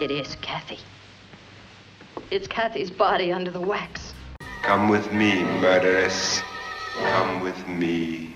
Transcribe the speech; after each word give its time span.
It 0.00 0.10
is 0.10 0.34
Kathy. 0.36 0.78
It's 2.30 2.48
Kathy's 2.48 2.90
body 2.90 3.34
under 3.34 3.50
the 3.50 3.60
wax. 3.60 4.14
Come 4.62 4.88
with 4.88 5.12
me, 5.12 5.44
murderess. 5.60 6.40
Come 6.96 7.42
with 7.42 7.68
me. 7.68 8.34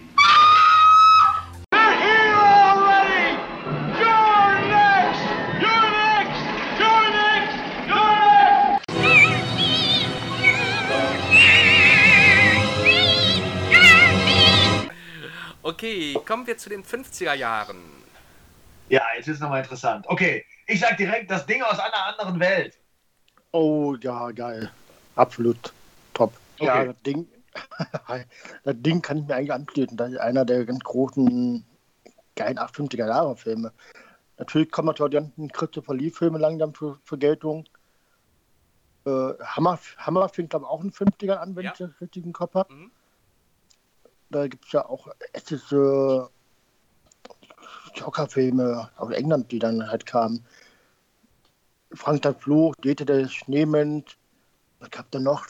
Okay, 15.62 16.14
kommen 16.27 16.46
wir 16.46 16.58
zu 16.58 16.69
den 16.69 16.84
50er 16.84 17.33
Jahren. 17.33 17.78
Ja, 18.91 19.02
jetzt 19.16 19.28
ist 19.28 19.41
nochmal 19.41 19.62
interessant. 19.62 20.06
Okay, 20.08 20.44
ich 20.66 20.80
sag 20.80 20.96
direkt, 20.96 21.30
das 21.30 21.46
Ding 21.46 21.62
aus 21.62 21.78
einer 21.78 22.06
anderen 22.06 22.41
Welt. 22.41 22.78
Oh, 23.52 23.95
ja, 24.00 24.30
geil. 24.32 24.70
Absolut 25.16 25.72
top. 26.12 26.32
Okay. 26.59 26.66
Ja, 26.66 26.84
das 26.86 27.02
Ding, 27.02 27.28
das 28.64 28.74
Ding 28.78 29.02
kann 29.02 29.19
ich 29.19 29.27
mir 29.27 29.36
eigentlich 29.36 29.52
anbieten. 29.52 29.96
Das 29.96 30.10
ist 30.10 30.19
einer 30.19 30.45
der 30.45 30.64
ganz 30.64 30.80
großen, 30.80 31.64
geilen 32.36 32.58
50er 32.58 33.06
Jahre 33.06 33.36
Filme. 33.36 33.72
Natürlich 34.38 34.70
kommen 34.70 34.86
natürlich 34.86 35.10
die 35.10 35.16
ganzen 35.19 35.48
Christopher 35.52 35.95
Lee-Filme 35.95 36.38
langsam 36.38 36.74
zur, 36.74 36.98
zur 37.05 37.19
Geltung. 37.19 37.64
Äh, 39.06 39.11
Hammer, 39.44 39.78
Hammer 39.98 40.28
fängt, 40.28 40.50
glaube 40.50 40.64
ich, 40.64 40.70
auch 40.70 40.83
in 40.83 40.91
den 40.91 40.92
50ern 40.92 41.36
an, 41.36 41.55
wenn 41.55 41.64
Ja. 41.64 41.72
ich 41.72 41.78
das 41.78 41.91
richtig 42.00 42.24
im 42.24 42.33
Kopf 42.33 42.55
habe. 42.55 42.72
Mhm. 42.72 42.91
Da 44.30 44.48
gibt 44.48 44.64
es 44.67 44.72
ja 44.72 44.84
auch 44.84 45.06
etliche 45.33 46.28
Jockerfilme 47.95 48.91
aus 48.97 49.12
England, 49.12 49.50
die 49.53 49.59
dann 49.59 49.89
halt 49.91 50.06
kamen. 50.06 50.45
Frank 51.92 52.23
der 52.23 52.34
Fluch, 52.34 52.75
Dete 52.77 53.05
der 53.05 53.28
Schneemensch, 53.28 54.19
was 54.81 54.91
gab 54.91 55.11
da 55.11 55.20
noch? 55.20 55.47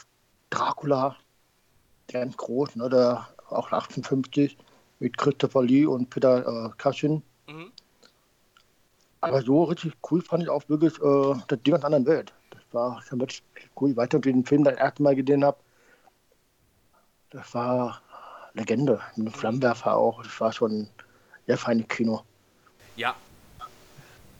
Dracula, 0.50 1.16
der 2.12 2.20
ganz 2.20 2.36
groß, 2.36 2.76
ne, 2.76 2.88
der 2.88 3.26
auch 3.48 3.72
58 3.72 4.56
mit 5.00 5.16
Christopher 5.16 5.62
Lee 5.62 5.86
und 5.86 6.10
Peter 6.10 6.66
äh, 6.66 6.70
Cushing. 6.76 7.22
Mhm. 7.48 7.72
Aber 9.20 9.42
so 9.42 9.64
richtig 9.64 9.94
cool 10.10 10.20
fand 10.20 10.42
ich 10.42 10.50
auch 10.50 10.68
wirklich 10.68 11.00
äh, 11.00 11.34
das 11.48 11.62
Ding 11.62 11.74
aus 11.74 11.80
einer 11.80 11.96
anderen 11.96 12.06
Welt. 12.06 12.32
Das 12.50 12.62
war 12.72 13.00
schon 13.02 13.20
wirklich 13.20 13.42
cool. 13.80 13.96
Weiter 13.96 14.18
den 14.18 14.44
Film 14.44 14.64
das 14.64 14.76
erste 14.76 15.02
Mal 15.02 15.16
gesehen 15.16 15.44
habe, 15.44 15.56
das 17.30 17.52
war 17.54 18.00
Legende. 18.52 19.00
Mit 19.16 19.26
dem 19.26 19.32
Flammenwerfer 19.32 19.96
auch. 19.96 20.22
Das 20.22 20.40
war 20.40 20.52
schon 20.52 20.88
sehr 21.46 21.58
feines 21.58 21.88
Kino. 21.88 22.22
Ja. 22.96 23.16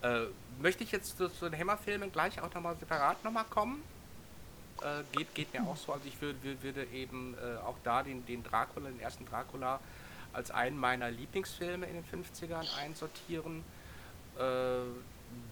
Äh, 0.01 0.25
möchte 0.59 0.83
ich 0.83 0.91
jetzt 0.91 1.17
zu, 1.17 1.29
zu 1.29 1.49
den 1.49 1.59
Hammer-Filmen 1.59 2.11
gleich 2.11 2.41
auch 2.41 2.53
nochmal 2.53 2.75
separat 2.77 3.23
nochmal 3.23 3.45
kommen? 3.45 3.83
Äh, 4.81 5.03
geht, 5.17 5.33
geht 5.33 5.53
mir 5.53 5.63
auch 5.63 5.77
so. 5.77 5.93
Also 5.93 6.05
ich 6.07 6.19
würde, 6.21 6.37
würde 6.61 6.85
eben 6.93 7.35
äh, 7.35 7.57
auch 7.65 7.77
da 7.83 8.03
den, 8.03 8.25
den 8.25 8.43
Dracula, 8.43 8.89
den 8.89 8.99
ersten 8.99 9.25
Dracula, 9.25 9.79
als 10.33 10.51
einen 10.51 10.77
meiner 10.77 11.09
Lieblingsfilme 11.11 11.85
in 11.85 11.93
den 11.93 12.05
50ern 12.05 12.65
einsortieren. 12.77 13.63
Äh, 14.37 14.41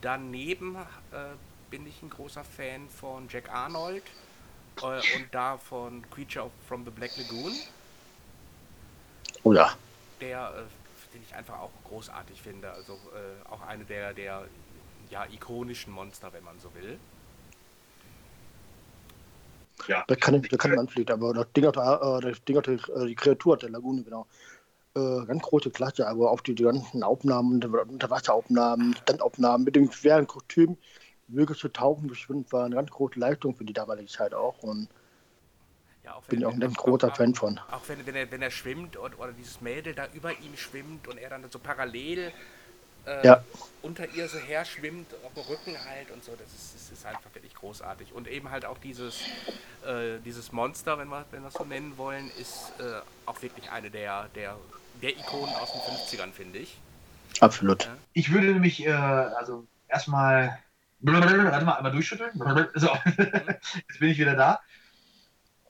daneben 0.01 0.75
äh, 0.75 1.35
bin 1.69 1.87
ich 1.87 2.01
ein 2.01 2.09
großer 2.09 2.43
Fan 2.43 2.87
von 2.89 3.27
Jack 3.29 3.49
Arnold 3.49 4.03
äh, 4.81 4.85
und 4.85 5.27
da 5.31 5.57
von 5.57 6.03
Creature 6.11 6.51
from 6.67 6.85
the 6.85 6.91
Black 6.91 7.17
Lagoon 7.17 7.53
Oh 9.43 9.53
ja. 9.53 9.73
der, 10.21 10.65
den 11.13 11.21
ich 11.21 11.35
einfach 11.35 11.59
auch 11.59 11.71
großartig 11.87 12.41
finde. 12.41 12.71
Also 12.71 12.93
äh, 12.93 13.49
auch 13.49 13.61
eine 13.61 13.85
der, 13.85 14.13
der 14.13 14.45
ja, 15.09 15.25
ikonischen 15.25 15.93
Monster, 15.93 16.31
wenn 16.33 16.43
man 16.43 16.59
so 16.59 16.73
will. 16.73 16.97
Ja. 19.87 20.03
Da 20.07 20.15
kann 20.15 20.35
ich, 20.35 20.49
da 20.49 20.57
kann 20.57 20.73
ich 20.73 20.79
anfliegen, 20.79 21.13
aber 21.13 21.33
das 21.33 21.51
Ding 21.53 21.65
hat, 21.65 21.77
äh, 21.77 22.31
das 22.31 22.43
Ding 22.45 22.57
hat 22.57 22.67
äh, 22.67 22.77
die 23.05 23.15
Kreatur 23.15 23.57
der 23.57 23.69
Lagune, 23.69 24.03
genau. 24.03 24.27
Äh, 24.95 25.25
ganz 25.25 25.41
große 25.41 25.71
Klasse, 25.71 26.07
aber 26.07 26.31
auch 26.31 26.41
die, 26.41 26.53
die 26.53 26.63
ganzen 26.63 27.01
Aufnahmen, 27.03 27.59
die 27.59 27.67
Unterwasseraufnahmen, 27.67 28.95
Standaufnahmen 28.95 29.65
mit 29.65 29.75
dem 29.75 29.91
schweren 29.91 30.27
Kostüm, 30.27 30.77
wirklich 31.27 31.57
zu 31.57 31.69
tauchen 31.69 32.07
geschwind 32.07 32.51
war 32.51 32.65
eine 32.65 32.75
ganz 32.75 32.91
große 32.91 33.19
Leistung 33.19 33.55
für 33.55 33.65
die 33.65 33.73
damalige 33.73 34.09
Zeit 34.09 34.33
auch 34.33 34.61
und 34.61 34.87
Ja, 36.03 36.15
auch 36.15 36.23
bin 36.23 36.39
ich 36.39 36.45
auch 36.45 36.53
ein 36.53 36.73
großer 36.73 37.11
Fan 37.11 37.33
von. 37.33 37.59
Auch 37.71 37.81
wenn, 37.87 38.05
wenn, 38.05 38.15
er, 38.15 38.29
wenn 38.31 38.41
er 38.41 38.51
schwimmt 38.51 38.97
und, 38.97 39.17
oder 39.19 39.31
dieses 39.31 39.61
Mädel 39.61 39.93
da 39.93 40.07
über 40.13 40.31
ihm 40.39 40.57
schwimmt 40.57 41.07
und 41.07 41.17
er 41.17 41.29
dann 41.29 41.49
so 41.49 41.59
parallel 41.59 42.33
äh, 43.05 43.25
Ja. 43.25 43.43
unter 43.81 44.07
ihr 44.09 44.27
so 44.27 44.37
her 44.37 44.65
schwimmt, 44.65 45.07
auf 45.25 45.33
dem 45.33 45.43
Rücken 45.43 45.77
halt 45.89 46.11
und 46.11 46.23
so, 46.23 46.31
das 46.33 46.47
ist, 46.53 46.75
das 46.75 46.91
ist 46.91 47.05
einfach 47.05 47.33
wirklich 47.33 47.53
großartig. 47.55 48.13
Und 48.13 48.27
eben 48.27 48.49
halt 48.49 48.65
auch 48.65 48.77
dieses, 48.77 49.21
äh, 49.85 50.19
dieses 50.25 50.51
Monster, 50.51 50.97
wenn 50.97 51.07
wir, 51.07 51.25
wenn 51.31 51.41
wir 51.41 51.49
es 51.49 51.53
so 51.53 51.63
nennen 51.65 51.97
wollen, 51.97 52.29
ist 52.39 52.73
äh, 52.79 53.01
auch 53.25 53.41
wirklich 53.41 53.69
eine 53.71 53.89
der, 53.89 54.29
der, 54.35 54.57
der 55.01 55.11
Ikonen 55.11 55.53
aus 55.55 55.71
den 55.71 55.81
50ern, 56.19 56.31
finde 56.33 56.59
ich. 56.59 56.77
Absolut. 57.39 57.89
Ich 58.13 58.31
würde 58.31 58.47
nämlich, 58.47 58.85
äh, 58.85 58.91
also 58.91 59.65
erstmal, 59.87 60.57
warte 60.99 61.65
mal, 61.65 61.73
einmal 61.75 61.91
durchschütteln. 61.91 62.31
So, 62.75 62.89
jetzt 63.07 63.99
bin 63.99 64.09
ich 64.09 64.17
wieder 64.17 64.35
da. 64.35 64.61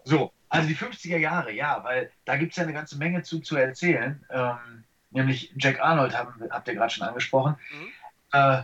So, 0.05 0.31
also 0.49 0.67
die 0.67 0.75
50er 0.75 1.17
Jahre, 1.17 1.51
ja, 1.51 1.83
weil 1.83 2.11
da 2.25 2.37
gibt 2.37 2.51
es 2.51 2.57
ja 2.57 2.63
eine 2.63 2.73
ganze 2.73 2.97
Menge 2.97 3.23
zu, 3.23 3.39
zu 3.39 3.55
erzählen. 3.55 4.23
Ähm, 4.29 4.83
nämlich 5.11 5.53
Jack 5.57 5.79
Arnold 5.81 6.17
haben, 6.17 6.43
habt 6.49 6.67
ihr 6.67 6.75
gerade 6.75 6.93
schon 6.93 7.07
angesprochen. 7.07 7.55
Mhm. 7.71 7.87
Äh, 8.33 8.63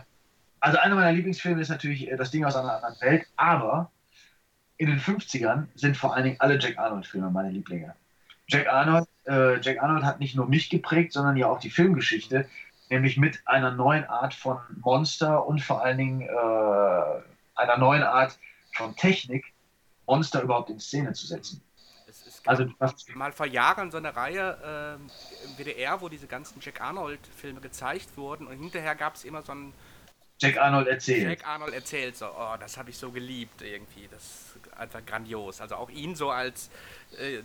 also 0.60 0.78
einer 0.78 0.94
meiner 0.94 1.12
Lieblingsfilme 1.12 1.60
ist 1.60 1.68
natürlich 1.68 2.10
äh, 2.10 2.16
Das 2.16 2.30
Ding 2.30 2.44
aus 2.44 2.54
einer 2.54 2.74
anderen 2.74 3.00
Welt, 3.00 3.26
aber 3.36 3.90
in 4.76 4.86
den 4.86 5.00
50ern 5.00 5.66
sind 5.74 5.96
vor 5.96 6.14
allen 6.14 6.24
Dingen 6.24 6.40
alle 6.40 6.58
Jack 6.58 6.78
Arnold-Filme 6.78 7.30
meine 7.30 7.50
Lieblinge. 7.50 7.94
Jack 8.46 8.66
Arnold, 8.68 9.08
äh, 9.26 9.60
Jack 9.60 9.82
Arnold 9.82 10.04
hat 10.04 10.20
nicht 10.20 10.34
nur 10.34 10.46
mich 10.46 10.70
geprägt, 10.70 11.12
sondern 11.12 11.36
ja 11.36 11.46
auch 11.46 11.60
die 11.60 11.70
Filmgeschichte, 11.70 12.48
nämlich 12.88 13.16
mit 13.16 13.40
einer 13.46 13.70
neuen 13.70 14.04
Art 14.04 14.34
von 14.34 14.58
Monster 14.80 15.46
und 15.46 15.62
vor 15.62 15.82
allen 15.82 15.98
Dingen 15.98 16.22
äh, 16.22 16.32
einer 17.54 17.78
neuen 17.78 18.02
Art 18.02 18.38
von 18.74 18.96
Technik, 18.96 19.49
Monster 20.10 20.42
überhaupt 20.42 20.70
in 20.70 20.80
Szene 20.80 21.12
zu 21.12 21.26
setzen. 21.26 21.62
Es, 22.08 22.26
es 22.26 22.42
Also 22.44 22.66
mal 23.14 23.32
vor 23.32 23.46
Jahren 23.46 23.92
so 23.92 23.98
eine 23.98 24.16
Reihe 24.16 24.58
ähm, 24.64 25.06
im 25.44 25.56
WDR, 25.56 26.00
wo 26.00 26.08
diese 26.08 26.26
ganzen 26.26 26.60
Jack 26.60 26.80
Arnold-Filme 26.80 27.60
gezeigt 27.60 28.16
wurden 28.16 28.48
und 28.48 28.58
hinterher 28.58 28.96
gab 28.96 29.14
es 29.14 29.24
immer 29.24 29.42
so 29.42 29.52
ein 29.52 29.72
Jack 30.40 30.56
Arnold 30.56 30.88
erzählt. 30.88 31.28
Jack 31.28 31.46
Arnold 31.46 31.74
erzählt 31.74 32.16
so, 32.16 32.26
oh, 32.26 32.56
das 32.58 32.76
habe 32.76 32.90
ich 32.90 32.96
so 32.96 33.10
geliebt 33.12 33.62
irgendwie, 33.62 34.08
das 34.10 34.22
ist 34.22 34.74
einfach 34.76 35.04
grandios. 35.06 35.60
Also 35.60 35.76
auch 35.76 35.90
ihn 35.90 36.16
so 36.16 36.30
als 36.30 36.70
äh, 37.18 37.42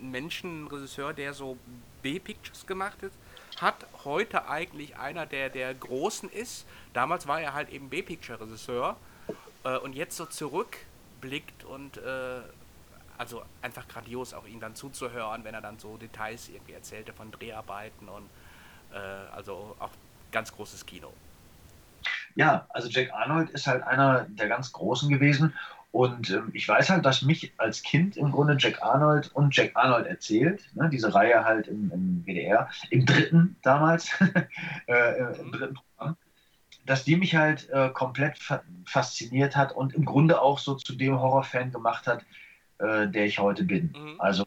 Menschen, 0.00 0.66
Regisseur, 0.66 1.14
der 1.14 1.32
so 1.32 1.56
B-Pictures 2.02 2.66
gemacht 2.66 3.02
ist, 3.02 3.14
hat 3.58 3.86
heute 4.04 4.48
eigentlich 4.48 4.96
einer 4.96 5.24
der, 5.24 5.48
der 5.50 5.72
Großen 5.72 6.28
ist. 6.28 6.66
Damals 6.92 7.26
war 7.26 7.40
er 7.40 7.54
halt 7.54 7.70
eben 7.70 7.88
B-Picture-Regisseur 7.88 8.96
äh, 9.64 9.76
und 9.78 9.94
jetzt 9.94 10.16
so 10.16 10.26
zurückblickt 11.22 11.64
und 11.64 11.96
äh, 11.98 12.40
also 13.18 13.42
einfach 13.62 13.86
grandios 13.88 14.34
auch 14.34 14.46
ihm 14.46 14.60
dann 14.60 14.74
zuzuhören, 14.74 15.44
wenn 15.44 15.54
er 15.54 15.60
dann 15.60 15.78
so 15.78 15.96
Details 15.96 16.48
irgendwie 16.48 16.72
erzählte 16.72 17.12
von 17.12 17.30
Dreharbeiten 17.30 18.08
und 18.08 18.28
äh, 18.92 18.96
also 19.34 19.76
auch 19.78 19.90
ganz 20.32 20.52
großes 20.52 20.84
Kino. 20.86 21.12
Ja, 22.34 22.66
also 22.70 22.88
Jack 22.88 23.12
Arnold 23.12 23.50
ist 23.50 23.66
halt 23.66 23.82
einer 23.84 24.26
der 24.28 24.48
ganz 24.48 24.72
Großen 24.72 25.08
gewesen. 25.08 25.54
Und 25.92 26.30
ähm, 26.30 26.50
ich 26.54 26.66
weiß 26.66 26.88
halt, 26.88 27.04
dass 27.04 27.20
mich 27.20 27.52
als 27.58 27.82
Kind 27.82 28.16
im 28.16 28.32
Grunde 28.32 28.56
Jack 28.58 28.82
Arnold 28.82 29.30
und 29.34 29.54
Jack 29.54 29.72
Arnold 29.74 30.06
erzählt, 30.06 30.64
ne, 30.74 30.88
diese 30.88 31.14
Reihe 31.14 31.44
halt 31.44 31.68
im, 31.68 31.92
im 31.92 32.24
WDR, 32.24 32.70
im 32.88 33.04
dritten 33.04 33.56
damals, 33.60 34.10
äh, 34.86 35.38
im 35.38 35.52
dritten 35.52 35.74
Programm, 35.74 35.91
dass 36.86 37.04
die 37.04 37.16
mich 37.16 37.36
halt 37.36 37.68
äh, 37.70 37.90
komplett 37.90 38.38
fa 38.38 38.62
fasziniert 38.86 39.56
hat 39.56 39.72
und 39.72 39.94
im 39.94 40.04
Grunde 40.04 40.40
auch 40.40 40.58
so 40.58 40.74
zu 40.74 40.94
dem 40.94 41.18
Horrorfan 41.18 41.70
gemacht 41.70 42.06
hat, 42.06 42.24
äh, 42.78 43.06
der 43.06 43.26
ich 43.26 43.38
heute 43.38 43.64
bin. 43.64 43.94
Mhm. 43.96 44.20
Also 44.20 44.44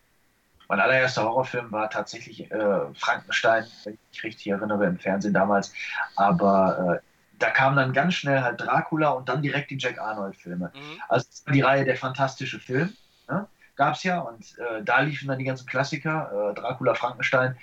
mein 0.68 0.80
allererster 0.80 1.24
Horrorfilm 1.24 1.72
war 1.72 1.90
tatsächlich 1.90 2.52
äh, 2.52 2.94
Frankenstein, 2.96 3.66
wenn 3.84 3.94
ich 3.94 4.00
mich 4.12 4.24
richtig 4.24 4.48
erinnere, 4.48 4.86
im 4.86 4.98
Fernsehen 4.98 5.34
damals. 5.34 5.74
Aber 6.16 7.00
äh, 7.02 7.06
da 7.40 7.50
kam 7.50 7.76
dann 7.76 7.94
ganz 7.94 8.16
schnell 8.16 8.42
halt 8.42 8.62
Dracula 8.62 9.10
und 9.10 9.30
dann 9.30 9.42
direkt 9.42 9.70
die 9.70 9.78
Jack 9.78 10.00
Arnold-Filme. 10.00 10.72
Mhm. 10.74 11.02
Also 11.08 11.28
das 11.30 11.46
war 11.46 11.54
die 11.54 11.62
Reihe 11.62 11.86
Der 11.86 11.98
fantastische 11.98 12.60
Film. 12.60 12.94
Ne? 13.30 13.48
Gab 13.76 13.96
es 13.96 14.04
ja 14.04 14.20
und 14.20 14.58
äh, 14.58 14.84
da 14.84 15.02
liefen 15.02 15.28
dann 15.28 15.38
die 15.38 15.46
ganzen 15.46 15.68
Klassiker, 15.68 16.52
äh, 16.52 16.54
Dracula, 16.56 16.96
Frankenstein. 16.96 17.56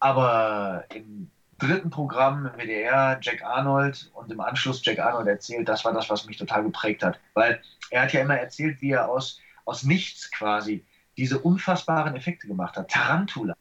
Aber 0.00 0.84
im 0.94 1.30
dritten 1.58 1.90
Programm 1.90 2.46
im 2.46 2.52
WDR 2.58 3.18
Jack 3.20 3.42
Arnold 3.42 4.10
und 4.14 4.30
im 4.30 4.40
Anschluss 4.40 4.84
Jack 4.84 4.98
Arnold 5.00 5.26
erzählt, 5.26 5.68
das 5.68 5.84
war 5.84 5.92
das, 5.92 6.08
was 6.08 6.26
mich 6.26 6.36
total 6.36 6.62
geprägt 6.62 7.02
hat. 7.02 7.18
Weil 7.34 7.60
er 7.90 8.02
hat 8.02 8.12
ja 8.12 8.20
immer 8.20 8.36
erzählt, 8.36 8.80
wie 8.80 8.92
er 8.92 9.08
aus, 9.08 9.40
aus 9.64 9.82
nichts 9.82 10.30
quasi 10.30 10.84
diese 11.16 11.40
unfassbaren 11.40 12.14
Effekte 12.14 12.46
gemacht 12.46 12.76
hat. 12.76 12.90
Tarantula. 12.90 13.54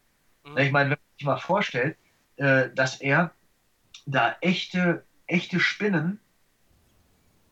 Mhm. 0.45 0.57
Ich 0.57 0.71
meine, 0.71 0.91
wenn 0.91 0.97
man 0.97 1.17
sich 1.17 1.25
mal 1.25 1.37
vorstellt, 1.37 1.97
äh, 2.37 2.69
dass 2.73 3.01
er 3.01 3.31
da 4.05 4.35
echte, 4.41 5.03
echte 5.25 5.59
Spinnen 5.59 6.19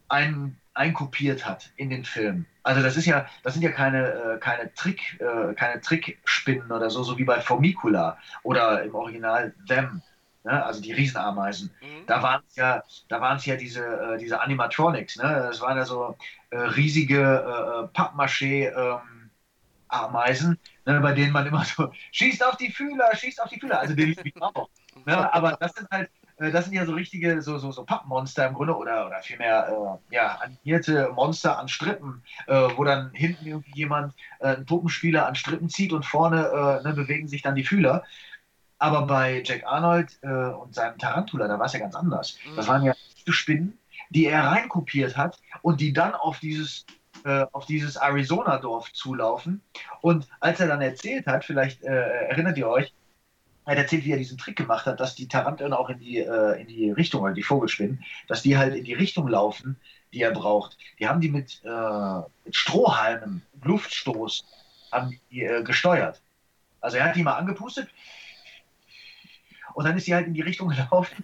ein, 0.07 0.57
einkopiert 0.75 1.45
hat 1.45 1.71
in 1.75 1.89
den 1.89 2.06
Film. 2.06 2.45
Also 2.62 2.81
das 2.81 2.98
ist 2.98 3.06
ja, 3.06 3.27
das 3.44 3.53
sind 3.53 3.63
ja 3.63 3.71
keine, 3.71 4.12
äh, 4.12 4.39
keine 4.39 4.74
Trick, 4.74 5.19
äh, 5.19 5.53
keine 5.56 5.81
Trickspinnen 5.81 6.71
oder 6.71 6.89
so, 6.89 7.03
so 7.03 7.18
wie 7.18 7.24
bei 7.24 7.41
Formicula 7.41 8.18
oder 8.44 8.83
im 8.83 8.94
Original 8.94 9.53
Them, 9.68 10.01
ne? 10.45 10.63
also 10.63 10.81
die 10.81 10.94
Riesenameisen. 10.94 11.71
Mhm. 11.81 12.06
Da 12.07 12.24
waren 12.24 12.42
es 12.47 12.56
ja, 12.56 12.83
da 13.09 13.19
waren 13.19 13.39
ja 13.44 13.56
diese, 13.56 13.86
äh, 13.86 14.18
diese 14.18 14.39
Animatronics, 14.39 15.18
ne? 15.18 15.24
Das 15.24 15.59
waren 15.62 15.77
ja 15.77 15.86
so 15.86 16.15
äh, 16.51 16.57
riesige 16.57 17.19
äh, 17.19 17.97
Pappmaché 17.97 18.69
ähm, 18.69 19.31
Ameisen, 19.88 20.57
ne? 20.86 21.00
bei 21.00 21.13
denen 21.13 21.31
man 21.31 21.45
immer 21.45 21.63
so 21.63 21.92
schießt 22.12 22.44
auf 22.45 22.57
die 22.57 22.71
Fühler, 22.71 23.15
schießt 23.15 23.42
auf 23.42 23.50
die 23.50 23.59
Fühler. 23.59 23.80
Also 23.80 23.95
den 23.95 24.09
liebe 24.09 24.27
ich 24.27 24.42
auch. 24.42 24.69
Ne? 25.06 25.33
Aber 25.33 25.57
das 25.59 25.74
sind 25.74 25.88
halt, 25.92 26.09
äh, 26.38 26.51
das 26.51 26.65
sind 26.65 26.74
ja 26.74 26.86
so 26.86 26.94
richtige, 26.94 27.41
so, 27.41 27.57
so, 27.57 27.71
so 27.71 27.83
Pappmonster 27.83 28.48
im 28.48 28.53
Grunde 28.53 28.75
oder, 28.75 29.07
oder 29.07 29.21
vielmehr 29.21 30.00
äh, 30.12 30.15
ja, 30.15 30.39
animierte 30.41 31.09
Monster 31.13 31.57
an 31.57 31.68
Strippen, 31.68 32.24
äh, 32.48 32.53
wo 32.75 32.83
dann 32.83 33.12
hinten 33.13 33.45
irgendwie 33.45 33.74
jemand, 33.74 34.13
äh, 34.39 34.56
ein 34.56 34.65
Puppenspieler 34.65 35.27
an 35.27 35.36
Strippen 35.36 35.69
zieht 35.69 35.94
und 35.94 36.06
vorne 36.06 36.81
äh, 36.83 36.88
ne, 36.88 36.94
bewegen 36.94 37.27
sich 37.27 37.41
dann 37.41 37.56
die 37.56 37.63
Fühler. 37.63 38.03
Aber 38.77 39.06
bei 39.07 39.42
Jack 39.44 39.63
Arnold 39.66 40.18
äh, 40.22 40.27
und 40.27 40.75
seinem 40.75 40.98
Tarantula, 40.98 41.48
da 41.48 41.57
war 41.57 41.66
es 41.66 41.74
ja 41.74 41.80
ganz 41.80 41.95
anders. 41.95 42.38
Mhm. 42.45 42.56
Das 42.56 42.68
waren 42.68 42.83
ja 42.83 42.94
Spinnen, 43.27 43.77
die 44.10 44.25
er 44.25 44.44
reinkopiert 44.44 45.18
hat 45.18 45.39
und 45.62 45.81
die 45.81 45.94
dann 45.94 46.13
auf 46.13 46.39
dieses, 46.39 46.86
äh, 47.24 47.45
auf 47.51 47.66
dieses 47.66 47.95
Arizona-Dorf 47.95 48.92
zulaufen. 48.94 49.62
Und 50.01 50.27
als 50.39 50.60
er 50.60 50.68
dann 50.68 50.81
erzählt 50.81 51.25
hat, 51.27 51.45
vielleicht 51.45 51.83
äh, 51.83 52.27
erinnert 52.27 52.57
ihr 52.57 52.68
euch, 52.68 52.94
er 53.66 53.72
hat 53.72 53.77
erzählt, 53.80 54.06
wie 54.06 54.12
er 54.12 54.18
diesen 54.18 54.38
Trick 54.38 54.56
gemacht 54.56 54.86
hat, 54.86 55.00
dass 55.00 55.16
die 55.16 55.27
Taranteln 55.27 55.74
auch 55.74 55.89
in 55.89 56.00
die, 56.00 56.19
äh, 56.19 56.62
in 56.62 56.68
die 56.68 56.92
Richtung, 56.92 57.24
oder 57.24 57.33
die 57.33 57.42
Vogelspinnen, 57.42 58.04
dass 58.27 58.44
die 58.44 58.57
halt 58.57 58.75
in 58.75 58.83
die 58.83 58.94
Richtung 58.94 59.27
laufen, 59.27 59.77
die 60.13 60.22
er 60.22 60.31
braucht. 60.31 60.77
Die 61.00 61.07
haben 61.07 61.19
die 61.19 61.30
mit, 61.30 61.62
äh, 61.66 62.19
mit 62.45 62.56
Strohhalmen, 62.56 63.42
Luftstoß, 63.63 64.45
haben 64.92 65.19
die 65.31 65.44
äh, 65.44 65.63
gesteuert. 65.63 66.22
Also 66.80 66.98
er 66.98 67.06
hat 67.06 67.16
die 67.16 67.24
mal 67.24 67.33
angepustet 67.33 67.89
und 69.75 69.86
dann 69.86 69.98
ist 69.98 70.06
sie 70.06 70.16
halt 70.16 70.27
in 70.27 70.33
die 70.33 70.42
Richtung 70.42 70.69
gelaufen, 70.75 71.24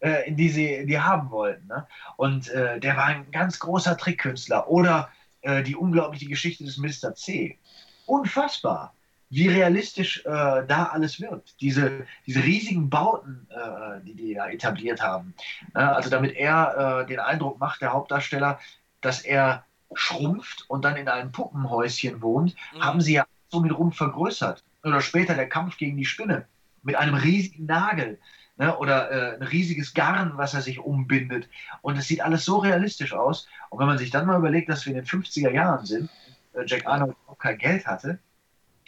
äh, 0.00 0.28
in 0.28 0.36
die 0.36 0.48
sie 0.50 0.84
die 0.86 1.00
haben 1.00 1.30
wollten. 1.30 1.66
Ne? 1.68 1.86
Und 2.16 2.48
äh, 2.50 2.78
der 2.80 2.96
war 2.96 3.04
ein 3.06 3.30
ganz 3.30 3.58
großer 3.58 3.96
Trickkünstler. 3.96 4.68
Oder 4.68 5.08
äh, 5.42 5.62
die 5.62 5.76
unglaubliche 5.76 6.26
Geschichte 6.26 6.64
des 6.64 6.76
Mr. 6.76 7.14
C. 7.14 7.58
Unfassbar, 8.06 8.94
wie 9.30 9.48
realistisch 9.48 10.24
äh, 10.24 10.30
da 10.66 10.90
alles 10.92 11.20
wirkt. 11.20 11.60
Diese, 11.60 12.06
diese 12.26 12.42
riesigen 12.42 12.90
Bauten, 12.90 13.48
äh, 13.50 14.00
die 14.04 14.14
die 14.14 14.34
da 14.34 14.48
etabliert 14.48 15.00
haben. 15.00 15.34
Ja, 15.74 15.92
also 15.92 16.10
damit 16.10 16.36
er 16.36 17.02
äh, 17.02 17.06
den 17.06 17.18
Eindruck 17.20 17.58
macht, 17.58 17.80
der 17.80 17.92
Hauptdarsteller, 17.92 18.60
dass 19.00 19.22
er 19.22 19.64
schrumpft 19.94 20.64
und 20.68 20.84
dann 20.84 20.96
in 20.96 21.08
einem 21.08 21.32
Puppenhäuschen 21.32 22.20
wohnt, 22.22 22.54
Mhm. 22.74 22.84
haben 22.84 23.00
sie 23.00 23.14
ja 23.14 23.26
so 23.48 23.60
mit 23.60 23.76
rum 23.76 23.92
vergrößert. 23.92 24.62
Oder 24.84 25.00
später 25.00 25.34
der 25.34 25.48
Kampf 25.48 25.76
gegen 25.78 25.96
die 25.96 26.04
Spinne 26.04 26.46
mit 26.86 26.94
einem 26.96 27.14
riesigen 27.14 27.66
Nagel. 27.66 28.18
Ne, 28.58 28.74
oder 28.78 29.10
äh, 29.10 29.34
ein 29.36 29.42
riesiges 29.42 29.92
Garn, 29.92 30.38
was 30.38 30.54
er 30.54 30.62
sich 30.62 30.78
umbindet. 30.78 31.46
Und 31.82 31.98
es 31.98 32.08
sieht 32.08 32.22
alles 32.22 32.46
so 32.46 32.56
realistisch 32.56 33.12
aus. 33.12 33.46
Und 33.68 33.80
wenn 33.80 33.86
man 33.86 33.98
sich 33.98 34.10
dann 34.10 34.24
mal 34.24 34.38
überlegt, 34.38 34.70
dass 34.70 34.86
wir 34.86 34.94
in 34.94 35.00
den 35.00 35.04
50er 35.04 35.50
Jahren 35.50 35.84
sind, 35.84 36.08
äh, 36.54 36.62
Jack 36.64 36.86
Arnold 36.86 37.14
auch 37.26 37.36
kein 37.36 37.58
Geld 37.58 37.86
hatte, 37.86 38.18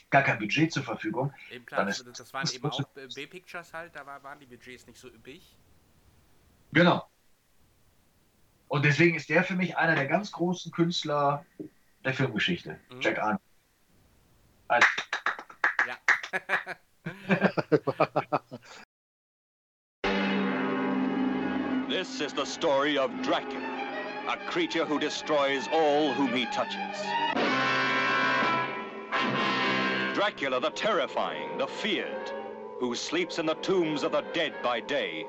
gar 0.08 0.22
kein 0.22 0.38
Budget 0.38 0.72
zur 0.72 0.84
Verfügung, 0.84 1.34
Eben 1.50 1.66
klar, 1.66 1.80
Dann 1.80 1.88
das, 1.88 2.00
ist- 2.00 2.18
das 2.18 2.32
waren 2.32 2.44
das 2.46 2.54
eben 2.54 2.64
auch 2.70 2.82
B-Pictures 3.14 3.74
halt, 3.74 3.94
da 3.94 4.06
war, 4.06 4.22
waren 4.22 4.40
die 4.40 4.46
Budgets 4.46 4.86
nicht 4.86 4.98
so 4.98 5.08
üppig. 5.08 5.54
Genau. 6.72 7.06
Und 8.68 8.86
deswegen 8.86 9.16
ist 9.16 9.28
der 9.28 9.44
für 9.44 9.54
mich 9.54 9.76
einer 9.76 9.96
der 9.96 10.06
ganz 10.06 10.32
großen 10.32 10.72
Künstler 10.72 11.44
der 12.06 12.14
Filmgeschichte, 12.14 12.80
Mhm. 12.90 13.00
Jack 13.02 13.18
Arnold. 13.18 13.40
Ja. 15.86 15.96
This 21.88 22.20
is 22.20 22.32
the 22.34 22.44
story 22.44 22.98
of 22.98 23.10
Dracula, 23.22 24.28
a 24.28 24.36
creature 24.50 24.84
who 24.84 25.00
destroys 25.00 25.66
all 25.72 26.12
whom 26.12 26.28
he 26.36 26.44
touches. 26.46 26.98
Dracula 30.14 30.60
the 30.60 30.70
terrifying, 30.70 31.56
the 31.58 31.66
feared, 31.66 32.30
who 32.78 32.94
sleeps 32.94 33.38
in 33.38 33.46
the 33.46 33.54
tombs 33.54 34.02
of 34.02 34.12
the 34.12 34.22
dead 34.32 34.52
by 34.62 34.80
day 34.80 35.24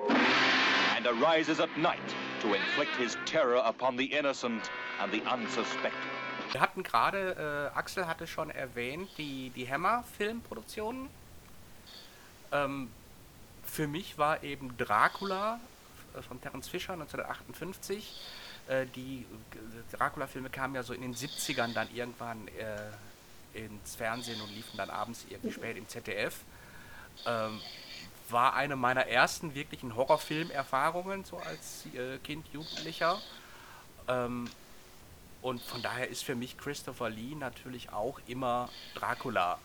and 0.96 1.08
arises 1.08 1.60
at 1.60 1.76
night 1.78 2.14
to 2.42 2.54
inflict 2.54 2.96
his 2.98 3.18
terror 3.26 3.62
upon 3.64 3.96
the 3.96 4.06
innocent 4.06 4.70
and 5.00 5.12
the 5.12 5.22
unsuspecting. 5.22 6.12
Wir 6.52 6.60
hatten 6.62 6.84
gerade, 6.84 7.72
äh, 7.74 7.78
Axel 7.78 8.08
hatte 8.08 8.28
schon 8.28 8.50
erwähnt, 8.50 9.10
die, 9.18 9.52
die 9.52 9.70
Hammer-Filmproduktionen. 9.70 11.10
Ähm, 12.52 12.90
für 13.64 13.88
mich 13.88 14.18
war 14.18 14.44
eben 14.44 14.76
Dracula 14.78 15.60
äh, 16.16 16.22
von 16.22 16.42
Terence 16.42 16.68
Fisher 16.68 16.94
1958. 16.94 18.20
Äh, 18.68 18.86
die 18.96 19.26
Dracula-Filme 19.92 20.50
kamen 20.50 20.76
ja 20.76 20.84
so 20.84 20.94
in 20.94 21.02
den 21.02 21.16
70ern 21.16 21.74
dann 21.74 21.88
irgendwann 21.94 22.48
äh, 22.50 23.60
ins 23.66 23.96
Fernsehen 23.96 24.40
und 24.42 24.54
liefen 24.54 24.78
dann 24.78 24.90
abends 24.90 25.26
irgendwie 25.30 25.52
spät 25.52 25.78
im 25.78 25.88
ZDF. 25.88 26.40
Ähm, 27.26 27.60
war 28.30 28.54
eine 28.54 28.76
meiner 28.76 29.08
ersten 29.08 29.56
wirklichen 29.56 29.96
Horrorfilmerfahrungen, 29.96 31.26
so 31.26 31.38
als 31.38 31.86
äh, 31.96 32.18
Kind, 32.20 32.48
Jugendlicher. 32.54 33.20
Ähm, 34.08 34.48
und 35.42 35.62
von 35.62 35.82
daher 35.82 36.10
ist 36.10 36.24
für 36.24 36.36
mich 36.36 36.58
Christopher 36.58 37.10
Lee 37.10 37.36
natürlich 37.36 37.92
auch 37.92 38.20
immer 38.28 38.70
Dracula. 38.96 39.58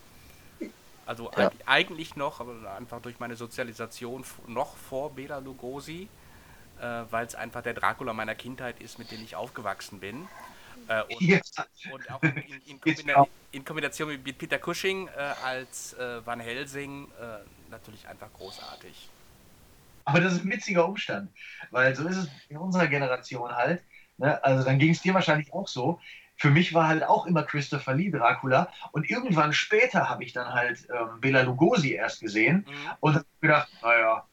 Also 1.06 1.30
Ja. 1.36 1.48
eig- 1.48 1.52
eigentlich 1.66 2.16
noch, 2.16 2.40
aber 2.40 2.74
einfach 2.74 3.00
durch 3.02 3.18
meine 3.20 3.36
Sozialisation 3.36 4.24
noch 4.46 4.76
vor 4.76 5.14
Bela 5.14 5.38
Lugosi, 5.38 6.08
äh, 6.80 7.02
weil 7.10 7.26
es 7.26 7.34
einfach 7.34 7.62
der 7.62 7.74
Dracula 7.74 8.12
meiner 8.12 8.34
Kindheit 8.34 8.80
ist, 8.80 8.98
mit 8.98 9.10
dem 9.10 9.22
ich 9.22 9.36
aufgewachsen 9.36 10.00
bin. 10.00 10.28
Äh, 10.88 11.02
und, 11.02 11.20
Ja. 11.20 11.40
und 11.92 12.10
auch 12.10 12.22
in, 12.22 12.60
in, 12.66 12.80
Kombina 12.80 13.26
in 13.52 13.64
Kombination 13.64 14.08
mit- 14.08 14.24
mit 14.24 14.38
Peter 14.38 14.58
Cushing 14.58 15.08
äh, 15.08 15.10
als 15.44 15.94
äh, 15.94 16.24
Van 16.26 16.40
Helsing 16.40 17.10
äh, 17.20 17.38
natürlich 17.70 18.06
einfach 18.08 18.32
großartig. 18.34 19.08
Aber 20.04 20.20
das 20.20 20.34
ist 20.34 20.42
ein 20.44 20.50
witziger 20.50 20.86
Umstand, 20.86 21.30
weil 21.70 21.94
so 21.96 22.06
ist 22.06 22.16
es 22.16 22.28
in 22.48 22.58
unserer 22.58 22.86
Generation 22.88 23.50
halt. 23.50 23.82
Ne? 24.18 24.42
Also 24.44 24.64
dann 24.64 24.78
ging 24.78 24.90
es 24.90 25.00
dir 25.00 25.14
wahrscheinlich 25.14 25.52
auch 25.52 25.66
so. 25.66 25.98
Für 26.36 26.50
mich 26.50 26.74
war 26.74 26.88
halt 26.88 27.04
auch 27.04 27.26
immer 27.26 27.42
Christopher 27.44 27.94
Lee 27.94 28.10
Dracula 28.10 28.68
und 28.92 29.08
irgendwann 29.08 29.52
später 29.52 30.08
habe 30.08 30.24
ich 30.24 30.32
dann 30.32 30.52
halt 30.52 30.86
ähm, 30.90 31.20
Bela 31.20 31.42
Lugosi 31.42 31.92
erst 31.92 32.20
gesehen 32.20 32.66
Mhm. 32.68 32.90
und 33.00 33.14
habe 33.14 33.26
gedacht, 33.40 33.68
naja, 33.82 34.26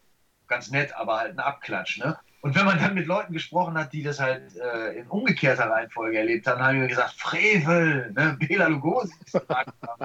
ganz 0.47 0.71
nett, 0.71 0.93
aber 0.95 1.19
halt 1.19 1.31
ein 1.33 1.39
Abklatsch. 1.39 1.99
Ne? 1.99 2.17
Und 2.41 2.55
wenn 2.55 2.65
man 2.65 2.79
dann 2.79 2.95
mit 2.95 3.05
Leuten 3.05 3.33
gesprochen 3.33 3.77
hat, 3.77 3.93
die 3.93 4.01
das 4.01 4.19
halt 4.19 4.55
äh, 4.57 4.93
in 4.93 5.07
umgekehrter 5.07 5.69
Reihenfolge 5.69 6.17
erlebt 6.17 6.47
haben, 6.47 6.59
haben 6.61 6.81
wir 6.81 6.87
gesagt, 6.87 7.13
Frevel, 7.13 8.11
ne? 8.13 8.35
Bela 8.39 8.67
Lugosi 8.67 9.13
ist 9.23 9.35
Dracula. 9.35 9.97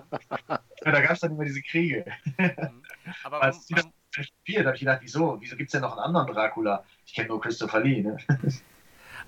ja, 0.48 0.60
da 0.92 1.00
gab 1.00 1.12
es 1.12 1.20
dann 1.20 1.32
immer 1.32 1.44
diese 1.46 1.62
Kriege. 1.62 2.04
Mhm. 2.36 2.82
Aber 3.24 3.42
Als 3.42 3.64
die 3.66 3.74
das 3.74 3.84
man, 3.84 3.92
recherchiert, 4.14 4.66
habe 4.66 4.76
ich 4.76 4.80
gedacht, 4.80 4.98
wieso? 5.00 5.40
Wieso 5.40 5.56
gibt 5.56 5.68
es 5.68 5.72
denn 5.72 5.80
noch 5.80 5.92
einen 5.96 6.14
anderen 6.14 6.26
Dracula? 6.34 6.84
Ich 7.06 7.14
kenne 7.14 7.28
nur 7.28 7.40
Christopher 7.40 7.80
Lee. 7.80 8.02
Ne? 8.02 8.18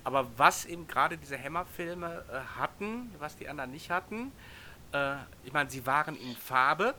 Aber 0.09 0.27
was 0.39 0.65
eben 0.65 0.89
gerade 0.89 1.19
diese 1.19 1.39
Hammer-Filme 1.39 2.25
äh, 2.33 2.59
hatten, 2.59 3.13
was 3.19 3.37
die 3.37 3.47
anderen 3.47 3.73
nicht 3.73 3.91
hatten, 3.91 4.33
äh, 4.95 5.17
ich 5.45 5.53
meine, 5.53 5.69
sie 5.69 5.85
waren 5.85 6.17
in 6.17 6.35
Farbe 6.35 6.95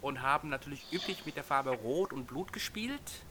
und 0.00 0.20
haben 0.20 0.48
natürlich 0.48 0.84
üppig 0.92 1.24
mit 1.24 1.36
der 1.36 1.44
Farbe 1.44 1.70
Rot 1.70 2.12
und 2.12 2.26
Blut 2.26 2.52
gespielt. 2.52 3.22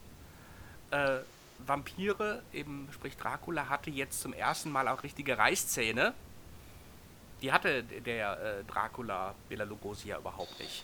Äh, 0.90 1.18
Vampire, 1.66 2.42
eben 2.54 2.88
sprich 2.92 3.18
Dracula, 3.18 3.68
hatte 3.68 3.90
jetzt 3.90 4.22
zum 4.22 4.32
ersten 4.32 4.70
Mal 4.70 4.88
auch 4.88 5.02
richtige 5.02 5.36
Reißzähne. 5.36 6.14
Die 7.42 7.52
hatte 7.52 7.82
der 7.82 8.40
äh, 8.40 8.64
Dracula 8.64 9.34
Bela 9.50 9.64
Lugosi 9.64 10.08
ja 10.08 10.16
überhaupt 10.16 10.58
nicht. 10.60 10.82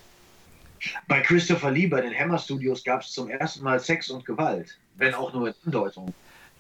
Bei 1.09 1.23
Christopher 1.23 1.71
Lee, 1.71 1.87
bei 1.87 2.03
den 2.03 2.13
Hammer 2.15 2.37
Studios, 2.37 2.85
gab 2.85 3.01
es 3.01 3.13
zum 3.13 3.31
ersten 3.31 3.65
Mal 3.65 3.81
Sex 3.81 4.11
und 4.11 4.27
Gewalt. 4.27 4.79
Wenn 4.97 5.15
auch 5.15 5.33
nur 5.33 5.49
in 5.49 5.55
Andeutung. 5.65 6.13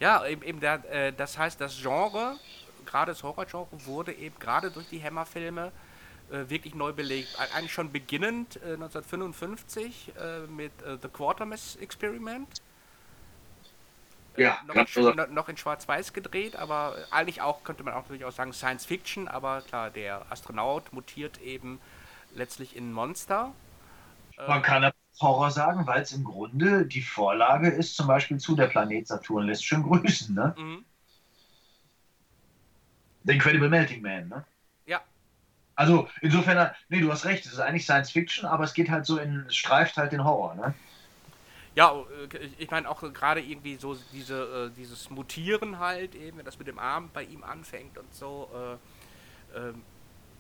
Ja, 0.03 0.27
eben, 0.27 0.43
eben 0.43 0.61
der, 0.61 0.85
äh, 0.93 1.13
das 1.13 1.39
heißt, 1.39 1.61
das 1.61 1.81
Genre, 1.81 2.41
gerade 2.85 3.13
das 3.13 3.23
Horrorgenre, 3.23 3.69
wurde 3.73 4.13
eben 4.15 4.39
gerade 4.39 4.71
durch 4.73 4.89
die 4.89 5.03
Hammer-Filme 5.03 5.73
äh, 6.31 6.49
wirklich 6.51 6.75
neu 6.75 6.93
belegt. 6.93 7.39
Eig- 7.39 7.53
Eigentlich 7.53 7.73
schon 7.73 7.93
beginnend 7.93 8.57
äh, 8.63 8.77
1955 8.77 10.15
äh, 10.17 10.47
mit 10.49 10.83
äh, 10.83 10.99
The 11.03 11.09
Quatermass 11.09 11.77
Experiment. 11.77 12.63
Ja, 14.37 14.57
noch, 14.63 14.87
in, 15.07 15.17
noch 15.35 15.49
in 15.49 15.57
Schwarz-Weiß 15.59 16.13
gedreht, 16.15 16.57
aber 16.57 16.97
äh, 16.99 17.05
eigentlich 17.11 17.43
auch, 17.43 17.65
könnte 17.65 17.83
man 17.85 17.95
auch 17.95 18.07
durchaus 18.07 18.37
sagen, 18.37 18.53
Science 18.55 18.87
Fiction, 18.87 19.29
aber 19.29 19.63
klar, 19.63 19.91
der 19.91 20.25
Astronaut 20.31 20.93
mutiert 20.93 21.39
eben 21.39 21.81
letztlich 22.31 22.75
in 22.77 22.93
Monster. 22.93 23.55
Äh, 24.39 24.43
Man 24.47 24.63
kann 24.63 24.85
aber 24.85 24.95
Horror 25.21 25.51
sagen, 25.51 25.87
weil 25.87 26.03
es 26.03 26.13
im 26.13 26.25
Grunde 26.25 26.87
die 26.87 27.03
Vorlage 27.03 27.69
ist, 27.69 27.97
zum 27.97 28.07
Beispiel 28.07 28.39
zu 28.39 28.57
der 28.57 28.67
Planet 28.67 29.07
Saturn 29.07 29.47
lässt 29.47 29.65
schön 29.65 29.83
grüßen. 29.83 30.35
Ne? 30.35 30.55
Mhm. 30.57 30.85
The 33.25 33.35
Incredible 33.35 33.69
Melting 33.69 34.03
Man, 34.03 34.29
ne? 34.29 34.45
Ja. 34.87 35.01
Also 35.77 36.09
insofern, 36.23 36.71
nee, 36.89 37.01
du 37.01 37.11
hast 37.13 37.25
recht, 37.25 37.47
es 37.47 37.53
ist 37.53 37.61
eigentlich 37.61 37.85
Science 37.85 38.11
Fiction, 38.11 38.47
aber 38.47 38.65
es 38.65 38.75
geht 38.75 38.91
halt 38.91 39.07
so 39.07 39.19
in, 39.19 39.45
es 39.47 39.55
streift 39.55 39.97
halt 39.97 40.13
den 40.13 40.25
Horror, 40.25 40.55
ne? 40.55 40.75
Ja, 41.75 41.95
äh, 41.95 42.47
ich 42.59 42.71
meine 42.71 42.89
auch 42.89 43.01
gerade 43.13 43.41
irgendwie 43.41 43.77
so 43.77 43.97
diese, 44.13 44.71
äh, 44.73 44.77
dieses 44.77 45.11
Mutieren 45.11 45.79
halt 45.79 46.15
eben, 46.15 46.39
wenn 46.39 46.45
das 46.45 46.59
mit 46.59 46.69
dem 46.69 46.79
Arm 46.79 47.11
bei 47.13 47.23
ihm 47.23 47.45
anfängt 47.45 47.97
und 47.97 48.15
so. 48.15 48.51
Äh, 49.55 49.59
äh, 49.59 49.73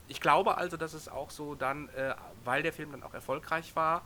ich 0.09 0.21
glaube 0.21 0.59
also, 0.59 0.76
dass 0.76 0.93
es 0.93 1.09
auch 1.09 1.31
so 1.31 1.55
dann, 1.55 1.88
weil 2.45 2.62
der 2.62 2.73
Film 2.75 2.91
dann 2.91 3.02
auch 3.02 3.14
erfolgreich 3.14 3.75
war, 3.76 4.02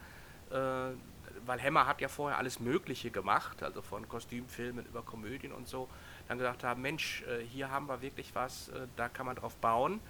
weil 0.51 1.63
Hammer 1.63 1.87
hat 1.87 2.01
ja 2.01 2.09
vorher 2.09 2.39
alles 2.39 2.61
Mögliche 2.61 3.11
gemacht, 3.11 3.63
also 3.63 3.83
von 3.83 4.09
Kostümfilmen 4.09 4.87
über 4.87 5.03
Komödien 5.03 5.53
und 5.53 5.69
so, 5.69 5.89
dann 6.29 6.39
gesagt 6.39 6.65
haben, 6.65 6.83
Mensch, 6.83 7.25
hier 7.53 7.71
haben 7.71 7.89
wir 7.89 8.01
wirklich 8.03 8.35
was, 8.35 8.71
da 8.97 9.09
kann 9.09 9.27
man 9.27 9.37
drauf 9.37 9.57
bauen. 9.57 10.01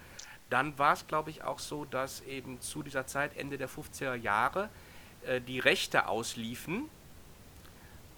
Dann 0.49 0.77
war 0.77 0.93
es, 0.93 1.07
glaube 1.07 1.29
ich, 1.29 1.43
auch 1.43 1.59
so, 1.59 1.85
dass 1.85 2.21
eben 2.21 2.61
zu 2.61 2.83
dieser 2.83 3.07
Zeit, 3.07 3.35
Ende 3.35 3.57
der 3.57 3.69
50er 3.69 4.15
Jahre, 4.15 4.69
die 5.47 5.59
Rechte 5.59 6.07
ausliefen 6.07 6.89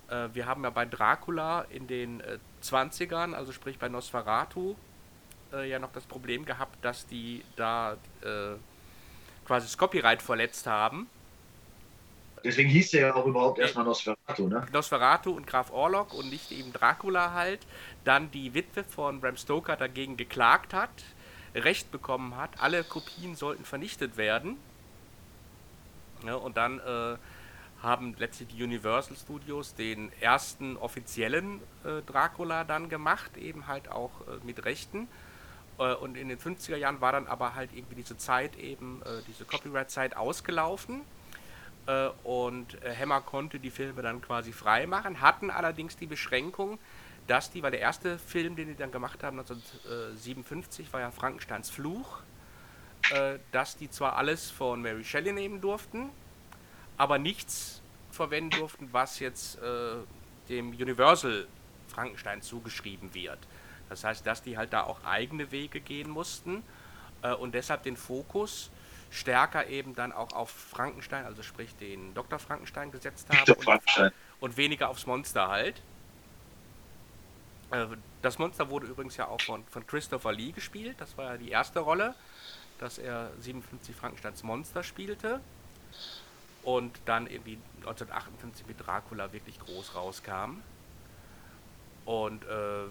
äh, 0.10 0.30
wir 0.34 0.46
haben 0.46 0.64
ja 0.64 0.70
bei 0.70 0.86
Dracula 0.86 1.66
in 1.70 1.88
den 1.88 2.22
äh, 2.22 2.40
20ern, 2.64 3.34
also 3.34 3.52
sprich 3.52 3.78
bei 3.78 3.90
Nosferatu, 3.90 4.76
äh, 5.54 5.70
ja 5.70 5.80
noch 5.80 5.92
das 5.92 6.06
Problem 6.06 6.46
gehabt, 6.46 6.84
dass 6.84 7.08
die 7.08 7.44
da 7.56 7.94
äh, 8.22 8.56
quasi 9.46 9.68
das 9.68 9.78
Copyright 9.78 10.22
verletzt 10.22 10.68
haben. 10.68 11.08
Deswegen 12.44 12.70
hieß 12.70 12.92
der 12.92 13.02
ja 13.02 13.16
auch 13.16 13.26
überhaupt 13.26 13.60
erstmal 13.60 13.86
Nosferatu, 13.86 14.48
ne? 14.48 14.66
Nosferatu 14.72 15.32
und 15.32 15.48
Graf 15.48 15.72
Orlok 15.72 16.14
und 16.14 16.30
nicht 16.30 16.52
eben 16.52 16.72
Dracula 16.74 17.34
halt. 17.34 17.60
Dann 18.04 18.32
die 18.32 18.54
Witwe 18.54 18.84
von 18.84 19.20
Bram 19.22 19.38
Stoker 19.38 19.76
dagegen 19.76 20.18
geklagt 20.18 20.74
hat, 20.74 20.90
Recht 21.56 21.92
bekommen 21.92 22.38
hat, 22.38 22.52
alle 22.60 22.84
Kopien 22.84 23.36
sollten 23.36 23.66
vernichtet 23.66 24.18
werden. 24.18 24.58
Ja, 26.26 26.36
und 26.36 26.58
dann 26.58 26.80
äh, 26.80 27.18
haben 27.82 28.16
letztlich 28.18 28.50
die 28.50 28.64
Universal 28.64 29.16
Studios 29.16 29.74
den 29.76 30.12
ersten 30.20 30.78
offiziellen 30.78 31.62
äh, 31.84 32.02
Dracula 32.06 32.64
dann 32.64 32.90
gemacht, 32.90 33.38
eben 33.38 33.68
halt 33.68 33.90
auch 33.90 34.12
äh, 34.22 34.46
mit 34.46 34.66
Rechten. 34.66 35.08
Äh, 35.78 35.94
und 35.96 36.18
in 36.18 36.28
den 36.28 36.38
50er 36.38 36.76
Jahren 36.76 37.02
war 37.02 37.12
dann 37.14 37.28
aber 37.28 37.56
halt 37.56 37.72
irgendwie 37.74 37.96
diese 37.96 38.18
Zeit 38.18 38.58
eben, 38.58 39.02
äh, 39.04 39.22
diese 39.28 39.46
Copyright-Zeit 39.46 40.18
ausgelaufen. 40.18 41.02
Äh, 41.86 42.10
und 42.24 42.82
äh, 42.84 42.96
Hammer 42.96 43.22
konnte 43.22 43.60
die 43.60 43.70
Filme 43.70 44.02
dann 44.02 44.22
quasi 44.22 44.52
frei 44.52 44.88
machen, 44.88 45.22
hatten 45.22 45.50
allerdings 45.50 45.98
die 45.98 46.08
Beschränkung, 46.08 46.80
dass 47.28 47.52
die, 47.52 47.62
weil 47.62 47.72
der 47.72 47.82
erste 47.82 48.18
Film, 48.18 48.56
den 48.56 48.70
die 48.70 48.76
dann 48.76 48.92
gemacht 48.92 49.24
haben, 49.24 49.40
1957, 49.40 50.92
war 50.92 51.00
ja 51.00 51.12
Frankensteins 51.12 51.70
Fluch, 51.70 52.22
dass 53.52 53.78
die 53.78 53.90
zwar 53.90 54.18
alles 54.18 54.50
von 54.50 54.82
Mary 54.82 55.04
Shelley 55.04 55.32
nehmen 55.32 55.62
durften, 55.62 56.10
aber 56.98 57.20
nichts 57.20 57.82
verwenden 58.12 58.58
durften, 58.58 58.90
was 58.92 59.20
jetzt 59.20 59.58
äh, 59.60 59.96
dem 60.50 60.70
Universal 60.72 61.48
Frankenstein 61.88 62.42
zugeschrieben 62.42 63.14
wird. 63.14 63.40
Das 63.90 64.04
heißt, 64.04 64.26
dass 64.26 64.44
die 64.44 64.58
halt 64.58 64.74
da 64.74 64.84
auch 64.84 65.04
eigene 65.04 65.52
Wege 65.52 65.80
gehen 65.80 66.10
mussten 66.10 66.64
äh, 67.22 67.34
und 67.34 67.56
deshalb 67.56 67.84
den 67.84 67.98
Fokus 67.98 68.70
stärker 69.12 69.68
eben 69.68 69.96
dann 69.96 70.12
auch 70.12 70.34
auf 70.34 70.50
Frankenstein, 70.50 71.26
also 71.26 71.44
sprich 71.44 71.76
den 71.78 72.14
Dr. 72.14 72.40
Frankenstein 72.40 72.92
gesetzt 72.92 73.28
haben 73.30 73.54
und, 73.54 74.14
und, 74.40 74.58
weniger 74.58 74.90
aufs 74.90 75.06
Monster 75.06 75.48
halt. 75.48 75.82
Äh, 77.72 77.88
das 78.22 78.38
Monster 78.38 78.70
wurde 78.70 78.88
übrigens 78.88 79.18
ja 79.18 79.28
auch 79.28 79.42
von, 79.42 79.64
von 79.68 79.86
Christopher 79.88 80.32
Lee 80.32 80.52
gespielt, 80.52 80.96
das 81.00 81.18
war 81.18 81.26
ja 81.32 81.38
die 81.38 81.50
erste 81.50 81.80
Rolle, 81.80 82.16
dass 82.80 82.98
er 82.98 83.32
57 83.40 83.96
Frankensteins 83.96 84.44
Monster 84.44 84.84
spielte 84.84 85.42
und 86.64 87.00
dann 87.06 87.28
irgendwie 87.28 87.58
1958 87.78 88.68
mit 88.68 88.86
Dracula 88.86 89.32
wirklich 89.34 89.60
groß 89.60 89.96
rauskam. 89.96 90.62
Und 92.10 92.44
äh, 92.46 92.88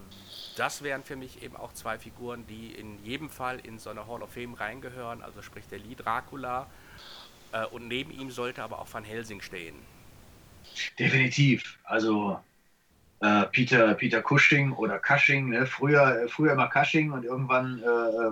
das 0.55 0.81
wären 0.81 1.03
für 1.03 1.17
mich 1.17 1.43
eben 1.43 1.57
auch 1.57 1.73
zwei 1.73 1.99
Figuren, 1.99 2.47
die 2.47 2.71
in 2.71 3.03
jedem 3.03 3.29
Fall 3.29 3.59
in 3.59 3.77
so 3.77 3.89
eine 3.89 4.07
Hall 4.07 4.23
of 4.23 4.31
Fame 4.31 4.53
reingehören, 4.53 5.21
also 5.21 5.41
sprich 5.41 5.67
der 5.67 5.79
Lee 5.79 5.93
Dracula. 5.93 6.67
Äh, 7.51 7.65
und 7.65 7.89
neben 7.89 8.11
ihm 8.11 8.31
sollte 8.31 8.63
aber 8.63 8.79
auch 8.79 8.87
Van 8.89 9.03
Helsing 9.03 9.41
stehen. 9.41 9.75
Definitiv. 10.97 11.77
Also 11.83 12.39
äh, 13.19 13.43
Peter, 13.47 13.93
Peter 13.95 14.21
Cushing 14.21 14.71
oder 14.71 15.01
Cushing, 15.05 15.49
ne? 15.49 15.65
früher, 15.65 16.25
früher 16.29 16.53
immer 16.53 16.69
Cushing 16.69 17.11
und 17.11 17.25
irgendwann 17.25 17.83
äh, 17.83 17.85
äh, 17.85 18.31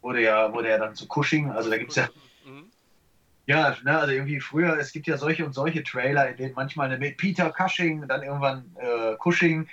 wurde, 0.00 0.22
ja, 0.22 0.52
wurde 0.52 0.68
er 0.68 0.78
dann 0.78 0.94
zu 0.94 1.08
Cushing. 1.08 1.50
Also 1.50 1.70
da 1.70 1.76
gibt 1.76 1.90
es 1.90 1.96
ja 1.96 2.08
ja, 3.48 3.74
ne, 3.82 3.98
also 3.98 4.12
irgendwie 4.12 4.40
früher, 4.40 4.78
es 4.78 4.92
gibt 4.92 5.06
ja 5.06 5.16
solche 5.16 5.44
und 5.44 5.54
solche 5.54 5.82
Trailer, 5.82 6.28
in 6.28 6.36
denen 6.36 6.54
manchmal 6.54 6.88
eine 6.88 6.98
mit 6.98 7.16
Peter 7.16 7.50
Cushing, 7.50 8.06
dann 8.06 8.22
irgendwann 8.22 8.76
äh, 8.78 9.16
Cushing, 9.16 9.66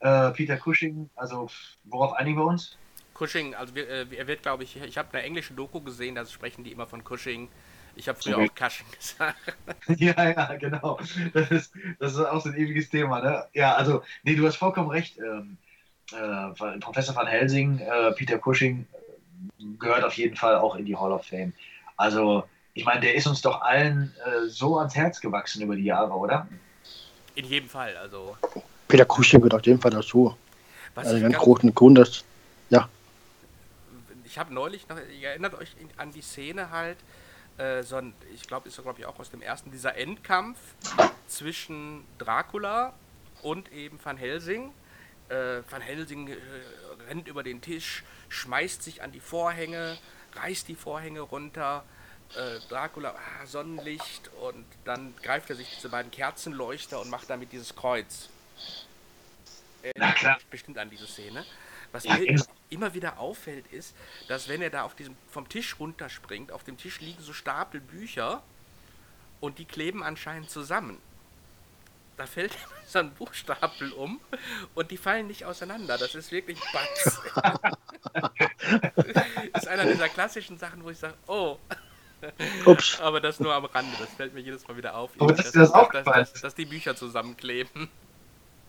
äh, 0.00 0.30
Peter 0.30 0.56
Cushing, 0.56 1.10
also 1.16 1.50
worauf 1.84 2.14
einigen 2.14 2.38
wir 2.38 2.46
uns? 2.46 2.78
Cushing, 3.12 3.54
also 3.54 3.74
wir, 3.74 3.86
äh, 3.90 4.06
er 4.16 4.26
wird, 4.26 4.40
glaube 4.42 4.64
ich, 4.64 4.82
ich 4.82 4.96
habe 4.96 5.12
eine 5.12 5.22
englische 5.22 5.52
Doku 5.52 5.82
gesehen, 5.82 6.14
da 6.14 6.24
sprechen 6.24 6.64
die 6.64 6.72
immer 6.72 6.86
von 6.86 7.04
Cushing. 7.04 7.50
Ich 7.94 8.08
habe 8.08 8.18
früher 8.18 8.38
okay. 8.38 8.48
auch 8.48 8.54
Cushing 8.54 8.86
gesagt. 8.98 9.36
ja, 9.98 10.30
ja, 10.30 10.54
genau. 10.54 10.98
Das 11.34 11.50
ist, 11.50 11.74
das 11.98 12.12
ist 12.14 12.20
auch 12.20 12.40
so 12.40 12.48
ein 12.48 12.56
ewiges 12.56 12.88
Thema, 12.88 13.20
ne? 13.20 13.44
Ja, 13.52 13.74
also, 13.74 14.02
nee, 14.22 14.34
du 14.34 14.46
hast 14.46 14.56
vollkommen 14.56 14.88
recht. 14.88 15.18
Ähm, 15.18 15.58
äh, 16.12 16.78
Professor 16.78 17.14
van 17.14 17.26
Helsing, 17.26 17.80
äh, 17.80 18.12
Peter 18.12 18.38
Cushing 18.38 18.86
gehört 19.78 20.04
auf 20.04 20.14
jeden 20.14 20.36
Fall 20.36 20.56
auch 20.56 20.76
in 20.76 20.86
die 20.86 20.96
Hall 20.96 21.12
of 21.12 21.26
Fame. 21.26 21.52
Also, 21.98 22.44
ich 22.74 22.84
meine, 22.84 23.00
der 23.00 23.14
ist 23.14 23.26
uns 23.26 23.40
doch 23.40 23.60
allen 23.62 24.14
äh, 24.24 24.48
so 24.48 24.78
ans 24.78 24.94
Herz 24.94 25.20
gewachsen 25.20 25.62
über 25.62 25.76
die 25.76 25.84
Jahre, 25.84 26.12
oder? 26.12 26.48
In 27.34 27.44
jedem 27.44 27.68
Fall, 27.68 27.96
also. 27.96 28.36
Peter 28.88 29.04
Cushing 29.04 29.42
wird 29.42 29.54
auf 29.54 29.64
jeden 29.64 29.80
Fall 29.80 29.90
dazu. 29.90 30.36
Was 30.94 31.08
also 31.08 31.20
ganz 31.20 31.36
großen 31.36 31.74
Grund, 31.74 31.98
dass, 31.98 32.24
ja. 32.70 32.88
Ich 34.24 34.38
habe 34.38 34.52
neulich 34.52 34.88
noch, 34.88 34.96
ihr 35.20 35.30
erinnert 35.30 35.54
euch 35.54 35.74
an 35.96 36.12
die 36.12 36.22
Szene 36.22 36.70
halt, 36.70 36.98
äh, 37.58 37.82
so 37.82 37.96
ein, 37.96 38.14
ich 38.34 38.42
glaube, 38.42 38.68
ist 38.68 38.80
glaube 38.80 39.00
ich 39.00 39.06
auch 39.06 39.18
aus 39.18 39.30
dem 39.30 39.42
ersten, 39.42 39.70
dieser 39.70 39.96
Endkampf 39.96 40.58
zwischen 41.28 42.04
Dracula 42.18 42.92
und 43.42 43.72
eben 43.72 43.98
Van 44.02 44.16
Helsing. 44.16 44.72
Äh, 45.28 45.62
Van 45.68 45.80
Helsing 45.80 46.28
äh, 46.28 46.36
rennt 47.08 47.28
über 47.28 47.42
den 47.42 47.60
Tisch, 47.60 48.02
schmeißt 48.28 48.82
sich 48.82 49.02
an 49.02 49.12
die 49.12 49.20
Vorhänge, 49.20 49.98
reißt 50.34 50.68
die 50.68 50.74
Vorhänge 50.74 51.20
runter, 51.20 51.84
äh, 52.36 52.60
Dracula, 52.68 53.14
ah, 53.14 53.46
Sonnenlicht 53.46 54.30
und 54.40 54.64
dann 54.84 55.14
greift 55.22 55.50
er 55.50 55.56
sich 55.56 55.68
diese 55.74 55.88
beiden 55.88 56.10
Kerzenleuchter 56.10 57.00
und 57.00 57.10
macht 57.10 57.28
damit 57.28 57.52
dieses 57.52 57.74
Kreuz. 57.74 58.28
Na 59.96 60.12
klar. 60.12 60.38
Bestimmt 60.50 60.78
an 60.78 60.90
diese 60.90 61.06
Szene. 61.06 61.44
Was 61.92 62.04
ja, 62.04 62.16
mir 62.16 62.40
immer 62.68 62.94
wieder 62.94 63.18
auffällt, 63.18 63.66
ist, 63.72 63.94
dass 64.28 64.48
wenn 64.48 64.62
er 64.62 64.70
da 64.70 64.82
auf 64.82 64.94
diesem 64.94 65.16
vom 65.30 65.48
Tisch 65.48 65.78
runterspringt, 65.80 66.52
auf 66.52 66.62
dem 66.62 66.76
Tisch 66.76 67.00
liegen 67.00 67.20
so 67.22 67.32
Stapel 67.32 67.80
Bücher 67.80 68.42
und 69.40 69.58
die 69.58 69.64
kleben 69.64 70.02
anscheinend 70.02 70.50
zusammen. 70.50 70.98
Da 72.16 72.26
fällt 72.26 72.56
so 72.86 73.00
ein 73.00 73.12
Buchstapel 73.14 73.92
um 73.92 74.20
und 74.74 74.90
die 74.90 74.98
fallen 74.98 75.26
nicht 75.26 75.44
auseinander. 75.44 75.98
Das 75.98 76.14
ist 76.14 76.30
wirklich 76.30 76.60
Batz. 76.72 77.20
das 79.52 79.62
ist 79.62 79.68
einer 79.68 79.86
dieser 79.86 80.08
klassischen 80.08 80.58
Sachen, 80.58 80.84
wo 80.84 80.90
ich 80.90 80.98
sage, 80.98 81.14
oh, 81.26 81.58
Ups. 82.66 83.00
Aber 83.02 83.20
das 83.20 83.40
nur 83.40 83.54
am 83.54 83.64
Rande, 83.64 83.92
das 83.98 84.10
fällt 84.14 84.34
mir 84.34 84.40
jedes 84.40 84.66
Mal 84.66 84.76
wieder 84.76 84.94
auf. 84.94 85.10
Aber 85.18 85.32
dass, 85.32 85.52
das 85.52 85.72
dass, 85.72 85.88
dass, 85.92 86.04
dass, 86.04 86.32
dass, 86.32 86.54
die 86.54 86.66
Bücher 86.66 86.96
zusammenkleben. 86.96 87.88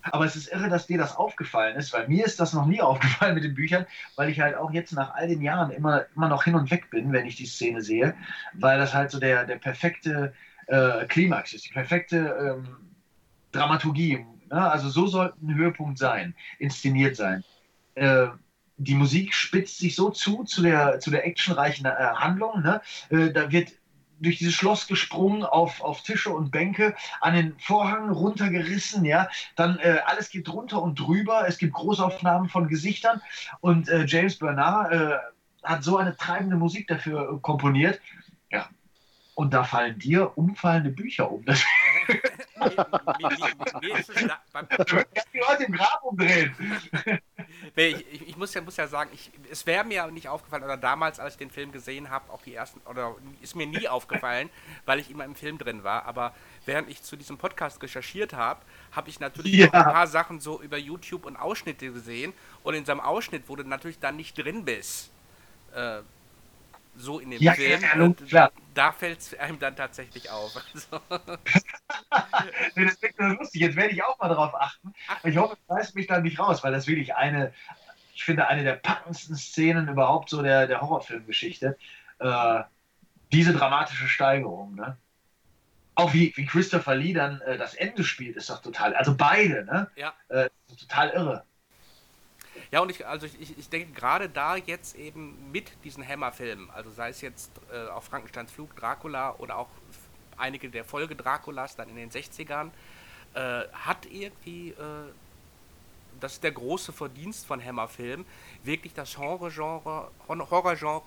Aber 0.03 0.25
es 0.25 0.36
ist 0.36 0.51
irre, 0.51 0.70
dass 0.70 0.88
dir 0.88 0.98
das 0.98 1.15
aufgefallen 1.15 1.75
ist, 1.75 1.93
weil 1.93 2.08
mir 2.08 2.25
ist 2.25 2.39
das 2.39 2.53
noch 2.53 2.65
nie 2.65 2.81
aufgefallen 2.81 3.36
mit 3.36 3.43
den 3.43 3.53
Büchern, 3.53 3.86
weil 4.15 4.29
ich 4.29 4.39
halt 4.39 4.55
auch 4.55 4.72
jetzt 4.72 4.93
nach 4.93 5.13
all 5.13 5.27
den 5.27 5.41
Jahren 5.41 5.72
immer, 5.72 6.05
immer 6.15 6.27
noch 6.27 6.43
hin 6.43 6.55
und 6.55 6.72
weg 6.72 6.89
bin, 6.89 7.12
wenn 7.13 7.25
ich 7.25 7.36
die 7.36 7.46
Szene 7.46 7.81
sehe, 7.81 8.15
weil 8.53 8.79
das 8.79 8.93
halt 8.93 9.12
so 9.12 9.20
der, 9.20 9.46
der 9.46 9.58
perfekte 9.58 10.34
äh, 10.67 11.05
Klimax 11.05 11.53
ist, 11.53 11.65
die 11.65 11.74
perfekte 11.74 12.17
ähm, 12.17 12.77
Dramaturgie. 13.51 14.25
Ne? 14.50 14.72
Also 14.72 14.89
so 14.89 15.08
sollte 15.08 15.36
ein 15.41 15.55
Höhepunkt 15.55 16.00
sein, 16.00 16.34
inszeniert 16.58 17.15
sein. 17.15 17.43
Äh, 17.96 18.27
die 18.84 18.96
Musik 18.96 19.34
spitzt 19.34 19.78
sich 19.78 19.96
so 19.96 20.10
zu, 20.10 20.44
zu 20.44 20.62
der, 20.64 21.00
zu 21.00 21.12
der 21.12 21.26
actionreichen 21.26 21.86
äh, 21.86 21.92
Handlung. 22.16 22.62
Ne? 22.62 22.82
Äh, 23.10 23.32
da 23.32 23.52
wird 23.52 23.74
durch 24.20 24.38
dieses 24.38 24.54
Schloss 24.54 24.88
gesprungen, 24.88 25.44
auf, 25.44 25.82
auf 25.82 26.04
Tische 26.04 26.30
und 26.30 26.52
Bänke, 26.52 26.96
an 27.22 27.34
den 27.34 27.58
Vorhang 27.60 28.12
runtergerissen, 28.12 29.04
ja. 29.04 29.28
Dann 29.56 29.80
äh, 29.80 29.98
alles 30.06 30.30
geht 30.30 30.48
drunter 30.48 30.82
und 30.82 31.00
drüber. 31.00 31.46
Es 31.48 31.58
gibt 31.58 31.74
Großaufnahmen 31.74 32.48
von 32.48 32.68
Gesichtern 32.68 33.22
und 33.62 33.90
äh, 33.90 34.06
James 34.06 34.38
Bernard 34.38 34.92
äh, 34.94 35.18
hat 35.64 35.84
so 35.84 35.98
eine 35.98 36.16
treibende 36.16 36.56
Musik 36.56 36.88
dafür 36.88 37.42
komponiert. 37.42 38.00
Ja. 38.52 38.70
Und 39.34 39.54
da 39.54 39.64
fallen 39.64 39.98
dir 39.98 40.38
umfallende 40.38 40.92
Bücher 40.92 41.32
um. 41.32 41.44
Mir, 43.80 43.98
ist 43.98 44.10
es 44.10 44.25
da, 44.25 44.39
beim, 44.51 44.68
die 45.34 45.39
Leute 45.39 45.63
im 45.65 45.74
Grab 45.74 46.03
umdrehen. 46.03 46.56
ich, 47.75 48.27
ich, 48.30 48.38
muss 48.38 48.53
ja, 48.53 48.62
muss 48.62 48.77
ja 48.77 48.88
sagen, 48.88 49.10
ich, 49.13 49.32
es 49.50 49.65
wäre 49.65 49.84
mir 49.84 50.08
nicht 50.12 50.27
aufgefallen, 50.30 50.63
oder 50.63 50.77
damals, 50.77 51.20
als 51.20 51.34
ich 51.36 51.38
den 51.39 51.51
Film 51.51 51.72
gesehen 51.72 52.10
habe, 52.10 52.32
auch 52.32 52.41
die 52.41 52.53
ersten, 52.56 52.82
oder 52.88 53.15
ist 53.41 53.56
mir 53.56 53.68
nie 53.68 53.88
aufgefallen, 53.88 54.50
weil 54.86 55.00
ich 55.00 55.10
immer 55.10 55.25
im 55.25 55.36
Film 55.36 55.58
drin 55.58 55.84
war. 55.84 56.06
Aber 56.06 56.36
während 56.65 56.89
ich 56.89 57.01
zu 57.03 57.15
diesem 57.15 57.38
Podcast 57.38 57.82
recherchiert 57.82 58.34
habe, 58.34 58.62
habe 58.91 59.10
ich 59.10 59.20
natürlich 59.20 59.58
Ja. 59.58 59.65
noch 59.65 59.74
ein 59.74 59.86
paar 59.86 60.08
Sachen 60.08 60.39
so 60.39 60.62
über 60.62 60.77
YouTube 60.77 61.25
und 61.25 61.36
Ausschnitte 61.38 61.91
gesehen. 61.91 62.34
Und 62.63 62.75
in 62.75 62.86
so 62.86 62.91
einem 62.91 63.01
Ausschnitt, 63.01 63.44
wo 63.48 63.56
du 63.56 63.63
natürlich 63.63 64.00
dann 64.00 64.15
nicht 64.18 64.38
drin 64.38 64.65
bist, 64.65 65.12
äh, 65.74 66.01
so 66.96 67.20
in 67.20 67.32
dem 67.32 67.41
Ja, 67.41 67.53
Film, 67.53 67.82
ja, 67.82 68.13
klar. 68.27 68.51
da 68.74 68.91
fällt 68.91 69.20
es 69.20 69.34
einem 69.38 69.60
dann 69.60 69.75
tatsächlich 69.75 70.30
auf. 70.30 70.53
Also, 70.74 71.01
das 72.76 73.00
klingt 73.00 73.20
nur 73.20 73.36
lustig. 73.36 73.62
Jetzt 73.62 73.76
werde 73.76 73.94
ich 73.94 74.04
auch 74.04 74.18
mal 74.20 74.30
darauf 74.30 74.54
achten. 74.56 74.94
Ich 75.24 75.38
hoffe, 75.38 75.58
es 75.68 75.76
reißt 75.76 75.96
mich 75.96 76.08
da 76.08 76.20
nicht 76.20 76.40
raus, 76.40 76.64
weil 76.64 76.72
das 76.72 76.88
wirklich 76.88 77.16
eine, 77.16 77.54
ich 78.14 78.24
finde, 78.24 78.48
eine 78.48 78.64
der 78.64 78.74
packendsten 78.74 79.36
Szenen 79.36 79.88
überhaupt 79.88 80.30
so 80.30 80.42
der, 80.42 80.68
der 80.68 80.82
Horrorfilmgeschichte. 80.82 81.78
Äh, 82.20 82.64
diese 83.32 83.54
dramatische 83.54 84.08
Steigerung, 84.08 84.76
ne? 84.76 84.98
Auch 85.96 86.14
wie, 86.14 86.34
wie 86.36 86.46
Christopher 86.46 86.96
Lee 86.96 87.14
dann 87.14 87.42
äh, 87.42 87.58
das 87.58 87.76
Ende 87.76 88.04
spielt, 88.04 88.38
ist 88.38 88.50
doch 88.50 88.62
total, 88.62 88.96
also 88.96 89.16
beide, 89.16 89.66
ne? 89.66 89.90
ja. 89.96 90.14
Äh, 90.30 90.50
total 90.80 91.10
irre. 91.10 91.44
Ja, 92.72 92.80
und 92.80 92.90
ich, 92.90 93.06
also 93.06 93.26
ich, 93.26 93.40
ich, 93.42 93.58
ich 93.58 93.70
denke 93.70 93.92
gerade 93.92 94.30
da 94.30 94.56
jetzt 94.56 94.96
eben 94.96 95.52
mit 95.52 95.72
diesen 95.84 96.08
Hammer-Filmen, 96.08 96.70
also 96.72 96.90
sei 96.90 97.10
es 97.10 97.22
jetzt 97.22 97.52
äh, 97.72 97.90
auch 97.90 98.04
Frankensteins 98.04 98.52
Flug, 98.52 98.76
Dracula 98.78 99.36
oder 99.40 99.58
auch 99.58 99.70
einige 100.38 100.70
der 100.70 100.84
Folge 100.84 101.16
Draculas 101.16 101.76
dann 101.76 101.90
in 101.90 101.96
den 101.96 102.10
60ern, 102.10 102.70
äh, 103.34 103.64
hat 103.74 104.06
irgendwie, 104.10 104.70
äh, 104.70 105.12
das 106.20 106.34
ist 106.34 106.44
der 106.44 106.52
große 106.52 106.94
Verdienst 106.94 107.46
von 107.46 107.64
Hammer-Filmen, 107.64 108.26
wirklich 108.64 108.94
das 108.94 109.18
Horror-Genre 109.18 110.12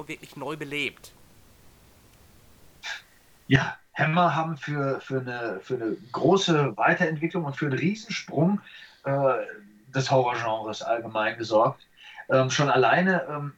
wirklich 0.09 0.37
neu 0.37 0.57
belebt. 0.57 1.13
Ja, 3.47 3.77
Hammer 3.95 4.35
haben 4.35 4.57
für, 4.57 5.01
für, 5.01 5.21
eine, 5.21 5.61
für 5.61 5.75
eine 5.75 5.97
große 6.13 6.77
Weiterentwicklung 6.77 7.45
und 7.45 7.57
für 7.57 7.67
einen 7.67 7.79
Riesensprung 7.79 8.61
äh, 9.05 9.35
des 9.95 10.11
Horrorgenres 10.11 10.83
allgemein 10.83 11.37
gesorgt. 11.39 11.87
Ähm, 12.31 12.51
schon 12.51 12.71
alleine 12.71 13.27
ähm, 13.29 13.53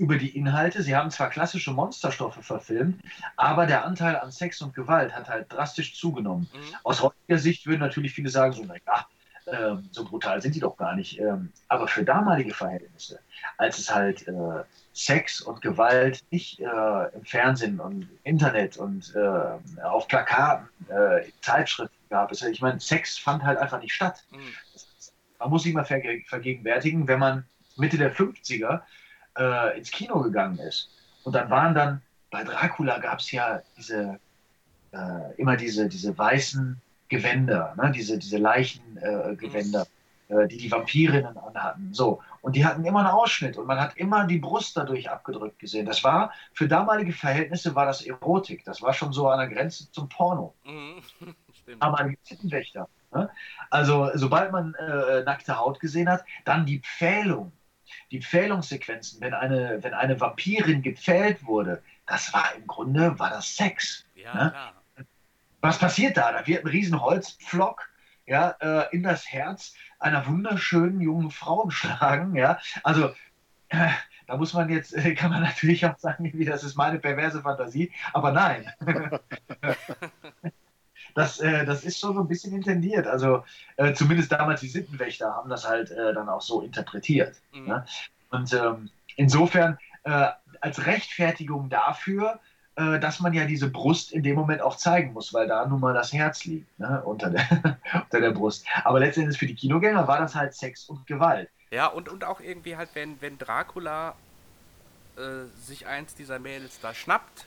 über 0.00 0.16
die 0.16 0.34
Inhalte. 0.36 0.82
Sie 0.82 0.96
haben 0.96 1.10
zwar 1.10 1.28
klassische 1.28 1.72
Monsterstoffe 1.72 2.38
verfilmt, 2.42 3.02
aber 3.36 3.66
der 3.66 3.84
Anteil 3.84 4.16
an 4.16 4.32
Sex 4.32 4.62
und 4.62 4.74
Gewalt 4.74 5.14
hat 5.14 5.28
halt 5.28 5.52
drastisch 5.52 5.94
zugenommen. 5.94 6.48
Mhm. 6.54 6.74
Aus 6.84 7.02
heutiger 7.02 7.38
Sicht 7.38 7.66
würden 7.66 7.80
natürlich 7.80 8.14
viele 8.14 8.30
sagen, 8.30 8.54
so, 8.54 8.64
naja, 8.64 9.06
ähm, 9.46 9.88
so 9.92 10.04
brutal 10.06 10.40
sind 10.40 10.54
die 10.54 10.60
doch 10.60 10.78
gar 10.78 10.96
nicht. 10.96 11.20
Ähm, 11.20 11.52
aber 11.68 11.86
für 11.86 12.02
damalige 12.02 12.54
Verhältnisse, 12.54 13.20
als 13.58 13.78
es 13.78 13.94
halt 13.94 14.26
äh, 14.26 14.32
Sex 14.94 15.42
und 15.42 15.60
Gewalt 15.60 16.24
nicht 16.30 16.60
äh, 16.60 16.64
im 17.14 17.24
Fernsehen 17.26 17.78
und 17.78 18.02
im 18.02 18.18
Internet 18.24 18.78
und 18.78 19.14
äh, 19.14 19.82
auf 19.84 20.08
Plakaten, 20.08 20.66
äh, 20.88 21.26
in 21.26 21.32
Zeitschriften 21.42 21.94
gab, 22.08 22.32
ja- 22.32 22.48
ich 22.48 22.62
meine, 22.62 22.80
Sex 22.80 23.18
fand 23.18 23.42
halt 23.42 23.58
einfach 23.58 23.82
nicht 23.82 23.92
statt. 23.92 24.24
Mhm. 24.30 24.38
Man 25.38 25.50
muss 25.50 25.62
sich 25.64 25.74
mal 25.74 25.84
verge 25.84 26.22
vergegenwärtigen, 26.26 27.06
wenn 27.06 27.18
man 27.18 27.44
Mitte 27.76 27.98
der 27.98 28.14
50er 28.14 28.80
äh, 29.40 29.78
ins 29.78 29.90
Kino 29.90 30.20
gegangen 30.20 30.58
ist. 30.58 30.90
Und 31.24 31.34
dann 31.34 31.50
waren 31.50 31.74
dann, 31.74 32.02
bei 32.30 32.44
Dracula 32.44 32.98
gab 32.98 33.18
es 33.20 33.32
ja 33.32 33.62
diese, 33.76 34.20
äh, 34.92 35.34
immer 35.36 35.56
diese, 35.56 35.88
diese 35.88 36.16
weißen 36.16 36.80
Gewänder, 37.08 37.74
ne? 37.76 37.90
diese, 37.92 38.18
diese 38.18 38.38
Leichengewänder, 38.38 39.86
äh, 40.28 40.34
äh, 40.34 40.48
die 40.48 40.58
die 40.58 40.70
Vampirinnen 40.70 41.36
anhatten. 41.36 41.92
So. 41.92 42.20
Und 42.40 42.54
die 42.54 42.64
hatten 42.64 42.84
immer 42.84 43.00
einen 43.00 43.08
Ausschnitt 43.08 43.56
und 43.58 43.66
man 43.66 43.80
hat 43.80 43.96
immer 43.96 44.26
die 44.26 44.38
Brust 44.38 44.76
dadurch 44.76 45.10
abgedrückt 45.10 45.58
gesehen. 45.58 45.86
Das 45.86 46.04
war, 46.04 46.32
für 46.54 46.68
damalige 46.68 47.12
Verhältnisse 47.12 47.74
war 47.74 47.86
das 47.86 48.02
Erotik. 48.02 48.64
Das 48.64 48.80
war 48.80 48.92
schon 48.92 49.12
so 49.12 49.28
an 49.28 49.40
der 49.40 49.48
Grenze 49.48 49.90
zum 49.90 50.08
Porno 50.08 50.54
Mhm. 50.64 51.02
Stimmt. 51.52 51.82
aber 51.82 51.98
ein 51.98 52.16
Sittenwächter. 52.22 52.88
Ne? 53.12 53.28
Also 53.70 54.10
sobald 54.14 54.52
man 54.52 54.74
äh, 54.74 55.22
nackte 55.24 55.58
Haut 55.58 55.80
gesehen 55.80 56.08
hat, 56.08 56.24
dann 56.44 56.64
die 56.64 56.78
Pfählung, 56.78 57.52
die 58.10 58.20
Pfählungssequenzen, 58.20 59.20
wenn 59.20 59.34
eine, 59.34 59.82
wenn 59.82 59.94
eine 59.94 60.20
Vampirin 60.20 60.82
gepfählt 60.82 61.44
wurde, 61.44 61.82
das 62.06 62.32
war 62.32 62.54
im 62.56 62.66
Grunde, 62.66 63.18
war 63.18 63.30
das 63.30 63.56
Sex. 63.56 64.04
Ja, 64.14 64.34
ne? 64.34 64.54
Was 65.60 65.78
passiert 65.78 66.16
da? 66.16 66.32
Da 66.32 66.46
wird 66.46 66.64
ein 66.64 66.68
riesen 66.70 67.00
Holzpflock 67.00 67.88
ja, 68.26 68.56
äh, 68.60 68.94
in 68.94 69.02
das 69.02 69.30
Herz 69.30 69.74
einer 69.98 70.26
wunderschönen 70.26 71.00
jungen 71.00 71.30
Frau 71.30 71.64
geschlagen. 71.64 72.34
Ja? 72.34 72.58
Also 72.82 73.14
äh, 73.68 73.88
da 74.26 74.36
muss 74.36 74.54
man 74.54 74.70
jetzt, 74.70 74.94
äh, 74.94 75.14
kann 75.14 75.30
man 75.30 75.42
natürlich 75.44 75.84
auch 75.84 75.98
sagen, 75.98 76.32
das 76.46 76.64
ist 76.64 76.76
meine 76.76 76.98
perverse 76.98 77.42
Fantasie, 77.42 77.92
aber 78.12 78.32
nein. 78.32 78.72
Das, 81.14 81.40
äh, 81.40 81.64
das 81.64 81.84
ist 81.84 81.98
schon 81.98 82.14
so 82.14 82.20
ein 82.20 82.28
bisschen 82.28 82.54
intendiert. 82.54 83.06
Also 83.06 83.44
äh, 83.76 83.92
zumindest 83.92 84.32
damals 84.32 84.60
die 84.60 84.68
Sittenwächter 84.68 85.34
haben 85.34 85.50
das 85.50 85.68
halt 85.68 85.90
äh, 85.90 86.12
dann 86.14 86.28
auch 86.28 86.42
so 86.42 86.62
interpretiert. 86.62 87.36
Mhm. 87.52 87.66
Ne? 87.66 87.84
Und 88.30 88.52
ähm, 88.52 88.90
insofern 89.16 89.78
äh, 90.04 90.28
als 90.60 90.86
Rechtfertigung 90.86 91.68
dafür, 91.68 92.40
äh, 92.76 92.98
dass 92.98 93.20
man 93.20 93.32
ja 93.32 93.44
diese 93.44 93.68
Brust 93.68 94.12
in 94.12 94.22
dem 94.22 94.36
Moment 94.36 94.62
auch 94.62 94.76
zeigen 94.76 95.12
muss, 95.12 95.34
weil 95.34 95.48
da 95.48 95.66
nun 95.66 95.80
mal 95.80 95.94
das 95.94 96.12
Herz 96.12 96.44
liegt 96.44 96.78
ne? 96.78 97.02
unter, 97.04 97.30
der, 97.30 97.78
unter 97.94 98.20
der 98.20 98.30
Brust. 98.30 98.66
Aber 98.84 99.00
letztendlich 99.00 99.38
für 99.38 99.46
die 99.46 99.54
Kinogänger 99.54 100.06
war 100.06 100.18
das 100.18 100.34
halt 100.34 100.54
Sex 100.54 100.88
und 100.88 101.06
Gewalt. 101.06 101.48
Ja, 101.70 101.86
und, 101.86 102.08
und 102.08 102.24
auch 102.24 102.40
irgendwie 102.40 102.76
halt, 102.76 102.90
wenn, 102.94 103.20
wenn 103.20 103.38
Dracula 103.38 104.14
äh, 105.16 105.46
sich 105.62 105.86
eins 105.86 106.14
dieser 106.14 106.38
Mädels 106.38 106.80
da 106.80 106.94
schnappt, 106.94 107.46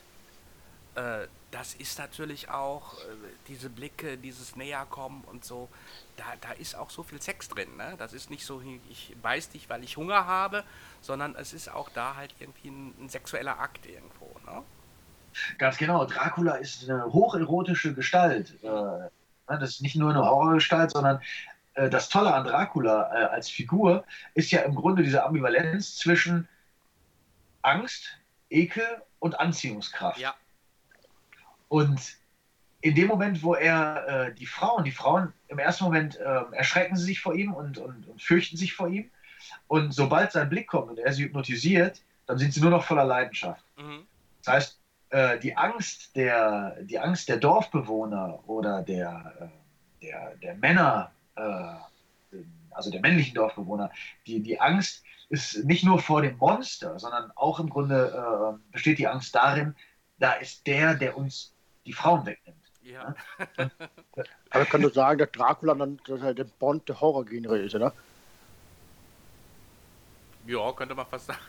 äh, 0.96 1.28
das 1.52 1.76
ist 1.76 2.00
natürlich 2.00 2.50
auch 2.50 2.96
äh, 2.96 3.02
diese 3.48 3.70
Blicke, 3.70 4.18
dieses 4.18 4.56
Näherkommen 4.56 5.24
und 5.26 5.46
so, 5.46 5.70
da, 6.18 6.24
da 6.42 6.52
ist 6.52 6.76
auch 6.76 6.90
so 6.90 7.04
viel 7.04 7.22
Sex 7.22 7.48
drin, 7.48 7.78
ne? 7.78 7.96
Das 7.98 8.14
ist 8.14 8.30
nicht 8.30 8.46
so, 8.46 8.62
ich 8.90 9.16
beiß 9.22 9.50
dich, 9.50 9.70
weil 9.70 9.84
ich 9.84 9.98
Hunger 9.98 10.26
habe, 10.26 10.64
sondern 11.02 11.36
es 11.36 11.54
ist 11.54 11.72
auch 11.72 11.90
da 11.90 12.16
halt 12.16 12.34
irgendwie 12.40 12.70
ein, 12.70 12.94
ein 13.00 13.10
sexueller 13.10 13.60
Akt 13.60 13.86
irgendwo, 13.86 14.36
ne? 14.46 14.64
Ganz 15.58 15.78
genau, 15.78 16.06
Dracula 16.06 16.56
ist 16.56 16.90
eine 16.90 17.06
hocherotische 17.06 17.94
Gestalt. 17.94 18.56
Äh, 18.64 18.68
ne, 18.68 19.10
das 19.48 19.72
ist 19.72 19.82
nicht 19.82 19.96
nur 19.96 20.12
eine 20.12 20.24
Horrorgestalt, 20.24 20.92
sondern 20.92 21.22
äh, 21.76 21.90
das 21.90 22.10
Tolle 22.10 22.34
an 22.34 22.46
Dracula 22.46 23.12
äh, 23.14 23.26
als 23.26 23.50
Figur 23.50 24.04
ist 24.34 24.52
ja 24.52 24.62
im 24.62 24.76
Grunde 24.76 25.04
diese 25.04 25.24
Ambivalenz 25.24 25.98
zwischen 25.98 26.48
Angst, 27.62 28.18
Ekel 28.50 29.02
und 29.20 29.40
Anziehungskraft. 29.40 30.20
Ja, 30.20 30.36
Und 31.68 32.18
in 32.82 32.96
dem 32.96 33.08
Moment, 33.08 33.42
wo 33.44 33.56
er 33.56 34.08
äh, 34.08 34.34
die 34.34 34.46
Frauen, 34.46 34.84
die 34.84 34.92
Frauen 34.92 35.34
im 35.48 35.58
ersten 35.58 35.86
Moment 35.86 36.18
äh, 36.18 36.42
erschrecken 36.52 36.98
sie 36.98 37.06
sich 37.06 37.22
vor 37.22 37.34
ihm 37.34 37.54
und, 37.54 37.78
und, 37.78 38.08
und 38.08 38.22
fürchten 38.22 38.58
sich 38.58 38.74
vor 38.74 38.90
ihm. 38.90 39.10
Und 39.68 39.94
sobald 39.94 40.32
sein 40.32 40.50
Blick 40.50 40.68
kommt 40.68 40.90
und 40.90 41.00
er 41.00 41.14
sie 41.14 41.24
hypnotisiert, 41.24 42.02
dann 42.26 42.38
sind 42.38 42.54
sie 42.54 42.62
nur 42.62 42.72
noch 42.72 42.84
voller 42.84 43.06
Leidenschaft. 43.06 43.64
mhm. 43.78 44.06
Das 44.44 44.54
heißt, 44.54 44.80
äh, 45.12 45.40
die, 45.40 45.56
Angst 45.56 46.16
der, 46.16 46.76
die 46.82 47.00
Angst 47.00 47.30
der 47.30 47.38
Dorfbewohner 47.38 48.40
oder 48.48 48.82
der, 48.82 49.34
äh, 49.40 50.06
der, 50.06 50.36
der 50.42 50.56
Männer, 50.56 51.12
äh, 51.36 52.42
also 52.72 52.92
der 52.92 53.00
männlichen 53.00 53.36
Dorfbewohner, 53.36 53.92
die, 54.28 54.42
die 54.42 54.60
Angst 54.60 55.04
ist 55.30 55.64
nicht 55.64 55.86
nur 55.86 56.00
vor 56.00 56.22
dem 56.22 56.38
Monster, 56.38 57.00
sondern 57.00 57.32
auch 57.36 57.60
im 57.60 57.70
Grunde 57.70 58.58
äh, 58.60 58.72
besteht 58.74 59.00
die 59.00 59.08
Angst 59.08 59.34
darin, 59.34 59.76
da 60.20 60.34
ist 60.34 60.68
der, 60.68 60.96
der 60.96 61.18
uns 61.18 61.53
die 61.86 61.94
Frauen 61.94 62.26
wegnimmt. 62.26 62.58
ja. 62.82 63.16
Aber 64.52 64.64
ich 64.64 64.70
kann 64.70 64.82
nur 64.82 64.92
sagen, 64.92 65.20
dass 65.20 65.32
Dracula 65.32 65.74
dann 65.74 66.00
dass 66.06 66.22
er 66.22 66.34
der 66.34 66.44
Bond 66.46 66.88
der 66.88 67.00
Horror-Genre 67.02 67.58
ist, 67.60 67.76
oder? 67.76 67.94
Ja, 70.46 70.72
könnte 70.74 70.94
man 70.94 71.06
fast 71.06 71.28
sagen. 71.28 71.40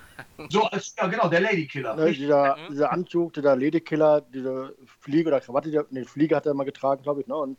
So, 0.48 0.62
als, 0.64 0.94
ja 0.96 1.08
genau, 1.08 1.28
der 1.28 1.40
Ladykiller. 1.40 1.96
Ne, 1.96 2.12
dieser, 2.12 2.56
dieser 2.70 2.92
Anzug, 2.92 3.32
dieser 3.32 3.56
Ledekiller, 3.56 4.20
diese 4.20 4.76
Fliege 5.00 5.28
oder 5.28 5.40
Krawatte, 5.40 5.70
die, 5.70 5.80
ne, 5.90 6.04
Fliege 6.04 6.36
hat 6.36 6.46
er 6.46 6.52
immer 6.52 6.64
getragen, 6.64 7.02
glaube 7.02 7.22
ich, 7.22 7.26
ne? 7.26 7.34
Und 7.34 7.58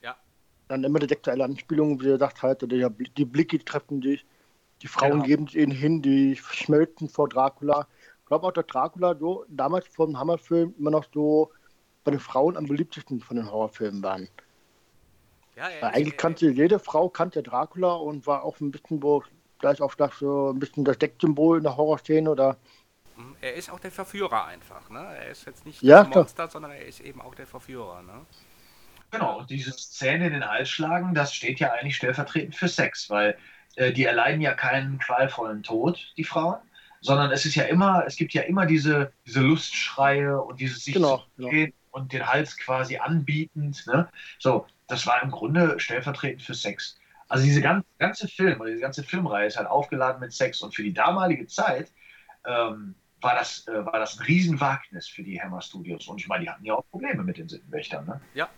Ja. 0.00 0.16
dann 0.68 0.82
immer 0.82 0.98
die 0.98 1.08
sexuelle 1.08 1.44
Anspielung, 1.44 2.00
wie 2.00 2.08
er 2.10 2.18
sagt, 2.18 2.42
halt, 2.42 2.62
der, 2.70 2.88
die 2.90 3.24
Blicke 3.26 3.62
treffen 3.62 4.00
dich, 4.00 4.24
die 4.80 4.88
Frauen 4.88 5.22
Genau. 5.22 5.24
geben 5.24 5.46
ihnen 5.52 5.72
hin, 5.72 6.00
die 6.00 6.36
schmelzen 6.36 7.10
vor 7.10 7.28
Dracula. 7.28 7.86
Ich 8.20 8.26
glaube 8.26 8.46
auch, 8.46 8.52
dass 8.52 8.66
Dracula 8.66 9.14
so 9.14 9.44
damals 9.48 9.86
vom 9.88 10.18
Hammerfilm 10.18 10.74
immer 10.78 10.90
noch 10.92 11.04
so 11.12 11.50
bei 12.04 12.10
den 12.12 12.20
Frauen 12.20 12.56
am 12.56 12.66
beliebtesten 12.66 13.20
von 13.20 13.36
den 13.36 13.50
Horrorfilmen 13.50 14.02
waren. 14.02 14.28
Ja, 15.56 15.68
er 15.68 15.80
Weil 15.80 15.90
eigentlich 15.90 16.16
kannte 16.16 16.50
jede 16.50 16.78
Frau 16.78 17.08
kannte 17.10 17.42
Dracula 17.42 17.92
und 17.94 18.26
war 18.26 18.44
auch 18.44 18.60
ein 18.60 18.70
bisschen, 18.70 19.02
wo 19.02 19.22
gleich 19.58 19.80
auch 19.82 19.94
das 19.94 20.18
so 20.18 20.50
ein 20.50 20.58
bisschen 20.58 20.84
das 20.84 20.98
Decksymbol 20.98 21.58
in 21.58 21.64
der 21.64 21.76
Horrorszene 21.76 22.30
oder 22.30 22.58
Mhm, 23.16 23.36
Er 23.40 23.54
ist 23.54 23.70
auch 23.70 23.78
der 23.80 23.90
Verführer 23.92 24.46
einfach, 24.46 24.90
ne? 24.90 24.98
Er 25.16 25.28
ist 25.30 25.44
jetzt 25.46 25.64
nicht 25.66 25.86
Ja, 25.88 26.04
das 26.04 26.04
klar. 26.04 26.30
Monster, 26.30 26.48
sondern 26.48 26.72
er 26.72 26.84
ist 26.86 27.00
eben 27.00 27.20
auch 27.20 27.34
der 27.36 27.46
Verführer, 27.46 28.02
ne? 28.02 28.26
Genau, 29.10 29.38
und 29.40 29.50
diese 29.50 29.72
Szene 29.72 30.26
in 30.28 30.32
den 30.34 30.46
Hals 30.48 30.68
schlagen, 30.70 31.14
das 31.14 31.34
steht 31.34 31.58
ja 31.58 31.72
eigentlich 31.72 31.96
stellvertretend 31.96 32.54
für 32.54 32.68
Sex, 32.68 33.10
weil 33.10 33.36
äh, 33.74 33.92
die 33.92 34.04
erleiden 34.04 34.40
ja 34.40 34.54
keinen 34.54 34.98
qualvollen 34.98 35.62
Tod, 35.64 36.12
die 36.16 36.24
Frauen, 36.24 36.60
sondern 37.00 37.32
es 37.32 37.44
ist 37.44 37.56
ja 37.56 37.64
immer, 37.64 38.04
es 38.06 38.16
gibt 38.16 38.32
ja 38.34 38.42
immer 38.42 38.66
diese, 38.66 39.12
diese 39.26 39.40
Lustschreie 39.40 40.40
und 40.40 40.60
dieses 40.60 40.84
sich 40.84 41.02
Genau, 41.02 41.26
zu 41.38 41.42
drehen 41.48 41.72
und 41.90 42.12
den 42.12 42.26
Hals 42.26 42.56
quasi 42.56 42.96
anbietend. 42.98 43.86
Ne? 43.86 44.08
So, 44.38 44.66
das 44.86 45.06
war 45.06 45.22
im 45.22 45.30
Grunde 45.30 45.78
stellvertretend 45.78 46.42
für 46.42 46.54
Sex. 46.54 46.98
Also 47.28 47.44
diese 47.44 47.60
ganze, 47.60 47.86
ganze 47.98 48.28
Film 48.28 48.60
oder 48.60 48.70
diese 48.70 48.82
ganze 48.82 49.04
Filmreihe 49.04 49.46
ist 49.46 49.56
halt 49.56 49.68
aufgeladen 49.68 50.20
mit 50.20 50.32
Sex 50.32 50.62
und 50.62 50.74
für 50.74 50.82
die 50.82 50.92
damalige 50.92 51.46
Zeit 51.46 51.92
ähm, 52.44 52.96
war, 53.20 53.34
das, 53.34 53.66
äh, 53.68 53.86
war 53.86 53.98
das 53.98 54.18
ein 54.18 54.24
Riesenwagnis 54.24 55.06
für 55.06 55.22
die 55.22 55.40
Hammer 55.40 55.60
Studios. 55.60 56.08
Und 56.08 56.20
ich 56.20 56.28
meine, 56.28 56.44
die 56.44 56.50
hatten 56.50 56.64
ja 56.64 56.74
auch 56.74 56.84
Probleme 56.90 57.22
mit 57.22 57.38
den 57.38 57.48
Sittenwächtern. 57.48 58.06
Ne? 58.06 58.20
Ja. 58.34 58.48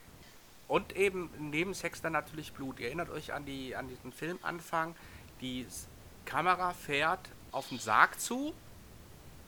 Und 0.68 0.96
eben 0.96 1.28
neben 1.38 1.74
Sex 1.74 2.00
dann 2.00 2.14
natürlich 2.14 2.52
Blut. 2.52 2.80
Ihr 2.80 2.86
erinnert 2.86 3.10
euch 3.10 3.34
an, 3.34 3.44
die, 3.44 3.76
an 3.76 3.88
diesen 3.88 4.10
Filmanfang. 4.12 4.94
Die 5.42 5.66
Kamera 6.24 6.72
fährt 6.72 7.28
auf 7.50 7.68
den 7.68 7.78
Sarg 7.78 8.18
zu. 8.18 8.54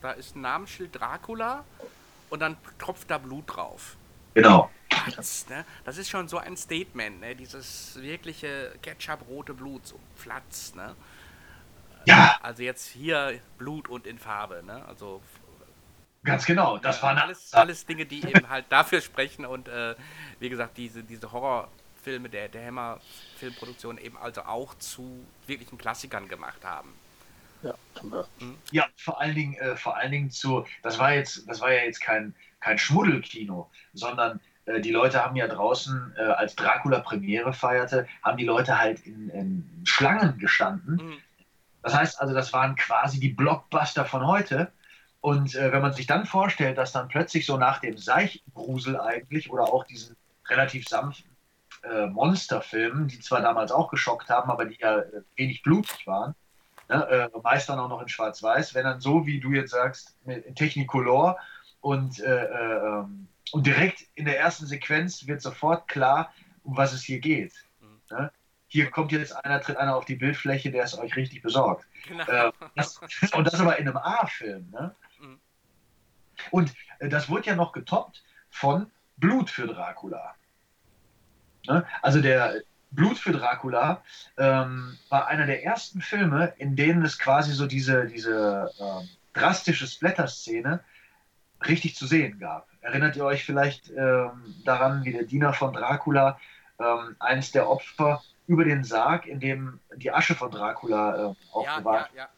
Da 0.01 0.11
ist 0.11 0.35
ein 0.35 0.41
Namensschild 0.41 0.93
Dracula. 0.93 1.63
Und 2.35 2.41
dann 2.41 2.57
tropft 2.79 3.11
da 3.11 3.17
Blut 3.19 3.45
drauf. 3.55 3.97
Genau. 4.35 4.75
Platz, 4.89 5.47
ne? 5.49 5.65
Das 5.85 5.97
ist 5.97 6.09
schon 6.09 6.27
so 6.29 6.37
ein 6.39 6.57
Statement, 6.57 7.19
ne? 7.21 7.35
Dieses 7.35 7.97
wirkliche 8.01 8.77
Ketchup-rote 8.81 9.53
Blut, 9.53 9.87
so 9.87 10.01
Platz, 10.15 10.73
ne? 10.75 10.97
Ja, 12.05 12.39
Also 12.39 12.63
jetzt 12.63 12.87
hier 12.87 13.41
Blut 13.57 13.87
und 13.89 14.07
in 14.07 14.19
Farbe, 14.19 14.63
ne? 14.63 14.85
Also 14.85 15.25
ganz 16.23 16.45
genau. 16.45 16.77
Das 16.77 17.01
Ja, 17.01 17.03
war 17.03 17.11
eine 17.11 17.23
alles, 17.23 17.53
alles 17.53 17.85
Dinge, 17.85 18.05
die 18.05 18.27
eben 18.29 18.49
halt 18.49 18.71
dafür 18.71 19.01
sprechen 19.01 19.45
und 19.45 19.67
äh, 19.67 19.95
wie 20.39 20.49
gesagt, 20.49 20.77
diese, 20.77 21.03
diese 21.03 21.31
Horrorfilme 21.31 22.29
der, 22.29 22.49
der 22.49 22.65
Hammer-Filmproduktion 22.65 23.97
eben 23.97 24.17
also 24.17 24.43
auch 24.43 24.75
zu 24.75 25.31
wirklichen 25.47 25.77
Klassikern 25.77 26.27
gemacht 26.27 26.63
haben. 26.65 26.99
Ja, 28.71 28.85
vor 28.95 29.19
allen 29.21 29.35
Dingen, 29.35 29.55
äh, 29.55 29.75
vor 29.75 29.97
allen 29.97 30.11
Dingen 30.11 30.31
zu, 30.31 30.65
das 30.83 30.99
war 30.99 31.13
jetzt, 31.13 31.47
das 31.47 31.61
war 31.61 31.71
ja 31.71 31.83
jetzt 31.83 32.01
kein, 32.01 32.35
kein 32.59 32.77
Schmuddelkino, 32.77 33.69
sondern 33.93 34.39
äh, 34.65 34.81
die 34.81 34.91
Leute 34.91 35.23
haben 35.23 35.35
ja 35.35 35.47
draußen, 35.47 36.13
äh, 36.17 36.21
als 36.21 36.55
Dracula 36.55 36.99
Premiere 36.99 37.53
feierte, 37.53 38.07
haben 38.23 38.37
die 38.37 38.45
Leute 38.45 38.77
halt 38.77 39.05
in, 39.05 39.29
in 39.29 39.81
Schlangen 39.85 40.37
gestanden. 40.37 40.95
Mhm. 40.95 41.17
Das 41.81 41.93
heißt 41.93 42.19
also, 42.19 42.33
das 42.33 42.51
waren 42.51 42.75
quasi 42.75 43.19
die 43.19 43.29
Blockbuster 43.29 44.05
von 44.05 44.25
heute. 44.25 44.71
Und 45.21 45.55
äh, 45.55 45.71
wenn 45.71 45.81
man 45.81 45.93
sich 45.93 46.07
dann 46.07 46.25
vorstellt, 46.25 46.77
dass 46.77 46.91
dann 46.91 47.07
plötzlich 47.07 47.45
so 47.45 47.57
nach 47.57 47.79
dem 47.79 47.97
Seichgrusel 47.97 48.99
eigentlich 48.99 49.49
oder 49.49 49.63
auch 49.63 49.83
diesen 49.85 50.15
relativ 50.47 50.87
sanften 50.87 51.35
äh, 51.83 52.07
Monsterfilmen, 52.07 53.07
die 53.07 53.19
zwar 53.19 53.41
damals 53.41 53.71
auch 53.71 53.89
geschockt 53.89 54.29
haben, 54.29 54.49
aber 54.51 54.65
die 54.65 54.77
ja 54.79 54.99
äh, 54.99 55.21
wenig 55.35 55.61
blutig 55.63 56.05
waren, 56.07 56.35
ne, 56.89 57.29
äh, 57.33 57.39
meist 57.41 57.69
dann 57.69 57.79
auch 57.79 57.89
noch 57.89 58.01
in 58.01 58.07
Schwarz-Weiß, 58.07 58.73
wenn 58.75 58.83
dann 58.83 58.99
so, 58.99 59.25
wie 59.25 59.39
du 59.39 59.51
jetzt 59.51 59.71
sagst, 59.71 60.15
mit 60.25 60.45
in 60.45 60.55
Technicolor 60.55 61.37
und, 61.81 62.19
äh, 62.19 62.45
äh, 62.45 62.85
ähm, 62.85 63.27
und 63.51 63.65
direkt 63.67 64.05
in 64.15 64.25
der 64.25 64.39
ersten 64.39 64.65
Sequenz 64.65 65.27
wird 65.27 65.41
sofort 65.41 65.87
klar, 65.87 66.33
um 66.63 66.75
was 66.77 66.93
es 66.93 67.03
hier 67.03 67.19
geht. 67.19 67.53
Mhm. 67.79 68.01
Ne? 68.09 68.31
Hier 68.67 68.89
kommt 68.89 69.11
jetzt 69.11 69.33
einer, 69.45 69.61
tritt 69.61 69.77
einer 69.77 69.95
auf 69.95 70.05
die 70.05 70.15
Bildfläche, 70.15 70.71
der 70.71 70.83
es 70.83 70.97
euch 70.97 71.15
richtig 71.15 71.41
besorgt. 71.41 71.85
Genau. 72.07 72.25
Äh, 72.25 72.51
das, 72.75 72.99
und 73.33 73.45
das 73.45 73.59
aber 73.59 73.77
in 73.77 73.87
einem 73.87 73.97
A-Film. 73.97 74.69
Ne? 74.71 74.95
Mhm. 75.19 75.39
Und 76.51 76.73
äh, 76.99 77.09
das 77.09 77.29
wurde 77.29 77.47
ja 77.47 77.55
noch 77.55 77.71
getoppt 77.71 78.23
von 78.49 78.91
Blut 79.17 79.49
für 79.49 79.67
Dracula. 79.67 80.35
Ne? 81.67 81.85
Also 82.01 82.21
der 82.21 82.61
Blut 82.95 83.17
für 83.17 83.31
Dracula 83.31 84.01
ähm, 84.37 84.97
war 85.09 85.27
einer 85.27 85.45
der 85.45 85.63
ersten 85.63 86.01
Filme, 86.01 86.53
in 86.57 86.75
denen 86.75 87.03
es 87.03 87.19
quasi 87.19 87.53
so 87.53 87.67
diese, 87.67 88.05
diese 88.07 88.71
ähm, 88.79 89.09
drastische 89.33 89.87
Splatter-Szene 89.87 90.79
richtig 91.67 91.95
zu 91.95 92.05
sehen 92.05 92.39
gab. 92.39 92.67
Erinnert 92.81 93.15
ihr 93.15 93.25
euch 93.25 93.43
vielleicht 93.43 93.89
ähm, 93.89 94.55
daran, 94.63 95.03
wie 95.03 95.11
der 95.11 95.23
Diener 95.23 95.53
von 95.53 95.73
Dracula 95.73 96.39
ähm, 96.79 97.15
eines 97.19 97.51
der 97.51 97.69
Opfer 97.69 98.21
über 98.47 98.63
den 98.63 98.83
Sarg, 98.83 99.25
in 99.25 99.39
dem 99.39 99.79
die 99.95 100.11
Asche 100.11 100.35
von 100.35 100.51
Dracula 100.51 101.15
äh, 101.15 101.21
ja, 101.21 101.35
aufbewahrt 101.51 102.09
ja, 102.15 102.29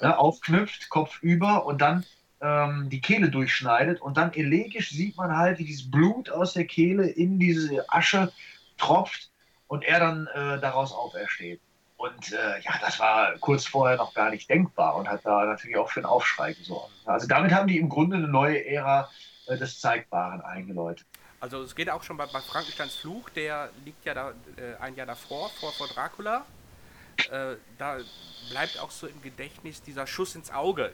ja. 0.00 0.08
ne, 0.08 0.18
aufknüpft, 0.18 0.88
Kopf 0.88 1.22
über 1.22 1.64
und 1.64 1.80
dann 1.80 2.04
ähm, 2.40 2.88
die 2.88 3.00
Kehle 3.00 3.30
durchschneidet 3.30 4.00
und 4.00 4.16
dann 4.16 4.32
elegisch 4.32 4.90
sieht 4.90 5.16
man 5.16 5.36
halt, 5.36 5.58
wie 5.58 5.64
dieses 5.64 5.90
Blut 5.90 6.30
aus 6.30 6.54
der 6.54 6.66
Kehle 6.66 7.08
in 7.08 7.38
diese 7.38 7.84
Asche 7.88 8.32
tropft 8.76 9.30
und 9.68 9.84
er 9.84 10.00
dann 10.00 10.26
äh, 10.28 10.58
daraus 10.60 10.92
aufersteht. 10.92 11.60
Und 11.96 12.32
äh, 12.32 12.60
ja, 12.60 12.72
das 12.80 12.98
war 13.00 13.36
kurz 13.38 13.66
vorher 13.66 13.96
noch 13.96 14.14
gar 14.14 14.30
nicht 14.30 14.48
denkbar 14.48 14.96
und 14.96 15.08
hat 15.08 15.24
da 15.24 15.44
natürlich 15.44 15.76
auch 15.76 15.90
für 15.90 16.00
einen 16.00 16.06
Aufschrei 16.06 16.52
gesorgt. 16.52 16.92
Also 17.04 17.26
damit 17.26 17.52
haben 17.52 17.66
die 17.66 17.78
im 17.78 17.88
Grunde 17.88 18.16
eine 18.16 18.28
neue 18.28 18.64
Ära 18.64 19.10
äh, 19.46 19.56
des 19.56 19.80
Zeigbaren 19.80 20.40
eingeläutet. 20.40 21.06
Also 21.40 21.62
es 21.62 21.74
geht 21.74 21.90
auch 21.90 22.02
schon 22.02 22.16
bei, 22.16 22.26
bei 22.26 22.40
Frankensteins 22.40 22.96
Fluch, 22.96 23.30
der 23.30 23.70
liegt 23.84 24.04
ja 24.04 24.14
da 24.14 24.30
äh, 24.56 24.80
ein 24.80 24.94
Jahr 24.94 25.06
davor, 25.06 25.50
vor, 25.50 25.72
vor 25.72 25.88
Dracula. 25.88 26.44
Äh, 27.30 27.56
da 27.78 27.98
bleibt 28.50 28.78
auch 28.78 28.92
so 28.92 29.06
im 29.06 29.20
Gedächtnis 29.22 29.82
dieser 29.82 30.06
Schuss 30.06 30.36
ins 30.36 30.52
Auge. 30.52 30.92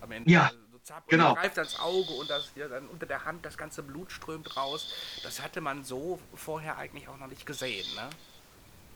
Am 0.00 0.12
Ende. 0.12 0.30
Ja, 0.30 0.50
zapp, 0.86 1.08
genau. 1.08 1.34
greift 1.34 1.58
ans 1.58 1.78
Auge 1.80 2.12
und 2.12 2.30
das, 2.30 2.52
ja, 2.54 2.68
dann 2.68 2.86
unter 2.86 3.06
der 3.06 3.24
Hand 3.24 3.44
das 3.44 3.58
ganze 3.58 3.82
Blut 3.82 4.12
strömt 4.12 4.56
raus. 4.56 4.92
Das 5.24 5.42
hatte 5.42 5.60
man 5.60 5.82
so 5.82 6.20
vorher 6.34 6.78
eigentlich 6.78 7.08
auch 7.08 7.18
noch 7.18 7.26
nicht 7.26 7.44
gesehen. 7.44 7.84
Ne? 7.96 8.08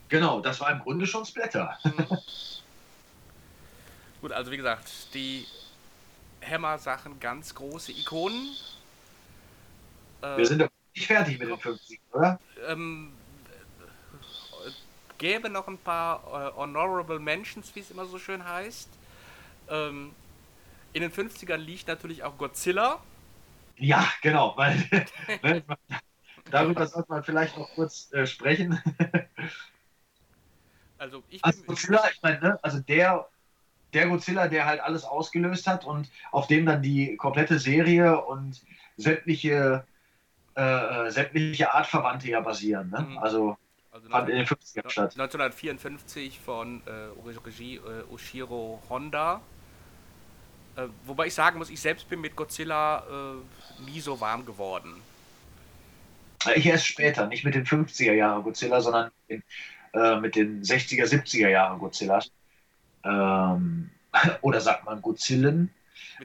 Genau, 0.09 0.41
das 0.41 0.61
war 0.61 0.71
im 0.71 0.79
Grunde 0.79 1.07
schon 1.07 1.27
Splatter. 1.27 1.77
Gut, 4.21 4.33
also 4.33 4.53
wie 4.53 4.57
gesagt, 4.57 4.89
die 5.15 5.47
Hammer-Sachen 6.49 7.19
ganz 7.19 7.55
große 7.55 7.91
Ikonen. 7.93 8.55
Äh, 10.23 10.37
Wir 10.37 10.47
sind 10.47 10.61
doch 10.61 10.71
nicht 10.95 11.07
fertig 11.07 11.41
mit 11.41 11.49
den 11.49 11.59
50, 11.59 12.01
oder? 12.13 12.39
ähm, 12.69 13.13
äh, 14.65 14.71
gäbe 15.19 15.51
noch 15.51 15.67
ein 15.67 15.79
paar 15.79 16.23
äh, 16.27 16.57
Honorable 16.57 17.19
Mentions, 17.19 17.75
wie 17.75 17.81
es 17.81 17.91
immer 17.91 18.07
so 18.07 18.19
schön 18.19 18.45
heißt. 18.45 18.89
Ähm, 19.69 20.15
in 20.93 21.03
den 21.03 21.13
50ern 21.13 21.57
liegt 21.57 21.89
natürlich 21.89 22.23
auch 22.25 22.37
Godzilla. 22.39 23.01
Ja, 23.77 24.07
genau, 24.23 24.57
weil 24.57 24.77
ne, 25.43 25.65
darüber 26.51 26.87
sollte 26.87 27.11
man 27.11 27.25
vielleicht 27.25 27.57
noch 27.57 27.71
kurz 27.75 28.13
äh, 28.13 28.27
sprechen. 28.27 28.81
Also 30.99 31.25
ich 31.29 31.45
Also 31.45 31.63
bin, 31.63 31.67
Godzilla, 31.67 32.11
ich 32.13 32.23
meine, 32.23 32.41
ne, 32.41 32.59
also 32.63 32.81
der, 32.81 33.31
der 33.93 34.09
Godzilla, 34.09 34.49
der 34.49 34.67
halt 34.67 34.81
alles 34.81 35.05
ausgelöst 35.05 35.67
hat 35.67 35.85
und 35.87 36.11
auf 36.31 36.47
dem 36.47 36.67
dann 36.67 36.83
die 36.83 37.17
komplette 37.17 37.59
Serie 37.59 38.21
und 38.25 38.63
sämtliche, 38.97 39.87
äh, 40.57 41.07
äh, 41.07 41.11
sämtliche 41.11 41.73
Artverwandte 41.75 42.31
ja 42.31 42.41
basieren. 42.41 42.91
Ne? 42.91 43.01
Mhm. 43.03 43.19
Also 43.19 43.57
also 43.93 44.09
fand 44.09 44.29
in 44.29 44.37
den 44.37 44.47
50ern 44.47 44.89
statt. 44.89 45.13
1954 45.13 46.39
von 46.41 46.83
äh, 46.87 46.91
Regie 47.45 47.77
äh, 47.77 48.05
Oshiro 48.13 48.83
Honda. 48.89 49.41
Äh, 50.77 50.87
wobei 51.05 51.27
ich 51.27 51.35
sagen 51.35 51.59
muss, 51.59 51.71
ich 51.71 51.81
selbst 51.81 52.09
bin 52.09 52.21
mit 52.21 52.37
Godzilla 52.37 53.05
äh, 53.11 53.83
nie 53.91 54.01
so 54.01 54.21
warm 54.21 54.45
geworden. 54.45 55.03
Ich 56.55 56.67
erst 56.67 56.87
später, 56.87 57.27
nicht 57.27 57.45
mit 57.45 57.55
den 57.55 57.67
50er 57.67 58.13
Jahre 58.13 58.43
Godzilla, 58.43 58.81
sondern 58.81 59.11
mit 59.29 59.43
den, 59.95 60.01
äh, 60.01 60.21
mit 60.21 60.37
den 60.37 60.63
60er, 60.63 61.05
70er 61.05 61.49
Jahre 61.49 61.79
Godzillas. 61.79 62.31
Ähm, 63.05 63.91
oder 64.41 64.61
sagt 64.61 64.85
man 64.85 65.03
Godzillen? 65.03 65.71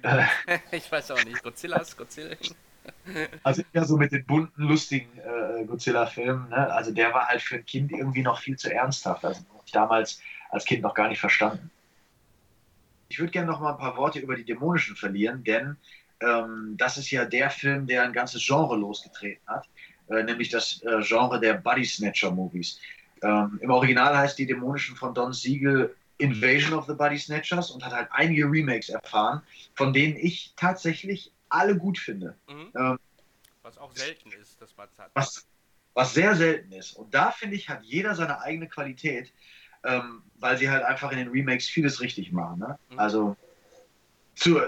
Äh. 0.02 0.26
ich 0.72 0.90
weiß 0.92 1.12
auch 1.12 1.24
nicht, 1.24 1.44
Godzillas, 1.44 1.96
Godzillen. 1.96 2.38
Also 3.42 3.64
eher 3.74 3.84
so 3.84 3.98
mit 3.98 4.12
den 4.12 4.24
bunten, 4.28 4.62
lustigen 4.62 5.10
äh, 5.18 5.66
Godzilla-Filmen. 5.66 6.50
Ne? 6.50 6.72
Also 6.72 6.92
der 6.92 7.12
war 7.16 7.28
halt 7.28 7.42
für 7.42 7.56
ein 7.56 7.66
Kind 7.66 7.92
irgendwie 7.92 8.22
noch 8.22 8.40
viel 8.40 8.58
zu 8.58 8.72
ernsthaft. 8.72 9.26
Also 9.26 9.42
damals 9.72 10.22
als 10.52 10.66
Kind 10.66 10.84
noch 10.84 10.94
gar 10.94 11.08
nicht 11.08 11.20
verstanden. 11.20 11.72
Ich 13.10 13.20
würde 13.20 13.32
gerne 13.32 13.48
noch 13.48 13.60
mal 13.60 13.72
ein 13.72 13.78
paar 13.78 13.98
Worte 13.98 14.20
über 14.20 14.36
die 14.36 14.44
Dämonischen 14.44 14.96
verlieren, 14.96 15.44
denn 15.44 15.78
ähm, 16.22 16.76
das 16.78 16.98
ist 16.98 17.12
ja 17.12 17.26
der 17.26 17.50
Film, 17.50 17.88
der 17.88 18.04
ein 18.04 18.14
ganzes 18.14 18.46
Genre 18.46 18.76
losgetreten 18.76 19.46
hat, 19.48 19.68
äh, 20.10 20.24
nämlich 20.24 20.50
das 20.50 20.82
äh, 20.84 21.02
Genre 21.02 21.40
der 21.40 21.56
Body 21.56 21.86
Snatcher 21.86 22.32
Movies. 22.32 22.80
Ähm, 23.22 23.60
Im 23.62 23.70
Original 23.70 24.18
heißt 24.18 24.38
die 24.38 24.46
Dämonischen 24.46 24.96
von 24.96 25.14
Don 25.14 25.34
Siegel 25.34 25.96
Invasion 26.18 26.74
of 26.74 26.86
the 26.88 26.94
Body 26.94 27.18
Snatchers 27.18 27.72
und 27.72 27.84
hat 27.84 27.92
halt 27.92 28.08
einige 28.12 28.46
Remakes 28.46 28.90
erfahren, 28.90 29.42
von 29.74 29.92
denen 29.94 30.16
ich 30.16 30.54
tatsächlich 30.56 31.32
alle 31.50 31.76
gut 31.78 31.98
finde. 31.98 32.36
Mhm. 32.48 32.72
Ähm, 32.76 33.00
Was 33.64 33.78
auch 33.78 33.94
selten 33.96 34.32
ist, 34.32 34.62
dass 34.62 34.76
man 34.78 34.88
es 34.92 35.00
hat. 35.00 35.12
was, 35.14 35.46
was 35.94 36.14
sehr 36.14 36.36
selten 36.36 36.72
ist. 36.72 36.94
Und 36.94 37.14
da 37.14 37.32
finde 37.32 37.56
ich, 37.56 37.70
hat 37.70 37.84
jeder 37.84 38.16
seine 38.16 38.40
eigene 38.42 38.68
Qualität, 38.68 39.34
ähm, 39.86 40.24
weil 40.40 40.58
sie 40.58 40.70
halt 40.70 40.84
einfach 40.84 41.12
in 41.12 41.18
den 41.18 41.30
Remakes 41.30 41.68
vieles 41.68 42.02
richtig 42.02 42.32
machen. 42.32 42.60
Ne? 42.60 42.78
Mhm. 42.90 43.00
Also 43.00 43.38
zu, 44.36 44.60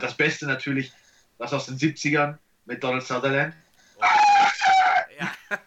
das 0.00 0.16
Beste 0.16 0.46
natürlich, 0.46 0.92
was 1.38 1.52
aus 1.52 1.66
den 1.66 1.78
70ern 1.78 2.36
mit 2.66 2.82
Donald 2.82 3.04
Sutherland. 3.04 3.54
Ja. 5.18 5.30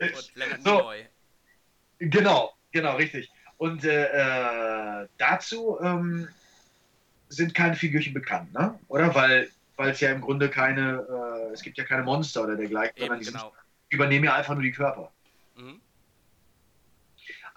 Und 0.00 0.34
Leonard 0.34 0.62
So. 0.62 0.76
Nimoy. 0.76 1.06
Genau. 1.98 2.54
Genau, 2.70 2.96
richtig. 2.96 3.30
Und 3.56 3.84
äh, 3.84 5.02
äh, 5.02 5.08
dazu 5.16 5.78
ähm, 5.80 6.28
sind 7.28 7.54
keine 7.54 7.74
Figürchen 7.74 8.14
bekannt, 8.14 8.52
ne? 8.52 8.78
Oder? 8.88 9.14
Weil 9.14 9.50
weil 9.78 9.90
es 9.90 10.00
ja 10.00 10.10
im 10.10 10.20
Grunde 10.20 10.50
keine, 10.50 11.06
äh, 11.08 11.52
es 11.52 11.62
gibt 11.62 11.78
ja 11.78 11.84
keine 11.84 12.02
Monster 12.02 12.42
oder 12.42 12.56
dergleichen, 12.56 12.96
Eben, 12.96 13.06
sondern 13.06 13.20
die 13.20 13.26
genau. 13.26 13.44
sind, 13.44 13.52
übernehmen 13.90 14.24
ja 14.24 14.34
einfach 14.34 14.54
nur 14.54 14.64
die 14.64 14.72
Körper. 14.72 15.12
Mhm. 15.56 15.80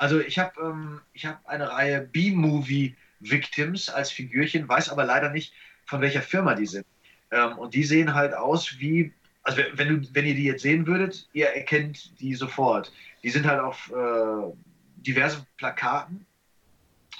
Also 0.01 0.19
ich 0.19 0.39
habe 0.39 0.59
ähm, 0.59 0.99
ich 1.13 1.27
hab 1.27 1.45
eine 1.45 1.69
Reihe 1.69 2.01
B-Movie 2.01 2.95
Victims 3.19 3.87
als 3.87 4.09
Figürchen, 4.09 4.67
weiß 4.67 4.89
aber 4.89 5.05
leider 5.05 5.29
nicht, 5.29 5.53
von 5.85 6.01
welcher 6.01 6.23
Firma 6.23 6.55
die 6.55 6.65
sind. 6.65 6.87
Ähm, 7.29 7.55
und 7.59 7.75
die 7.75 7.83
sehen 7.83 8.15
halt 8.15 8.33
aus 8.33 8.79
wie, 8.79 9.13
also 9.43 9.59
wenn, 9.59 9.77
wenn, 9.77 10.01
du, 10.01 10.09
wenn 10.15 10.25
ihr 10.25 10.33
die 10.33 10.45
jetzt 10.45 10.63
sehen 10.63 10.87
würdet, 10.87 11.29
ihr 11.33 11.49
erkennt 11.49 12.19
die 12.19 12.33
sofort. 12.33 12.91
Die 13.21 13.29
sind 13.29 13.45
halt 13.45 13.59
auf 13.59 13.91
äh, 13.91 14.51
diversen 14.95 15.45
Plakaten 15.57 16.25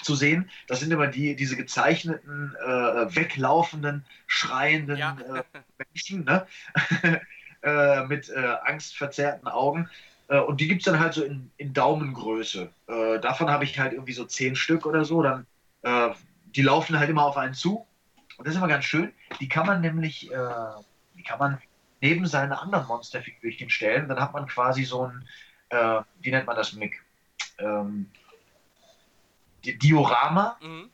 zu 0.02 0.16
sehen. 0.16 0.50
Das 0.66 0.80
sind 0.80 0.92
immer 0.92 1.06
die, 1.06 1.36
diese 1.36 1.56
gezeichneten, 1.58 2.56
äh, 2.66 3.16
weglaufenden, 3.16 4.06
schreienden 4.26 4.98
Ja. 4.98 5.16
äh, 5.36 5.44
Menschen, 5.78 6.26
ne? 6.26 6.48
äh, 7.62 8.08
mit 8.08 8.30
äh, 8.30 8.56
angstverzerrten 8.66 9.48
Augen. 9.48 9.88
Äh, 10.32 10.40
und 10.40 10.62
die 10.62 10.68
gibt 10.68 10.82
es 10.82 10.86
dann 10.86 11.00
halt 11.00 11.14
so 11.14 11.24
in, 11.24 11.52
in 11.58 11.74
Daumengröße. 11.74 12.72
Äh, 12.88 13.20
davon 13.20 13.52
habe 13.52 13.66
ich 13.66 13.78
halt 13.78 13.92
irgendwie 13.92 14.14
so 14.14 14.24
zehn 14.26 14.56
Stück 14.56 14.86
oder 14.86 15.04
so. 15.04 15.22
Dann, 15.22 15.46
äh, 15.82 16.10
die 16.46 16.62
laufen 16.62 16.98
halt 16.98 17.10
immer 17.10 17.26
auf 17.26 17.38
einen 17.38 17.54
zu. 17.54 17.86
Und 18.38 18.48
das 18.48 18.54
ist 18.54 18.58
immer 18.58 18.70
ganz 18.70 18.86
schön. 18.86 19.14
Die 19.42 19.50
kann 19.50 19.68
man 19.68 19.82
nämlich, 19.82 20.32
äh, 20.32 20.70
die 21.18 21.24
kann 21.24 21.38
man 21.38 21.62
neben 22.00 22.26
seine 22.26 22.60
anderen 22.60 22.88
Monsterfigürchen 22.88 23.70
stellen. 23.70 24.08
Dann 24.08 24.20
hat 24.20 24.34
man 24.34 24.48
quasi 24.48 24.86
so 24.86 25.06
ein, 25.06 25.28
äh, 25.70 26.02
wie 26.22 26.32
nennt 26.32 26.48
man 26.48 26.56
das, 26.56 26.74
Mick? 26.74 27.04
Ähm, 27.60 28.10
Di- 29.66 29.78
Diorama, 29.78 30.58
Mhm. 30.62 30.90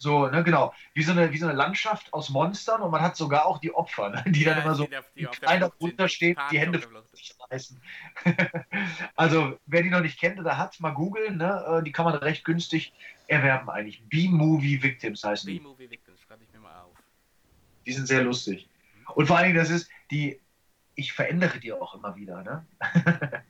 So, 0.00 0.28
ne, 0.28 0.42
genau, 0.42 0.72
wie 0.94 1.02
so, 1.02 1.12
eine, 1.12 1.30
wie 1.30 1.36
so 1.36 1.46
eine 1.46 1.54
Landschaft 1.54 2.10
aus 2.14 2.30
Monstern 2.30 2.80
und 2.80 2.90
man 2.90 3.02
hat 3.02 3.16
sogar 3.16 3.44
auch 3.44 3.58
die 3.58 3.74
Opfer, 3.74 4.08
ne, 4.08 4.24
die 4.26 4.44
dann 4.44 4.56
Ja, 4.56 4.64
immer 4.64 4.74
so 4.74 4.84
die, 4.84 4.96
die 5.14 5.24
Flucht 5.26 5.46
sind, 5.46 5.62
runtersteht, 5.78 6.38
die 6.50 6.58
Hände 6.58 6.80
sich 7.12 7.36
reißen. 7.50 7.82
also, 9.14 9.58
wer 9.66 9.82
die 9.82 9.90
noch 9.90 10.00
nicht 10.00 10.18
kennt 10.18 10.40
oder 10.40 10.56
hat, 10.56 10.80
mal 10.80 10.92
googeln, 10.92 11.36
ne, 11.36 11.80
äh, 11.80 11.82
die 11.84 11.92
kann 11.92 12.06
man 12.06 12.14
recht 12.14 12.44
günstig 12.46 12.94
erwerben 13.26 13.68
eigentlich. 13.68 14.02
B-Movie 14.08 14.82
Victims 14.82 15.22
heißen 15.22 15.50
die. 15.50 15.58
B-Movie 15.58 15.90
Victims, 15.90 16.18
schreibe 16.22 16.44
ich 16.44 16.52
mir 16.52 16.60
mal 16.60 16.80
auf. 16.80 16.96
Die 17.84 17.92
sind 17.92 18.06
sehr 18.06 18.22
lustig. 18.22 18.70
Und 19.14 19.26
vor 19.26 19.36
allen 19.36 19.48
Dingen, 19.48 19.58
das 19.58 19.68
ist 19.68 19.90
die, 20.10 20.40
ich 20.94 21.12
verändere 21.12 21.60
die 21.60 21.74
auch 21.74 21.94
immer 21.94 22.16
wieder, 22.16 22.42
ne? 22.42 22.66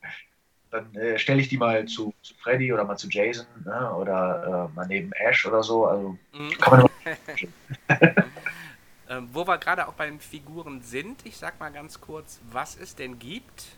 Dann 0.70 0.94
äh, 0.94 1.18
stelle 1.18 1.40
ich 1.40 1.48
die 1.48 1.59
mal 1.59 1.87
zu, 1.87 2.14
zu 2.22 2.35
Freddy 2.35 2.72
oder 2.72 2.85
mal 2.85 2.96
zu 2.96 3.09
Jason 3.09 3.46
ne? 3.64 3.92
oder 3.94 4.68
äh, 4.70 4.74
mal 4.74 4.87
neben 4.87 5.12
Ash 5.12 5.44
oder 5.46 5.62
so. 5.62 5.87
Also 5.87 6.16
Mhm. 6.33 6.50
kann 6.61 6.78
man 6.80 6.90
Ähm, 9.09 9.28
wo 9.33 9.44
wir 9.46 9.59
gerade 9.59 9.88
auch 9.88 9.94
bei 9.94 10.06
den 10.06 10.20
Figuren 10.20 10.83
sind, 10.83 11.26
ich 11.26 11.37
sag 11.37 11.59
mal 11.59 11.70
ganz 11.70 12.00
kurz, 12.00 12.40
was 12.52 12.76
es 12.76 12.94
denn 12.94 13.18
gibt. 13.18 13.76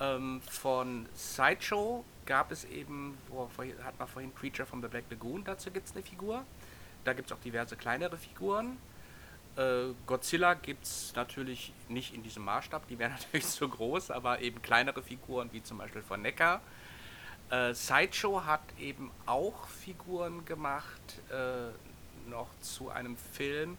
Ähm, 0.00 0.40
von 0.48 1.06
Sideshow 1.14 2.04
gab 2.26 2.50
es 2.52 2.64
eben, 2.64 3.18
vorhin, 3.54 3.74
hat 3.84 3.98
man 3.98 4.08
vorhin 4.08 4.34
Creature 4.34 4.66
from 4.66 4.82
the 4.82 4.88
Black 4.88 5.04
Lagoon, 5.10 5.44
dazu 5.44 5.70
gibt 5.70 5.86
es 5.88 5.94
eine 5.94 6.02
Figur. 6.02 6.44
Da 7.04 7.12
gibt 7.14 7.30
es 7.30 7.36
auch 7.36 7.40
diverse 7.40 7.76
kleinere 7.76 8.16
Figuren. 8.16 8.76
Äh, 9.56 9.92
Godzilla 10.06 10.54
gibt 10.54 10.84
es 10.84 11.12
natürlich 11.16 11.72
nicht 11.88 12.14
in 12.14 12.22
diesem 12.22 12.44
Maßstab, 12.44 12.86
die 12.88 12.98
wären 12.98 13.12
natürlich 13.20 13.46
zu 13.46 13.68
groß, 13.68 14.10
aber 14.10 14.40
eben 14.40 14.62
kleinere 14.62 15.02
Figuren 15.02 15.48
wie 15.52 15.62
zum 15.62 15.78
Beispiel 15.78 16.02
von 16.02 16.22
Neckar. 16.22 16.60
Äh, 17.50 17.74
Sideshow 17.74 18.44
hat 18.44 18.62
eben 18.78 19.10
auch 19.26 19.66
Figuren 19.66 20.44
gemacht, 20.44 21.00
äh, 21.30 21.70
noch 22.30 22.48
zu 22.60 22.90
einem 22.90 23.16
Film, 23.32 23.76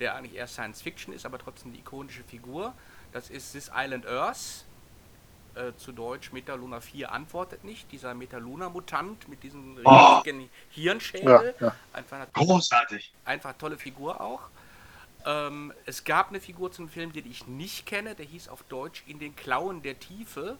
der 0.00 0.16
eigentlich 0.16 0.34
eher 0.34 0.48
Science 0.48 0.82
Fiction 0.82 1.14
ist, 1.14 1.24
aber 1.24 1.38
trotzdem 1.38 1.70
eine 1.70 1.78
ikonische 1.78 2.24
Figur. 2.24 2.74
Das 3.12 3.30
ist 3.30 3.52
This 3.52 3.70
Island 3.72 4.06
Earth, 4.06 4.64
äh, 5.54 5.72
zu 5.76 5.92
Deutsch 5.92 6.32
Metaluna 6.32 6.80
4 6.80 7.12
antwortet 7.12 7.62
nicht. 7.62 7.92
Dieser 7.92 8.14
Metaluna-Mutant 8.14 9.28
mit 9.28 9.42
diesem 9.42 9.78
Oh. 9.84 10.16
riesigen 10.16 10.48
Hirnschädel. 10.70 11.54
Ja, 11.60 11.66
ja. 11.68 11.76
Einfach 11.92 12.26
großartig. 12.32 13.12
einfach 13.24 13.52
tolle 13.58 13.76
Figur 13.78 14.20
auch. 14.20 14.40
Ähm, 15.24 15.72
es 15.86 16.04
gab 16.04 16.28
eine 16.30 16.40
Figur 16.40 16.72
zum 16.72 16.88
Film, 16.88 17.12
den 17.12 17.30
ich 17.30 17.46
nicht 17.46 17.86
kenne, 17.86 18.14
der 18.14 18.26
hieß 18.26 18.48
auf 18.48 18.62
Deutsch 18.64 19.04
In 19.06 19.18
den 19.18 19.36
Klauen 19.36 19.82
der 19.82 19.98
Tiefe. 19.98 20.58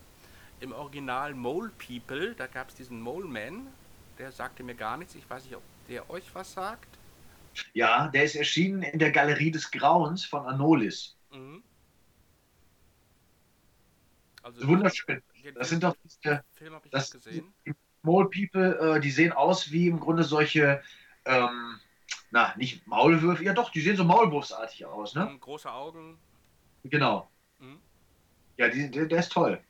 Im 0.60 0.72
Original 0.72 1.34
Mole 1.34 1.72
People, 1.84 2.34
da 2.36 2.46
gab 2.46 2.68
es 2.68 2.76
diesen 2.76 3.00
Mole 3.00 3.26
Man, 3.26 3.66
der 4.18 4.30
sagte 4.30 4.62
mir 4.62 4.76
gar 4.76 4.96
nichts. 4.96 5.14
Ich 5.16 5.28
weiß 5.28 5.44
nicht, 5.44 5.56
ob 5.56 5.62
der 5.88 6.08
euch 6.08 6.32
was 6.34 6.52
sagt. 6.52 6.88
Ja, 7.74 8.06
der 8.08 8.22
ist 8.24 8.36
erschienen 8.36 8.82
in 8.84 8.98
der 9.00 9.10
Galerie 9.10 9.50
des 9.50 9.70
Grauens 9.72 10.24
von 10.24 10.46
Anolis. 10.46 11.16
Mhm. 11.32 11.62
Also, 14.42 14.66
Wunderschön. 14.68 15.22
den 15.44 15.54
Das 15.54 15.68
sind 15.68 15.82
doch 15.82 15.96
diese 16.04 16.44
Film 16.52 16.74
habe 16.74 16.86
ich 16.86 16.90
das- 16.92 17.10
gesehen. 17.10 17.52
Mole 18.02 18.28
People, 18.28 18.96
äh, 18.96 19.00
die 19.00 19.10
sehen 19.10 19.32
aus 19.32 19.70
wie 19.70 19.86
im 19.88 20.00
Grunde 20.00 20.24
solche, 20.24 20.82
ähm, 21.24 21.78
na, 22.32 22.54
nicht 22.56 22.86
Maulwürfe, 22.86 23.44
ja 23.44 23.52
doch, 23.52 23.70
die 23.70 23.82
sehen 23.82 23.96
so 23.96 24.04
Maulwurfsartig 24.04 24.86
aus, 24.86 25.14
ne? 25.14 25.26
Mhm, 25.26 25.40
Große 25.40 25.70
Augen. 25.70 26.18
Genau. 26.84 27.30
Mhm. 27.58 27.78
Ja, 28.56 28.68
die, 28.68 28.90
der, 28.90 29.06
der 29.06 29.18
ist 29.20 29.32
toll. 29.32 29.60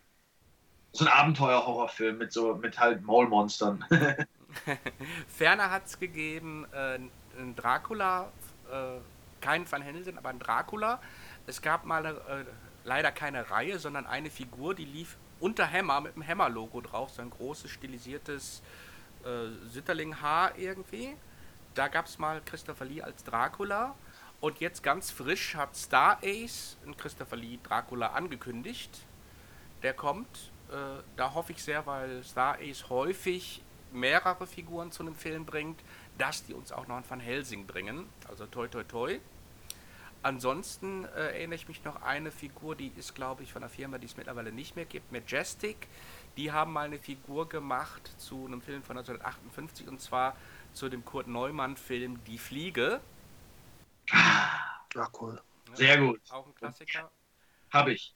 So 0.93 1.05
ein 1.05 1.11
Abenteuer-Horrorfilm 1.11 2.19
mit 2.19 2.33
so, 2.33 2.55
mit 2.55 2.79
halt 2.79 3.03
Maulmonstern. 3.03 3.85
Ferner 5.29 5.71
hat 5.71 5.87
es 5.87 5.99
gegeben 5.99 6.67
äh, 6.73 6.99
einen 7.37 7.57
Dracula, 7.57 8.31
äh, 8.71 9.01
keinen 9.41 9.71
Van 9.71 9.83
Helsing, 9.83 10.17
aber 10.17 10.29
einen 10.29 10.39
Dracula. 10.39 11.01
Es 11.47 11.63
gab 11.63 11.85
mal 11.85 12.07
äh, 12.07 12.45
leider 12.85 13.11
keine 13.11 13.51
Reihe, 13.51 13.81
sondern 13.81 14.07
eine 14.07 14.31
Figur, 14.31 14.75
die 14.77 14.85
lief 14.85 15.17
unter 15.41 15.69
Hammer 15.69 16.01
mit 16.01 16.15
dem 16.15 16.25
Hammer-Logo 16.25 16.81
drauf, 16.81 17.11
so 17.11 17.23
ein 17.23 17.31
großes 17.31 17.73
stilisiertes 17.73 18.63
äh, 19.25 19.69
Sitterling-Haar 19.69 20.57
irgendwie. 20.59 21.17
Da 21.75 21.89
gab 21.89 22.07
es 22.07 22.19
mal 22.19 22.43
Christopher 22.45 22.85
Lee 22.85 23.03
als 23.03 23.25
Dracula. 23.25 23.95
Und 24.41 24.61
jetzt 24.61 24.83
ganz 24.83 25.11
frisch 25.11 25.55
hat 25.55 25.77
Star 25.77 26.19
Ace 26.23 26.77
einen 26.85 26.97
Christopher 26.97 27.37
Lee 27.37 27.59
Dracula 27.63 28.09
angekündigt. 28.09 29.07
Der 29.83 29.95
kommt. 29.95 30.51
Äh, 30.69 31.03
da 31.17 31.35
hoffe 31.35 31.53
ich 31.53 31.63
sehr, 31.63 31.87
weil 31.87 32.23
Star 32.25 32.59
Ace 32.61 32.89
häufig 32.89 33.63
mehrere 33.93 34.47
Figuren 34.47 34.91
zu 34.91 35.03
einem 35.03 35.15
Film 35.15 35.45
bringt, 35.45 35.81
dass 36.19 36.45
die 36.45 36.55
uns 36.55 36.73
auch 36.73 36.87
noch 36.89 36.97
einen 36.97 37.09
Van 37.09 37.21
Helsing 37.21 37.67
bringen. 37.67 38.09
Also 38.29 38.47
toi 38.47 38.69
toi 38.69 38.85
toi. 38.85 39.19
Ansonsten 40.23 41.05
äh, 41.05 41.33
erinnere 41.33 41.57
ich 41.57 41.67
mich 41.67 41.83
noch 41.85 42.03
eine 42.03 42.31
Figur, 42.31 42.77
die 42.77 42.93
ist, 42.97 43.15
glaube 43.15 43.43
ich, 43.43 43.53
von 43.53 43.63
einer 43.63 43.71
Firma, 43.71 43.99
die 43.99 44.07
es 44.07 44.17
mittlerweile 44.17 44.53
nicht 44.53 44.77
mehr 44.77 44.85
gibt, 44.85 45.11
Majestic. 45.11 45.89
Die 46.37 46.53
haben 46.53 46.73
mal 46.73 46.87
eine 46.87 46.99
Figur 46.99 47.49
gemacht 47.49 48.13
zu 48.19 48.47
einem 48.47 48.63
Film 48.63 48.83
von 48.85 48.97
1958 48.97 49.89
und 49.89 50.01
zwar 50.01 50.37
zu 50.75 50.89
dem 50.89 51.05
Kurt 51.05 51.29
Neumann-Film 51.29 52.23
Die 52.25 52.39
Fliege. 52.39 53.01
Ja, 54.95 55.09
cool. 55.21 55.41
Sehr 55.75 55.99
gut. 55.99 56.21
Auch 56.31 56.47
ein 56.47 56.55
Klassiker. 56.55 57.11
Habe 57.71 57.93
ich. 57.93 58.15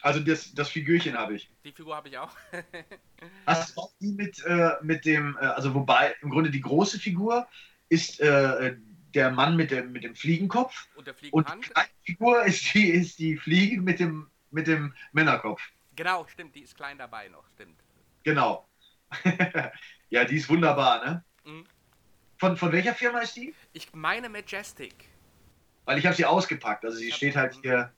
Also 0.00 0.20
das, 0.20 0.52
das 0.54 0.68
Figürchen 0.68 1.16
habe 1.16 1.36
ich. 1.36 1.50
Die 1.64 1.72
Figur 1.72 1.96
habe 1.96 2.08
ich 2.08 2.18
auch. 2.18 2.30
Hast 3.46 3.76
du 3.76 3.80
auch 3.80 3.92
die 4.00 4.12
mit, 4.12 4.44
äh, 4.44 4.72
mit 4.82 5.04
dem, 5.04 5.36
äh, 5.40 5.46
also 5.46 5.74
wobei 5.74 6.14
im 6.20 6.30
Grunde 6.30 6.50
die 6.50 6.60
große 6.60 6.98
Figur 6.98 7.48
ist 7.88 8.20
äh, 8.20 8.76
der 9.14 9.30
Mann 9.30 9.56
mit 9.56 9.70
dem, 9.70 9.92
mit 9.92 10.04
dem 10.04 10.14
Fliegenkopf 10.14 10.88
und 10.96 11.06
der 11.06 11.14
und 11.14 11.22
die 11.22 11.30
Fliegenhand. 11.30 11.70
kleine 11.70 11.88
Figur 12.02 12.44
ist 12.44 12.74
die, 12.74 12.90
ist 12.90 13.18
die 13.18 13.36
Fliege 13.36 13.80
mit 13.80 14.00
dem, 14.00 14.28
mit 14.50 14.66
dem 14.66 14.94
Männerkopf. 15.12 15.62
Genau, 15.96 16.26
stimmt, 16.26 16.54
die 16.54 16.62
ist 16.62 16.76
klein 16.76 16.98
dabei 16.98 17.28
noch, 17.28 17.48
stimmt. 17.54 17.78
Genau. 18.24 18.68
ja, 20.10 20.24
die 20.24 20.36
ist 20.36 20.48
wunderbar, 20.48 21.04
ne? 21.04 21.24
Mhm. 21.44 21.64
Von, 22.38 22.56
von 22.56 22.72
welcher 22.72 22.94
Firma 22.94 23.20
ist 23.20 23.36
die? 23.36 23.54
Ich 23.72 23.92
meine 23.94 24.28
Majestic. 24.28 25.08
Weil 25.84 25.98
ich 25.98 26.06
habe 26.06 26.16
sie 26.16 26.24
ausgepackt. 26.24 26.84
Also 26.84 26.96
sie 26.98 27.10
hab- 27.10 27.16
steht 27.16 27.36
halt 27.36 27.54
hier 27.62 27.92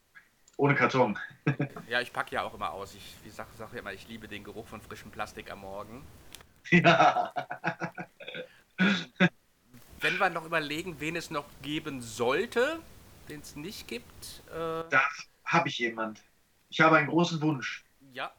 ohne 0.57 0.75
Karton. 0.75 1.19
Ja, 1.89 2.01
ich 2.01 2.13
packe 2.13 2.35
ja 2.35 2.43
auch 2.43 2.55
immer 2.55 2.73
aus. 2.73 2.95
Ich 2.97 3.15
wie 3.23 3.31
sag, 3.31 3.47
sag 3.57 3.73
ja 3.73 3.79
immer, 3.79 3.93
ich 3.93 4.09
liebe 4.09 4.27
den 4.27 4.43
Geruch 4.43 4.67
von 4.67 4.81
frischem 4.81 5.11
Plastik 5.13 5.51
am 5.53 5.61
Morgen. 5.61 6.05
ja. 6.71 7.33
Wenn 10.01 10.19
wir 10.19 10.29
noch 10.31 10.45
überlegen, 10.45 11.01
wen 11.01 11.17
es 11.17 11.31
noch 11.31 11.47
geben 11.63 12.03
sollte, 12.03 12.81
den 13.29 13.41
es 13.41 13.57
nicht 13.57 13.89
gibt, 13.89 14.43
äh, 14.51 14.85
Da 14.91 15.03
habe 15.45 15.69
ich 15.69 15.79
jemand. 15.79 16.21
Ich 16.69 16.81
habe 16.81 16.97
einen 16.97 17.09
großen 17.09 17.41
Wunsch. 17.41 17.85
ja, 18.13 18.33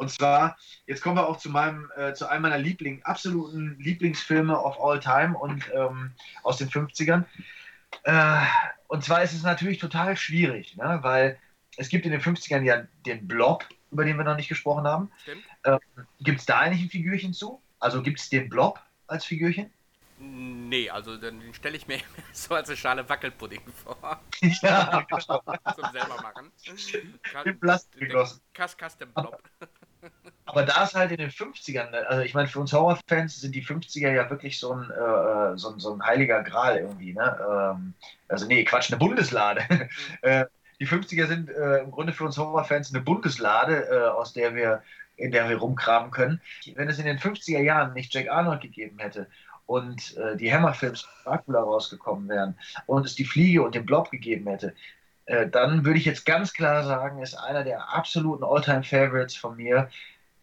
Und 0.00 0.10
zwar, 0.10 0.56
jetzt 0.86 1.02
kommen 1.02 1.16
wir 1.16 1.28
auch 1.28 1.36
zu 1.36 1.50
meinem, 1.50 1.90
äh, 1.94 2.14
zu 2.14 2.26
einem 2.26 2.40
meiner 2.40 2.56
Liebling, 2.56 3.02
absoluten 3.02 3.76
Lieblingsfilme 3.78 4.58
of 4.58 4.80
all 4.80 4.98
time 4.98 5.36
und 5.36 5.70
ähm, 5.74 6.12
aus 6.42 6.56
den 6.56 6.70
50ern. 6.70 7.24
Äh, 8.04 8.40
und 8.88 9.04
zwar 9.04 9.22
ist 9.22 9.34
es 9.34 9.42
natürlich 9.42 9.76
total 9.76 10.16
schwierig, 10.16 10.74
ne? 10.78 11.00
weil 11.02 11.38
es 11.76 11.90
gibt 11.90 12.06
in 12.06 12.12
den 12.12 12.22
50ern 12.22 12.62
ja 12.62 12.84
den 13.04 13.28
Blob, 13.28 13.66
über 13.90 14.06
den 14.06 14.16
wir 14.16 14.24
noch 14.24 14.36
nicht 14.36 14.48
gesprochen 14.48 14.86
haben. 14.86 15.10
Stimmt. 15.20 15.44
Ähm, 15.64 16.06
gibt 16.20 16.40
es 16.40 16.46
da 16.46 16.60
eigentlich 16.60 16.82
ein 16.82 16.90
Figürchen 16.90 17.34
zu? 17.34 17.60
Also 17.78 18.02
gibt 18.02 18.20
es 18.20 18.30
den 18.30 18.48
Blob 18.48 18.80
als 19.06 19.26
Figürchen? 19.26 19.70
Nee, 20.18 20.88
also 20.88 21.18
den 21.18 21.40
den 21.40 21.52
stelle 21.52 21.76
ich 21.76 21.86
mir 21.86 21.98
so 22.32 22.54
als 22.54 22.70
eine 22.70 22.76
Schale 22.78 23.06
Wackelpudding 23.06 23.60
vor. 23.84 24.20
ja. 24.62 25.06
Zum 25.18 25.92
selber 25.92 26.22
machen. 26.22 26.50
In 27.44 27.60
Plastik. 27.60 28.14
Kass, 28.54 28.76
Kass, 28.78 28.96
den 28.96 29.12
Blob. 29.12 29.42
Aber 30.46 30.64
da 30.64 30.82
ist 30.82 30.94
halt 30.94 31.12
in 31.12 31.18
den 31.18 31.30
50ern, 31.30 31.92
also 31.92 32.22
ich 32.22 32.34
meine, 32.34 32.48
für 32.48 32.60
uns 32.60 32.72
Horrorfans 32.72 33.40
sind 33.40 33.54
die 33.54 33.64
50er 33.64 34.10
ja 34.10 34.28
wirklich 34.30 34.58
so 34.58 34.72
ein, 34.72 34.90
äh, 34.90 35.56
so 35.56 35.72
ein, 35.72 35.78
so 35.78 35.94
ein 35.94 36.04
heiliger 36.04 36.42
Gral 36.42 36.78
irgendwie, 36.78 37.12
ne? 37.12 37.38
Ähm, 37.40 37.94
also 38.28 38.46
nee, 38.46 38.64
Quatsch, 38.64 38.90
eine 38.90 38.98
Bundeslade. 38.98 39.62
Äh, 40.22 40.46
die 40.80 40.86
50er 40.86 41.26
sind 41.26 41.50
äh, 41.50 41.78
im 41.78 41.90
Grunde 41.90 42.12
für 42.12 42.24
uns 42.24 42.38
Horrorfans 42.38 42.92
eine 42.92 43.02
Bundeslade, 43.02 43.88
äh, 43.90 44.08
aus 44.08 44.32
der 44.32 44.54
wir, 44.54 44.82
in 45.16 45.30
der 45.30 45.48
wir 45.48 45.58
rumkramen 45.58 46.10
können. 46.10 46.40
Wenn 46.74 46.88
es 46.88 46.98
in 46.98 47.04
den 47.04 47.18
50er 47.18 47.60
Jahren 47.60 47.92
nicht 47.92 48.12
Jack 48.12 48.28
Arnold 48.28 48.62
gegeben 48.62 48.98
hätte 48.98 49.28
und 49.66 50.16
äh, 50.16 50.36
die 50.36 50.52
Hammerfilms 50.52 51.06
Dracula 51.24 51.60
rausgekommen 51.60 52.28
wären 52.28 52.58
und 52.86 53.06
es 53.06 53.14
die 53.14 53.24
Fliege 53.24 53.62
und 53.62 53.74
den 53.74 53.86
Blob 53.86 54.10
gegeben 54.10 54.48
hätte, 54.48 54.74
äh, 55.30 55.48
dann 55.48 55.84
würde 55.84 55.98
ich 55.98 56.04
jetzt 56.04 56.26
ganz 56.26 56.52
klar 56.52 56.82
sagen, 56.82 57.22
ist 57.22 57.34
einer 57.34 57.62
der 57.62 57.94
absoluten 57.94 58.42
All-Time-Favorites 58.42 59.36
von 59.36 59.56
mir 59.56 59.88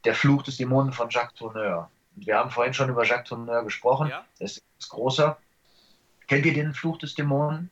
der 0.05 0.15
Fluch 0.15 0.43
des 0.43 0.55
Dämonen 0.55 0.93
von 0.93 1.09
Jacques 1.09 1.35
Tourneur. 1.37 1.91
Wir 2.15 2.37
haben 2.37 2.49
vorhin 2.49 2.73
schon 2.73 2.89
über 2.89 3.03
Jacques 3.03 3.27
Tourneur 3.27 3.63
gesprochen. 3.63 4.07
Ja. 4.07 4.23
Das 4.39 4.61
ist 4.79 4.89
großer. 4.89 5.37
Kennt 6.27 6.45
ihr 6.45 6.53
den 6.53 6.73
Fluch 6.73 6.97
des 6.99 7.15
Dämonen? 7.15 7.69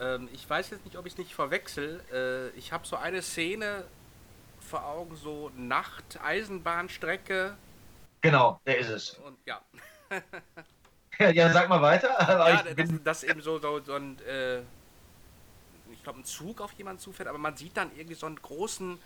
Ähm, 0.00 0.28
ich 0.32 0.48
weiß 0.50 0.70
jetzt 0.70 0.84
nicht, 0.84 0.98
ob 0.98 1.06
ich 1.06 1.12
es 1.12 1.18
nicht 1.18 1.34
verwechsel. 1.34 2.02
Äh, 2.12 2.58
ich 2.58 2.72
habe 2.72 2.84
so 2.84 2.96
eine 2.96 3.22
Szene 3.22 3.84
vor 4.58 4.84
Augen, 4.84 5.14
so 5.14 5.52
Nacht, 5.54 6.18
Eisenbahnstrecke 6.20 7.56
Genau, 8.22 8.60
der 8.66 8.78
ist 8.78 8.88
es. 8.88 9.10
und 9.24 9.38
ja. 9.46 9.60
Ja, 11.32 11.50
sag 11.50 11.68
mal 11.68 11.80
weiter. 11.80 12.20
Aber 12.28 12.50
ja, 12.50 12.56
ich 12.56 12.62
das, 12.62 12.74
bin, 12.74 13.00
das 13.04 13.24
eben 13.24 13.40
so, 13.40 13.58
so, 13.58 13.80
so 13.80 13.94
ein, 13.94 14.18
äh, 14.26 14.60
glaube, 16.06 16.20
ein 16.20 16.24
Zug 16.24 16.60
auf 16.60 16.72
jemanden 16.72 17.00
zufährt, 17.00 17.28
aber 17.28 17.38
man 17.38 17.56
sieht 17.56 17.76
dann 17.76 17.90
irgendwie 17.96 18.14
so 18.14 18.26
einen 18.26 18.40
großen 18.40 18.98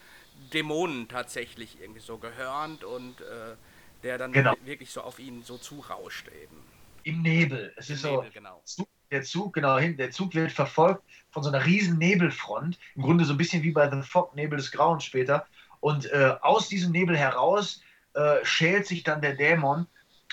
Dämonen 0.52 1.08
tatsächlich 1.08 1.80
irgendwie 1.80 2.00
so 2.00 2.18
gehörnt 2.18 2.84
und 2.84 3.20
äh, 3.20 3.56
der 4.02 4.18
dann 4.18 4.32
Genau. 4.32 4.54
wirklich 4.64 4.90
so 4.90 5.00
auf 5.00 5.18
ihn 5.18 5.42
so 5.42 5.56
zurauscht 5.58 6.28
eben. 6.28 6.56
Im 7.02 7.22
Nebel. 7.22 7.72
Es 7.76 7.88
ist 7.90 8.02
so, 8.02 8.16
Nebel, 8.16 8.30
genau. 8.30 8.60
Zug, 8.64 8.88
der 9.10 9.22
Zug, 9.22 9.54
genau 9.54 9.78
hin, 9.78 9.96
der 9.96 10.10
Zug 10.10 10.34
wird 10.34 10.52
verfolgt 10.52 11.02
von 11.30 11.42
so 11.42 11.48
einer 11.48 11.64
riesen 11.64 11.98
Nebelfront. 11.98 12.78
Im 12.96 13.02
Grunde 13.02 13.24
so 13.24 13.32
ein 13.34 13.38
bisschen 13.38 13.62
wie 13.62 13.72
bei 13.72 13.90
The 13.90 14.02
Fog, 14.02 14.34
Nebel 14.34 14.58
des 14.58 14.70
Grauens 14.70 15.04
später. 15.04 15.46
Und 15.80 16.06
äh, 16.12 16.36
aus 16.42 16.68
diesem 16.68 16.92
Nebel 16.92 17.16
heraus 17.16 17.80
äh, 18.14 18.44
schält 18.44 18.86
sich 18.86 19.02
dann 19.02 19.22
der 19.22 19.34
Dämon. 19.34 19.86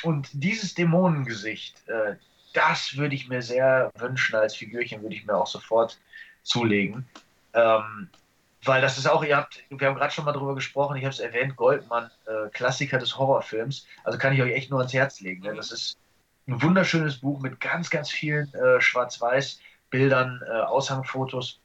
Und 0.04 0.30
dieses 0.34 0.74
Dämonengesicht, 0.76 1.88
äh, 1.88 2.18
das 2.54 2.98
würde 2.98 3.16
ich 3.16 3.28
mir 3.30 3.42
sehr 3.42 3.92
wünschen 3.98 4.36
als 4.36 4.56
Figürchen, 4.56 5.02
würde 5.02 5.16
ich 5.16 5.26
mir 5.26 5.36
auch 5.36 5.48
sofort 5.48 6.00
zulegen. 6.48 7.06
Ähm, 7.54 8.10
weil 8.64 8.82
das 8.82 8.98
ist 8.98 9.08
auch, 9.08 9.24
ihr 9.24 9.38
habt, 9.38 9.64
wir 9.70 9.88
haben 9.88 9.96
gerade 9.96 10.14
schon 10.14 10.26
mal 10.26 10.34
drüber 10.34 10.56
gesprochen, 10.56 10.98
ich 10.98 11.04
habe 11.04 11.14
es 11.14 11.20
erwähnt, 11.20 11.56
Goldmann, 11.56 12.10
äh, 12.26 12.50
Klassiker 12.50 12.98
des 12.98 13.18
Horrorfilms. 13.18 13.86
Also 14.04 14.18
kann 14.18 14.34
ich 14.34 14.42
euch 14.42 14.54
echt 14.54 14.70
nur 14.70 14.80
ans 14.80 14.94
Herz 14.94 15.20
legen. 15.22 15.44
Ne? 15.44 15.56
Das 15.56 15.72
ist 15.72 15.98
ein 16.48 16.62
wunderschönes 16.62 17.18
Buch 17.18 17.40
mit 17.40 17.60
ganz, 17.60 17.90
ganz 17.90 18.10
vielen 18.10 18.54
äh, 18.54 18.82
Schwarz-Weiß-Bildern, 18.82 20.42
äh, 20.48 20.52
Aushangfotos 20.62 21.60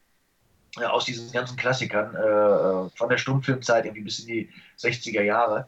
äh, 0.79 0.85
aus 0.85 1.05
diesen 1.05 1.31
ganzen 1.33 1.57
Klassikern 1.57 2.15
äh, 2.15 2.19
äh, 2.19 2.91
von 2.95 3.09
der 3.09 3.19
Stummfilmzeit 3.19 3.85
irgendwie 3.85 4.05
bis 4.05 4.21
in 4.21 4.27
die 4.27 4.51
60er 4.79 5.23
Jahre. 5.23 5.67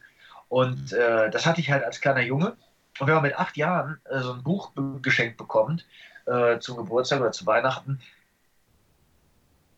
Und 0.48 0.92
äh, 0.92 1.30
das 1.30 1.46
hatte 1.46 1.60
ich 1.60 1.70
halt 1.70 1.84
als 1.84 2.00
kleiner 2.00 2.22
Junge. 2.22 2.56
Und 3.00 3.08
wenn 3.08 3.14
man 3.14 3.24
mit 3.24 3.36
acht 3.36 3.56
Jahren 3.56 4.00
so 4.08 4.32
ein 4.32 4.44
Buch 4.44 4.70
geschenkt 5.02 5.36
bekommt, 5.36 5.84
zum 6.60 6.76
Geburtstag 6.76 7.20
oder 7.20 7.32
zu 7.32 7.44
Weihnachten, 7.44 8.00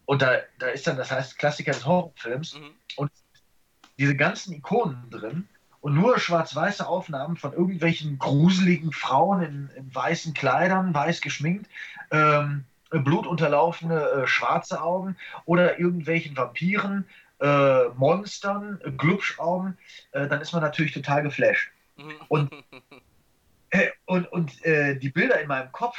und 0.06 0.22
da, 0.22 0.38
da 0.58 0.68
ist 0.68 0.86
dann, 0.86 0.96
das 0.96 1.10
heißt 1.10 1.38
Klassiker 1.38 1.72
des 1.72 1.84
Horrorfilms, 1.84 2.54
Mhm. 2.54 3.08
diese 3.98 4.16
ganzen 4.16 4.52
Ikonen 4.54 5.10
drin 5.10 5.48
und 5.80 5.94
nur 5.94 6.18
schwarz-weiße 6.18 6.86
Aufnahmen 6.86 7.36
von 7.36 7.52
irgendwelchen 7.52 8.18
gruseligen 8.18 8.92
Frauen 8.92 9.42
in, 9.42 9.70
in 9.76 9.94
weißen 9.94 10.34
Kleidern, 10.34 10.92
weiß 10.94 11.20
geschminkt, 11.20 11.68
ähm, 12.10 12.64
blutunterlaufene 12.90 14.00
äh, 14.00 14.26
schwarze 14.26 14.80
Augen 14.82 15.16
oder 15.44 15.78
irgendwelchen 15.78 16.36
Vampiren, 16.36 17.06
äh, 17.40 17.88
Monstern, 17.96 18.80
äh, 18.84 18.90
Glubschaugen, 18.92 19.76
äh, 20.12 20.26
dann 20.28 20.40
ist 20.40 20.52
man 20.52 20.62
natürlich 20.62 20.92
total 20.92 21.22
geflasht. 21.22 21.70
Mhm. 21.96 22.14
Und- 22.28 22.50
Äh, 23.70 23.88
und 24.04 24.30
und 24.30 24.64
äh, 24.64 24.96
die 24.96 25.08
Bilder 25.10 25.40
in 25.40 25.48
meinem 25.48 25.72
Kopf, 25.72 25.96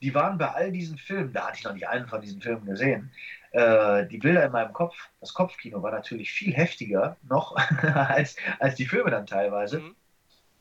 die 0.00 0.14
waren 0.14 0.38
bei 0.38 0.48
all 0.52 0.70
diesen 0.70 0.96
Filmen, 0.96 1.32
da 1.32 1.48
hatte 1.48 1.58
ich 1.58 1.64
noch 1.64 1.72
nicht 1.72 1.88
einen 1.88 2.06
von 2.06 2.20
diesen 2.20 2.40
Filmen 2.40 2.64
gesehen, 2.66 3.10
äh, 3.52 4.06
die 4.06 4.18
Bilder 4.18 4.44
in 4.44 4.52
meinem 4.52 4.72
Kopf, 4.72 4.96
das 5.20 5.34
Kopfkino 5.34 5.82
war 5.82 5.90
natürlich 5.90 6.32
viel 6.32 6.54
heftiger 6.54 7.16
noch 7.28 7.56
als, 7.82 8.36
als 8.58 8.76
die 8.76 8.86
Filme 8.86 9.10
dann 9.10 9.26
teilweise. 9.26 9.80
Mhm. 9.80 9.96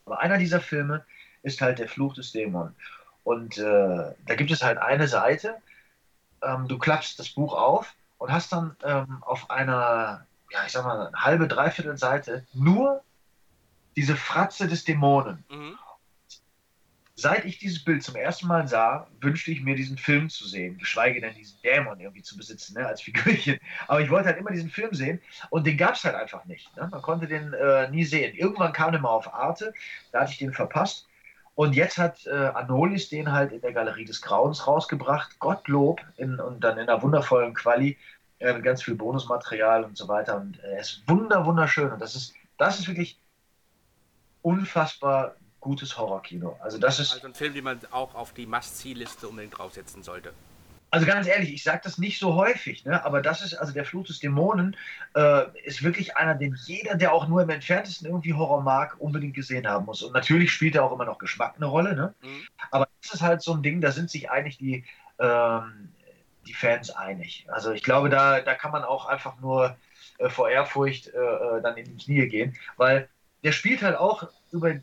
Aber 0.06 0.19
einer 0.19 0.38
dieser 0.38 0.60
Filme 0.60 1.06
ist 1.43 1.62
halt 1.62 1.80
der 1.80 1.88
Fluch 1.88 2.15
des 2.15 2.32
Dämon. 2.32 2.75
Und 3.23 3.58
äh, 3.58 4.15
da 4.25 4.36
gibt 4.36 4.52
es 4.52 4.63
halt 4.63 4.80
eine 4.80 5.08
Seite, 5.08 5.58
ähm, 6.41 6.67
du 6.67 6.78
klappst 6.80 7.19
das 7.19 7.30
Buch 7.30 7.54
auf 7.54 7.93
und 8.17 8.32
hast 8.32 8.52
dann 8.52 8.75
ähm, 8.84 9.21
auf 9.21 9.49
einer, 9.49 10.25
ja, 10.52 10.60
ich 10.65 10.71
sag 10.71 10.84
mal, 10.86 11.12
halbe, 11.13 11.47
dreiviertel 11.47 11.97
Seite 11.97 12.45
nur 12.54 13.04
diese 13.95 14.15
Fratze 14.15 14.67
des 14.67 14.84
Dämonen. 14.84 15.43
Mhm. 15.49 15.78
Seit 17.19 17.43
ich 17.43 17.58
dieses 17.58 17.84
Bild 17.84 18.01
zum 18.01 18.15
ersten 18.15 18.47
Mal 18.47 18.65
sah, 18.69 19.08
wünschte 19.19 19.51
ich 19.51 19.62
mir, 19.62 19.75
diesen 19.75 19.97
Film 19.97 20.29
zu 20.29 20.47
sehen, 20.47 20.77
geschweige 20.77 21.19
denn 21.19 21.36
diesen 21.36 21.62
Dämon 21.62 21.99
irgendwie 21.99 22.21
zu 22.21 22.38
besitzen, 22.38 22.75
ne, 22.79 22.88
als 22.88 23.01
Figürchen. 23.01 23.60
Aber 23.89 23.99
ich 23.99 24.10
wollte 24.10 24.29
halt 24.29 24.38
immer 24.38 24.51
diesen 24.51 24.69
Film 24.69 24.93
sehen 24.93 25.19
und 25.49 25.67
den 25.67 25.75
gab 25.75 25.95
es 25.95 26.03
halt 26.05 26.15
einfach 26.15 26.45
nicht. 26.45 26.73
Ne? 26.77 26.88
Man 26.89 27.01
konnte 27.01 27.27
den 27.27 27.51
äh, 27.51 27.89
nie 27.91 28.05
sehen. 28.05 28.34
Irgendwann 28.36 28.71
kam 28.71 28.93
der 28.93 29.01
mal 29.01 29.10
auf 29.10 29.34
Arte, 29.34 29.73
da 30.13 30.21
hatte 30.21 30.32
ich 30.32 30.38
den 30.38 30.53
verpasst. 30.53 31.10
Und 31.55 31.73
jetzt 31.73 31.97
hat 31.97 32.25
äh, 32.25 32.51
Anolis 32.53 33.10
den 33.10 33.34
halt 33.34 33.51
in 33.51 33.60
der 33.60 33.73
Galerie 33.73 34.05
des 34.05 34.21
Grauens 34.21 34.65
rausgebracht, 34.65 35.39
Gottlob, 35.39 35.99
in, 36.15 36.39
und 36.39 36.63
dann 36.63 36.77
in 36.77 36.88
einer 36.88 37.01
wundervollen 37.01 37.53
Quali, 37.53 37.97
äh, 38.39 38.53
mit 38.53 38.63
ganz 38.63 38.82
viel 38.82 38.95
Bonusmaterial 38.95 39.84
und 39.84 39.97
so 39.97 40.08
weiter. 40.08 40.38
Und 40.38 40.63
äh, 40.63 40.75
er 40.75 40.79
ist 40.79 41.03
wunder, 41.05 41.45
wunderschön. 41.45 41.91
Und 41.91 41.99
das 41.99 42.15
ist, 42.15 42.34
das 42.58 42.79
ist 42.79 42.88
wirklich 42.88 43.19
unfassbar 44.41 45.36
gutes 45.60 45.98
Horrorkino. 45.98 46.58
Also 46.62 46.78
das 46.78 47.00
ist, 47.00 47.12
Also 47.13 47.28
ein 47.28 47.34
Film, 47.34 47.54
den 47.54 47.63
man 47.63 47.80
auch 47.91 48.15
auf 48.15 48.34
die 48.34 48.45
Must-See-Liste 48.45 49.28
unbedingt 49.28 49.58
draufsetzen 49.58 50.04
sollte. 50.04 50.34
also 50.91 51.06
ganz 51.06 51.28
ehrlich, 51.28 51.54
ich 51.54 51.63
sage 51.63 51.82
das 51.84 51.98
nicht 52.00 52.19
so 52.19 52.34
häufig, 52.36 52.84
ne? 52.86 53.04
aber 53.06 53.22
das 53.22 53.41
ist, 53.43 53.54
also 53.54 53.74
der 53.74 53.86
Fluch 53.86 54.08
des 54.08 54.19
Dämonen 54.19 54.76
äh, 55.15 55.43
ist 55.63 55.84
wirklich 55.84 56.17
einer, 56.17 56.34
den 56.36 56.56
jeder, 56.65 56.95
der 56.95 57.13
auch 57.13 57.28
nur 57.28 57.43
im 57.43 57.50
entferntesten 57.50 58.08
irgendwie 58.08 58.34
Horror 58.34 58.63
mag, 58.63 58.95
unbedingt 59.00 59.36
gesehen 59.36 59.67
haben 59.67 59.86
muss. 59.86 60.02
Und 60.02 60.13
natürlich 60.13 60.52
spielt 60.52 60.76
er 60.76 60.84
auch 60.84 60.91
immer 60.91 61.06
noch 61.06 61.19
Geschmack 61.19 61.56
eine 61.58 61.67
Rolle, 61.67 61.95
ne? 61.95 62.15
Mhm. 62.22 62.48
aber 62.72 62.88
das 63.02 63.13
ist 63.13 63.22
halt 63.22 63.41
so 63.43 63.54
ein 63.54 63.62
Ding, 63.63 63.82
da 63.82 63.91
sind 63.91 64.10
sich 64.10 64.32
eigentlich 64.32 64.58
die, 64.58 64.84
ähm, 65.19 65.94
die 66.48 66.54
Fans 66.54 66.90
einig. 66.90 67.46
Also 67.50 67.71
ich 67.71 67.83
glaube, 67.83 68.10
da, 68.10 68.42
da 68.42 68.56
kann 68.56 68.71
man 68.71 68.83
auch 68.83 69.06
einfach 69.06 69.40
nur 69.40 69.77
äh, 70.17 70.29
vor 70.29 70.50
Ehrfurcht 70.50 71.08
äh, 71.10 71.17
äh, 71.17 71.62
dann 71.62 71.77
in 71.77 71.86
die 71.86 72.04
Knie 72.04 72.27
gehen, 72.27 72.58
weil 72.77 73.10
der 73.44 73.52
spielt 73.52 73.83
halt 73.83 73.96
auch 73.98 74.27
über 74.52 74.73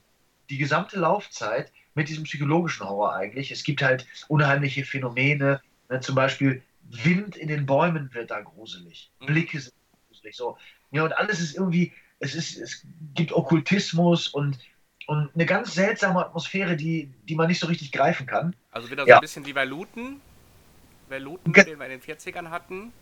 die 0.50 0.58
gesamte 0.58 0.98
Laufzeit 0.98 1.72
mit 1.94 2.08
diesem 2.08 2.24
psychologischen 2.24 2.88
Horror 2.88 3.14
eigentlich. 3.14 3.50
Es 3.50 3.64
gibt 3.64 3.82
halt 3.82 4.06
unheimliche 4.28 4.84
Phänomene, 4.84 5.60
ne, 5.88 6.00
zum 6.00 6.14
Beispiel 6.14 6.62
Wind 6.82 7.36
in 7.36 7.48
den 7.48 7.66
Bäumen 7.66 8.12
wird 8.14 8.30
da 8.30 8.40
gruselig, 8.40 9.10
Mhm. 9.20 9.26
Blicke 9.26 9.60
sind 9.60 9.74
gruselig, 10.08 10.36
so. 10.36 10.56
Ja, 10.92 11.04
und 11.04 11.12
alles 11.12 11.40
ist 11.40 11.56
irgendwie, 11.56 11.92
es 12.20 12.34
ist, 12.34 12.56
es 12.56 12.86
gibt 13.14 13.32
Okkultismus 13.32 14.28
und, 14.28 14.58
und 15.06 15.30
eine 15.34 15.46
ganz 15.46 15.74
seltsame 15.74 16.24
Atmosphäre, 16.24 16.76
die, 16.76 17.12
die 17.24 17.34
man 17.34 17.48
nicht 17.48 17.60
so 17.60 17.66
richtig 17.66 17.92
greifen 17.92 18.26
kann. 18.26 18.54
Also 18.70 18.90
wieder 18.90 19.04
so 19.04 19.08
Ja. 19.08 19.16
ein 19.16 19.20
bisschen 19.20 19.46
wie 19.46 19.52
bei 19.52 19.64
Looten. 19.64 20.20
Bei 21.08 21.18
Looten, 21.18 21.52
den 21.52 21.78
wir 21.78 21.86
in 21.86 22.00
den 22.00 22.02
40ern 22.02 22.50
hatten. 22.50 22.92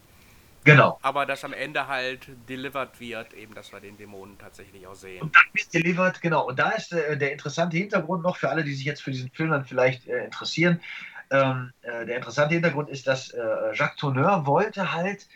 Genau. 0.65 0.99
Aber 1.03 1.27
dass 1.27 1.45
am 1.45 1.53
Ende 1.53 1.87
halt 1.89 2.27
delivered 2.49 2.99
wird, 2.99 3.35
eben, 3.35 3.55
dass 3.55 3.73
wir 3.73 3.81
den 3.81 3.99
Dämonen 3.99 4.39
tatsächlich 4.39 4.87
auch 4.87 4.95
sehen. 4.95 5.23
Und 5.23 5.37
dann 5.37 5.43
wird 5.53 5.73
delivered, 5.75 6.21
genau. 6.23 6.49
Und 6.49 6.59
da 6.59 6.71
ist 6.71 6.93
äh, 6.93 7.17
der 7.19 7.33
interessante 7.33 7.77
Hintergrund 7.77 8.23
noch 8.23 8.37
für 8.37 8.49
alle, 8.49 8.65
die 8.65 8.75
sich 8.75 8.87
jetzt 8.87 9.03
für 9.03 9.11
diesen 9.11 9.31
Film 9.31 9.51
dann 9.51 9.65
vielleicht 9.67 10.07
äh, 10.09 10.25
interessieren. 10.25 10.81
Ähm, 11.31 11.73
äh, 11.83 12.07
der 12.07 12.17
interessante 12.17 12.55
Hintergrund 12.55 12.89
ist, 12.89 13.07
dass 13.07 13.31
äh, 13.31 13.41
Jacques 13.75 13.97
Tourneur 13.97 14.47
wollte 14.47 14.95
halt 14.95 15.27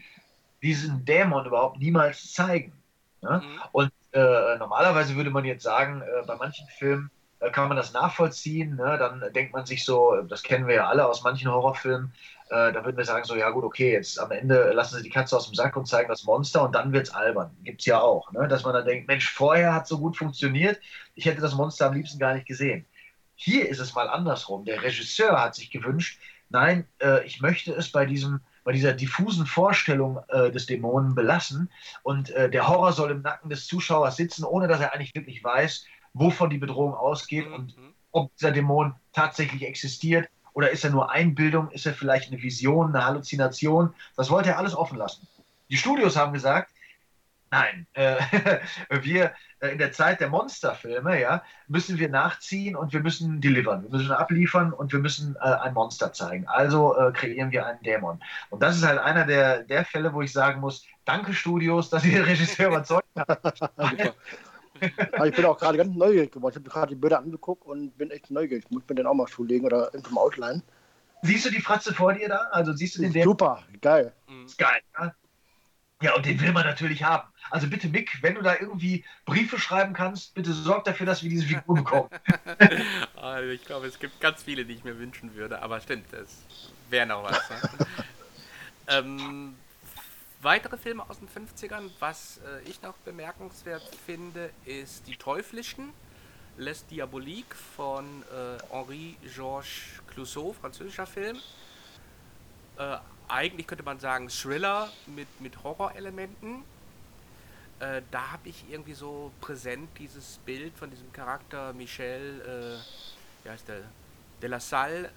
diesen 0.63 1.05
Dämon 1.05 1.45
überhaupt 1.47 1.79
niemals 1.79 2.33
zeigen. 2.33 2.73
Ne? 3.21 3.43
Mhm. 3.45 3.61
Und 3.73 3.93
äh, 4.13 4.57
normalerweise 4.59 5.15
würde 5.15 5.31
man 5.31 5.45
jetzt 5.45 5.63
sagen, 5.63 6.01
äh, 6.03 6.27
bei 6.27 6.37
manchen 6.37 6.67
Filmen 6.79 7.11
kann 7.53 7.69
man 7.69 7.77
das 7.77 7.93
nachvollziehen. 7.93 8.77
Ne? 8.77 8.97
Dann 8.99 9.33
denkt 9.33 9.53
man 9.53 9.67
sich 9.67 9.85
so, 9.85 10.21
das 10.23 10.43
kennen 10.43 10.67
wir 10.67 10.75
ja 10.75 10.89
alle 10.89 11.07
aus 11.07 11.23
manchen 11.23 11.51
Horrorfilmen, 11.51 12.13
äh, 12.51 12.73
da 12.73 12.85
würden 12.85 12.97
wir 12.97 13.05
sagen 13.05 13.25
so, 13.25 13.37
ja 13.37 13.51
gut, 13.51 13.65
okay, 13.65 13.93
jetzt 13.93 14.19
am 14.19 14.31
Ende 14.31 14.73
lassen 14.73 14.97
sie 14.97 15.03
die 15.03 15.11
Katze 15.11 15.37
aus 15.37 15.47
dem 15.47 15.55
Sack 15.55 15.77
und 15.77 15.87
zeigen 15.87 16.09
das 16.09 16.25
Monster 16.25 16.63
und 16.65 16.75
dann 16.75 16.93
wird 16.93 17.09
es 17.09 17.15
albern. 17.15 17.55
Gibt 17.63 17.81
es 17.81 17.87
ja 17.87 18.01
auch, 18.01 18.33
ne? 18.33 18.49
dass 18.49 18.65
man 18.65 18.73
dann 18.73 18.87
denkt, 18.87 19.07
Mensch, 19.07 19.31
vorher 19.31 19.75
hat 19.75 19.87
so 19.87 19.99
gut 19.99 20.17
funktioniert, 20.17 20.81
ich 21.15 21.27
hätte 21.27 21.43
das 21.43 21.55
Monster 21.55 21.87
am 21.87 21.95
liebsten 21.95 22.19
gar 22.19 22.35
nicht 22.35 22.47
gesehen. 22.47 22.87
Hier 23.35 23.69
ist 23.69 23.81
es 23.81 23.95
mal 23.95 24.09
andersrum. 24.09 24.65
Der 24.65 24.83
Regisseur 24.83 25.41
hat 25.41 25.55
sich 25.55 25.71
gewünscht, 25.71 26.19
nein, 26.49 26.89
äh, 27.01 27.25
ich 27.27 27.41
möchte 27.41 27.73
es 27.73 27.93
bei 27.93 28.07
diesem 28.07 28.41
bei 28.65 28.73
dieser 28.73 28.93
diffusen 28.93 29.47
Vorstellung 29.47 30.21
äh, 30.29 30.51
des 30.51 30.67
Dämonen 30.67 31.15
belassen 31.15 31.71
und 32.03 32.29
äh, 32.33 32.51
der 32.51 32.69
Horror 32.69 32.93
soll 32.93 33.13
im 33.13 33.23
Nacken 33.23 33.49
des 33.49 33.67
Zuschauers 33.67 34.17
sitzen, 34.17 34.45
ohne 34.45 34.69
dass 34.69 34.81
er 34.81 34.93
eigentlich 34.93 35.15
wirklich 35.15 35.43
weiß, 35.43 35.87
wovon 36.19 36.51
die 36.51 36.59
Bedrohung 36.59 36.95
ausgeht 36.95 37.49
Mhm. 37.49 37.55
und 37.55 37.75
ob 38.13 38.35
dieser 38.37 38.53
Dämon 38.53 38.95
tatsächlich 39.13 39.63
existiert 39.67 40.29
oder 40.55 40.71
ist 40.71 40.85
er 40.85 40.91
nur 40.91 41.11
Einbildung, 41.11 41.71
ist 41.71 41.87
er 41.87 41.95
vielleicht 41.95 42.33
eine 42.33 42.43
Vision, 42.43 42.95
eine 42.95 43.05
Halluzination. 43.05 43.95
Das 44.17 44.31
wollte 44.31 44.51
er 44.51 44.59
alles 44.59 44.75
offen 44.75 44.99
lassen. 44.99 45.27
Die 45.71 45.77
Studios 45.77 46.17
haben 46.17 46.33
gesagt, 46.33 46.73
nein, 47.51 47.87
äh, 47.93 48.17
wir 49.03 49.33
äh, 49.61 49.69
in 49.69 49.79
der 49.79 49.93
Zeit 49.93 50.21
der 50.21 50.29
Monsterfilme, 50.29 51.21
ja, 51.21 51.43
müssen 51.67 51.99
wir 51.99 52.09
nachziehen 52.09 52.75
und 52.77 52.93
wir 52.93 53.01
müssen 53.01 53.41
delivern, 53.41 53.83
wir 53.85 53.91
müssen 53.91 54.13
abliefern 54.13 54.73
und 54.73 54.93
wir 54.93 55.01
müssen 55.01 55.37
äh, 55.37 55.41
ein 55.41 55.75
Monster 55.75 56.13
zeigen. 56.13 56.47
Also 56.49 56.97
äh, 56.97 57.13
kreieren 57.13 57.51
wir 57.53 57.67
einen 57.67 57.83
Dämon. 57.83 58.21
Und 58.51 58.63
das 58.63 58.77
ist 58.77 58.87
halt 58.87 58.99
einer 58.99 59.27
der, 59.27 59.63
der 59.65 59.85
Fälle, 59.85 60.13
wo 60.13 60.23
ich 60.23 60.33
sagen 60.33 60.61
muss, 60.61 60.85
danke 61.05 61.35
Studios, 61.35 61.91
dass 61.91 62.05
ihr 62.05 62.21
den 62.21 62.25
Regisseur 62.33 62.69
überzeugt 62.69 63.07
habt. 63.17 63.63
Aber 65.13 65.27
ich 65.27 65.35
bin 65.35 65.45
auch 65.45 65.59
gerade 65.59 65.79
ganz 65.79 65.95
neugierig 65.95 66.33
geworden. 66.33 66.53
Ich 66.53 66.57
habe 66.57 66.69
mir 66.69 66.73
gerade 66.73 66.95
die 66.95 67.01
Bilder 67.01 67.19
angeguckt 67.19 67.67
und 67.67 67.97
bin 67.99 68.11
echt 68.11 68.31
neugierig. 68.31 68.65
Ich 68.67 68.71
muss 68.71 68.83
mir 68.89 68.95
den 68.95 69.07
auch 69.07 69.15
mal 69.15 69.27
zulegen 69.27 69.67
oder 69.67 69.93
irgendwo 69.93 70.15
mal 70.15 70.23
ausleihen. 70.23 70.63
Siehst 71.23 71.47
du 71.47 71.51
die 71.51 71.61
Fratze 71.61 71.93
vor 71.93 72.13
dir 72.13 72.29
da? 72.29 72.49
Also 72.53 72.73
siehst 72.73 72.97
du 72.97 73.03
den 73.03 73.13
Dämon? 73.13 73.29
Super, 73.29 73.63
geil. 73.81 74.13
Mhm. 74.29 74.47
ist 74.47 74.59
geil. 74.59 74.81
Ja? 74.99 75.15
ja, 76.03 76.15
und 76.15 76.27
den 76.27 76.41
will 76.41 76.53
man 76.53 76.65
natürlich 76.65 77.03
haben. 77.03 77.29
Also 77.51 77.67
bitte, 77.69 77.89
Mick, 77.89 78.23
wenn 78.23 78.35
du 78.35 78.43
da 78.43 78.55
irgendwie 78.59 79.05
Briefe 79.25 79.59
schreiben 79.59 79.95
kannst, 79.95 80.35
bitte 80.35 80.53
sorg 80.53 80.85
dafür, 80.85 81.07
dass 81.07 81.23
wir 81.23 81.31
diese 81.31 81.47
Figur 81.47 81.77
bekommen. 81.77 82.11
Also 83.17 83.49
ich 83.53 83.65
glaube, 83.65 83.87
es 83.87 83.99
gibt 83.99 84.21
ganz 84.21 84.43
viele, 84.43 84.65
die 84.65 84.75
ich 84.75 84.85
mir 84.85 84.99
wünschen 84.99 85.35
würde, 85.35 85.61
aber 85.61 85.81
stimmt, 85.81 86.07
das 86.13 86.45
wäre 86.91 87.07
noch 87.07 87.25
was. 87.25 87.51
Ne? 87.51 87.87
ähm, 88.89 89.55
weitere 90.41 90.77
Filme 90.77 91.09
aus 91.09 91.19
den 91.19 91.29
50ern, 91.29 91.91
was 91.99 92.39
äh, 92.39 92.69
ich 92.69 92.81
noch 92.83 92.95
bemerkenswert 92.99 93.83
finde, 94.07 94.51
ist 94.65 95.07
Die 95.07 95.17
Teuflischen, 95.17 95.93
Les 96.57 96.87
Diaboliques 96.87 97.59
von 97.77 98.23
äh, 98.23 98.59
Henri-Georges 98.73 100.01
Clouseau, 100.09 100.53
französischer 100.53 101.07
Film. 101.07 101.39
Äh, 102.79 102.99
eigentlich 103.29 103.67
könnte 103.67 103.85
man 103.85 104.01
sagen 104.01 104.29
Thriller 104.29 104.91
mit, 105.07 105.29
mit 105.41 105.63
Horrorelementen. 105.63 106.65
Äh, 107.81 108.03
da 108.11 108.33
habe 108.33 108.49
ich 108.49 108.65
irgendwie 108.69 108.95
so 108.95 109.31
präsent 109.41 109.89
dieses 109.99 110.39
Bild 110.39 110.77
von 110.77 110.91
diesem 110.91 111.13
Charakter 111.13 111.73
Michel, 111.73 112.41
äh, 112.41 113.45
wie 113.45 113.51
heißt 113.51 113.69
der, 113.69 113.83
de 114.41 114.49
la 114.49 114.61
Salle 114.61 115.11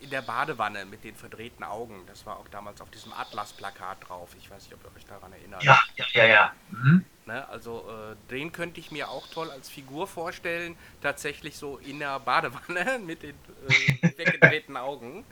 äh, 0.00 0.04
in 0.04 0.10
der 0.10 0.22
Badewanne 0.22 0.84
mit 0.84 1.04
den 1.04 1.14
verdrehten 1.16 1.64
Augen. 1.64 2.02
Das 2.06 2.24
war 2.26 2.38
auch 2.38 2.48
damals 2.48 2.80
auf 2.80 2.90
diesem 2.90 3.12
Atlas-Plakat 3.12 4.08
drauf. 4.08 4.30
Ich 4.38 4.50
weiß 4.50 4.64
nicht, 4.64 4.74
ob 4.74 4.84
ihr 4.84 4.96
euch 4.96 5.04
daran 5.06 5.32
erinnert. 5.32 5.62
Ja, 5.62 5.80
ja, 5.96 6.04
ja, 6.12 6.24
ja. 6.26 6.52
Mhm. 6.70 7.04
Ne? 7.26 7.48
Also 7.48 7.84
äh, 7.88 8.30
den 8.30 8.52
könnte 8.52 8.80
ich 8.80 8.90
mir 8.90 9.08
auch 9.08 9.26
toll 9.28 9.50
als 9.50 9.68
Figur 9.68 10.06
vorstellen. 10.06 10.76
Tatsächlich 11.00 11.56
so 11.56 11.78
in 11.78 11.98
der 11.98 12.18
Badewanne 12.20 12.98
mit 13.04 13.22
den 13.22 13.34
äh, 13.68 14.18
weggedrehten 14.18 14.76
Augen. 14.76 15.24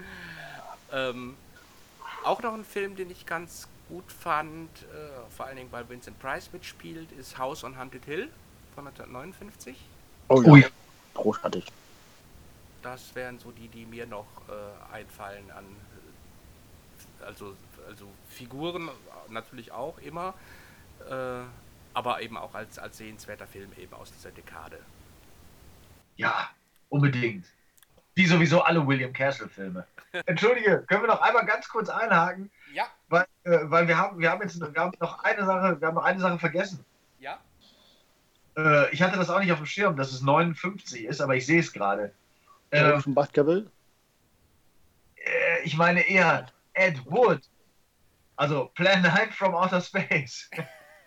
Ähm, 0.93 1.37
auch 2.25 2.43
noch 2.43 2.55
ein 2.55 2.65
Film, 2.65 2.97
den 2.97 3.11
ich 3.11 3.27
ganz 3.27 3.69
gut 3.89 4.11
fand, 4.13 4.69
äh, 4.83 5.35
vor 5.37 5.47
allen 5.47 5.57
Dingen 5.57 5.73
weil 5.73 5.89
Vincent 5.89 6.19
Price 6.21 6.53
mitspielt, 6.53 7.11
ist 7.13 7.39
House 7.39 7.65
on 7.65 7.79
Haunted 7.79 8.05
Hill 8.05 8.29
von 8.75 8.87
1959. 8.87 9.77
Oh 10.29 10.43
Oh 10.47 10.57
ja. 10.57 10.69
Großartig. 11.15 11.67
Das 12.83 13.15
wären 13.15 13.39
so 13.39 13.51
die, 13.51 13.69
die 13.69 13.87
mir 13.87 14.07
noch 14.07 14.27
äh, 14.49 14.95
einfallen 14.95 15.51
an 15.51 15.65
also, 17.25 17.57
also 17.89 18.07
Figuren 18.29 18.89
äh, 18.89 19.33
natürlich 19.33 19.73
auch 19.73 19.99
immer, 19.99 20.35
äh, 21.09 21.43
aber 21.95 22.23
eben 22.23 22.37
auch 22.37 22.55
als, 22.55 22.79
als 22.79 22.99
sehenswerter 22.99 23.47
Film 23.47 23.71
eben 23.77 23.93
aus 23.95 24.13
dieser 24.13 24.31
Dekade. 24.31 24.79
Ja, 26.17 26.51
unbedingt. 26.89 27.47
Wie 28.15 28.27
sowieso 28.27 28.63
alle 28.63 28.87
William 28.87 29.13
Castle-Filme. 29.13 29.87
Entschuldige, 30.27 30.85
können 30.87 31.03
wir 31.03 31.09
noch 31.09 31.23
einmal 31.23 31.47
ganz 31.47 31.69
kurz 31.69 31.89
einhaken, 31.89 32.51
Ja, 32.75 32.85
weil, 33.09 33.27
äh, 33.45 33.59
weil 33.65 33.89
wir 33.89 33.97
haben, 33.97 34.19
wir 34.19 34.31
haben 34.31 34.43
jetzt 34.43 34.61
wir 34.61 34.81
haben 34.81 34.93
noch 35.01 35.23
eine 35.25 35.45
Sache, 35.47 35.81
wir 35.81 35.89
haben 35.89 35.95
noch 35.95 36.05
eine 36.05 36.21
Sache 36.21 36.39
vergessen. 36.39 36.85
ja. 37.19 37.39
Äh, 38.57 38.91
ich 38.91 39.01
hatte 39.01 39.17
das 39.17 39.31
auch 39.31 39.39
nicht 39.39 39.53
auf 39.53 39.59
dem 39.59 39.67
Schirm, 39.67 39.97
dass 39.97 40.13
es 40.13 40.23
59 40.23 41.05
ist, 41.05 41.21
aber 41.21 41.37
ich 41.37 41.47
sehe 41.47 41.61
es 41.61 41.73
gerade. 41.73 42.13
Äh, 42.71 42.79
Äh, 42.79 43.01
von 43.01 43.15
Baskerville. 43.15 43.71
äh, 45.17 45.63
ich 45.65 45.77
meine 45.77 46.01
eher 46.03 46.47
Ed 46.75 47.05
Wood. 47.07 47.41
Also 48.37 48.67
Plan 48.75 49.03
9 49.03 49.33
from 49.33 49.55
Outer 49.55 49.81
Space. 49.81 50.51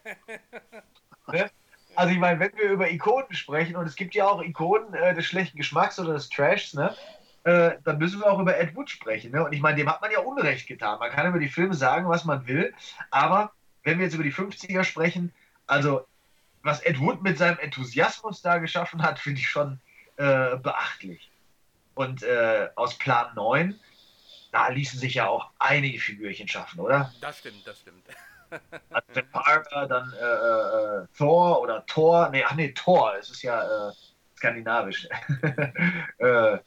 ne? 1.32 1.50
Also 1.96 2.12
ich 2.14 2.20
meine, 2.20 2.40
wenn 2.40 2.56
wir 2.58 2.70
über 2.72 2.90
Ikonen 2.92 3.34
sprechen, 3.34 3.76
und 3.76 3.86
es 3.88 3.96
gibt 3.96 4.16
ja 4.16 4.28
auch 4.28 4.42
Ikonen 4.42 4.94
äh, 4.94 5.14
des 5.14 5.26
schlechten 5.26 5.58
Geschmacks 5.58 6.00
oder 6.00 6.14
des 6.14 6.30
Trashs, 6.30 6.74
ne? 6.74 6.96
äh, 7.44 7.72
dann 7.84 7.98
müssen 7.98 8.20
wir 8.20 8.32
auch 8.32 8.40
über 8.40 8.58
Ed 8.58 8.76
Wood 8.76 8.90
sprechen. 8.90 9.32
Ne? 9.32 9.44
Und 9.46 9.54
ich 9.54 9.62
meine, 9.62 9.78
dem 9.78 9.90
hat 9.90 10.02
man 10.02 10.12
ja 10.12 10.20
Unrecht 10.20 10.68
getan. 10.68 11.00
Man 11.00 11.12
kann 11.12 11.28
über 11.28 11.40
die 11.40 11.50
Filme 11.50 11.74
sagen, 11.76 12.08
was 12.10 12.26
man 12.26 12.46
will, 12.48 12.74
aber 13.12 13.52
wenn 13.84 13.98
wir 14.00 14.06
jetzt 14.06 14.14
über 14.16 14.24
die 14.24 14.34
50er 14.34 14.84
sprechen, 14.84 15.32
also 15.68 16.06
was 16.64 16.82
Ed 16.82 17.00
Wood 17.00 17.22
mit 17.22 17.38
seinem 17.38 17.60
Enthusiasmus 17.60 18.42
da 18.42 18.58
geschaffen 18.60 19.02
hat, 19.04 19.20
finde 19.20 19.42
ich 19.42 19.50
schon 19.50 19.80
äh, 20.18 20.56
beachtlich. 20.58 21.33
Und 21.96 22.24
äh, 22.24 22.70
aus 22.76 22.98
Plan 22.98 23.34
9, 23.36 23.80
da 24.52 24.68
ließen 24.70 25.00
sich 25.00 25.16
ja 25.16 25.28
auch 25.28 25.52
einige 25.60 26.00
Figürchen 26.00 26.48
schaffen, 26.48 26.80
oder? 26.80 27.14
Das 27.22 27.40
stimmt, 27.40 27.66
das 27.66 27.80
stimmt. 27.80 28.06
Also 28.92 29.14
der 29.16 29.24
Parker, 29.24 29.88
dann 29.88 30.14
äh, 30.14 31.02
äh, 31.02 31.08
Thor 31.18 31.60
oder 31.60 31.84
Thor, 31.88 32.30
nee, 32.30 32.44
ach 32.44 32.54
nee, 32.54 32.72
Thor, 32.72 33.16
es 33.18 33.32
ist 33.32 33.42
ja 33.42 33.90
äh, 33.90 33.94
skandinavisch. 34.38 35.08
äh, 36.20 36.60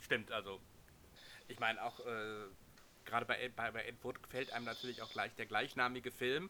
Stimmt, 0.00 0.30
also 0.32 0.60
ich 1.48 1.58
meine 1.58 1.82
auch 1.82 1.98
äh, 2.00 2.46
gerade 3.04 3.26
bei, 3.26 3.50
bei, 3.54 3.70
bei 3.72 3.84
Ed 3.84 3.96
Wood 4.02 4.16
fällt 4.28 4.52
einem 4.52 4.64
natürlich 4.64 5.02
auch 5.02 5.10
gleich 5.10 5.34
der 5.34 5.46
gleichnamige 5.46 6.10
Film 6.10 6.48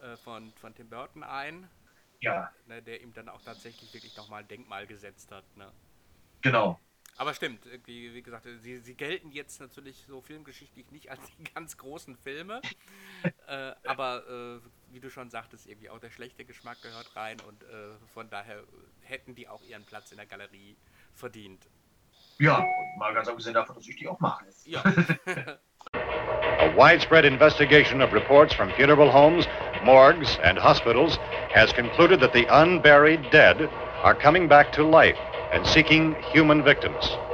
äh, 0.00 0.16
von, 0.18 0.52
von 0.52 0.74
Tim 0.74 0.88
Burton 0.88 1.22
ein, 1.22 1.68
ja, 2.20 2.50
ne, 2.66 2.82
der 2.82 3.00
ihm 3.00 3.12
dann 3.12 3.28
auch 3.28 3.42
tatsächlich 3.42 3.92
wirklich 3.92 4.16
nochmal 4.16 4.42
ein 4.42 4.48
Denkmal 4.48 4.86
gesetzt 4.86 5.30
hat. 5.32 5.44
Ne? 5.56 5.70
Genau. 6.42 6.78
Aber 7.18 7.32
stimmt, 7.32 7.64
irgendwie, 7.64 8.12
wie 8.12 8.22
gesagt, 8.22 8.46
sie, 8.60 8.78
sie 8.78 8.94
gelten 8.94 9.30
jetzt 9.30 9.58
natürlich 9.60 10.04
so 10.06 10.20
filmgeschichtlich 10.20 10.90
nicht 10.90 11.10
als 11.10 11.20
die 11.38 11.44
ganz 11.54 11.78
großen 11.78 12.16
Filme. 12.16 12.60
äh, 13.48 13.72
aber 13.86 14.60
äh, 14.62 14.92
wie 14.92 15.00
du 15.00 15.10
schon 15.10 15.30
sagtest, 15.30 15.66
irgendwie 15.66 15.88
auch 15.88 15.98
der 15.98 16.10
schlechte 16.10 16.44
Geschmack 16.44 16.82
gehört 16.82 17.16
rein 17.16 17.38
und 17.48 17.62
äh, 17.62 17.96
von 18.12 18.28
daher 18.28 18.62
hätten 19.00 19.34
die 19.34 19.48
auch 19.48 19.62
ihren 19.62 19.84
Platz 19.84 20.10
in 20.10 20.18
der 20.18 20.26
Galerie 20.26 20.76
verdient. 21.14 21.66
Ja, 22.38 22.58
und 22.58 22.98
mal 22.98 23.14
ganz 23.14 23.28
abgesehen 23.28 23.54
davon, 23.54 23.76
dass 23.76 23.88
ich 23.88 23.96
die 23.96 24.08
auch 24.08 24.20
mache. 24.20 24.44
Ja, 24.64 24.82
A 25.92 26.74
widespread 26.76 27.24
investigation 27.24 28.02
of 28.02 28.12
reports 28.12 28.52
from 28.52 28.70
funeral 28.72 29.10
homes, 29.10 29.46
morgues, 29.84 30.38
and 30.42 30.58
hospitals 30.58 31.16
has 31.50 31.72
concluded 31.72 32.20
that 32.20 32.32
the 32.32 32.46
unburied 32.48 33.30
dead 33.30 33.70
are 34.02 34.14
coming 34.14 34.48
back 34.48 34.72
to 34.72 34.82
life 34.82 35.16
and 35.56 35.66
seeking 35.66 36.14
human 36.32 36.62
victims. 36.62 37.25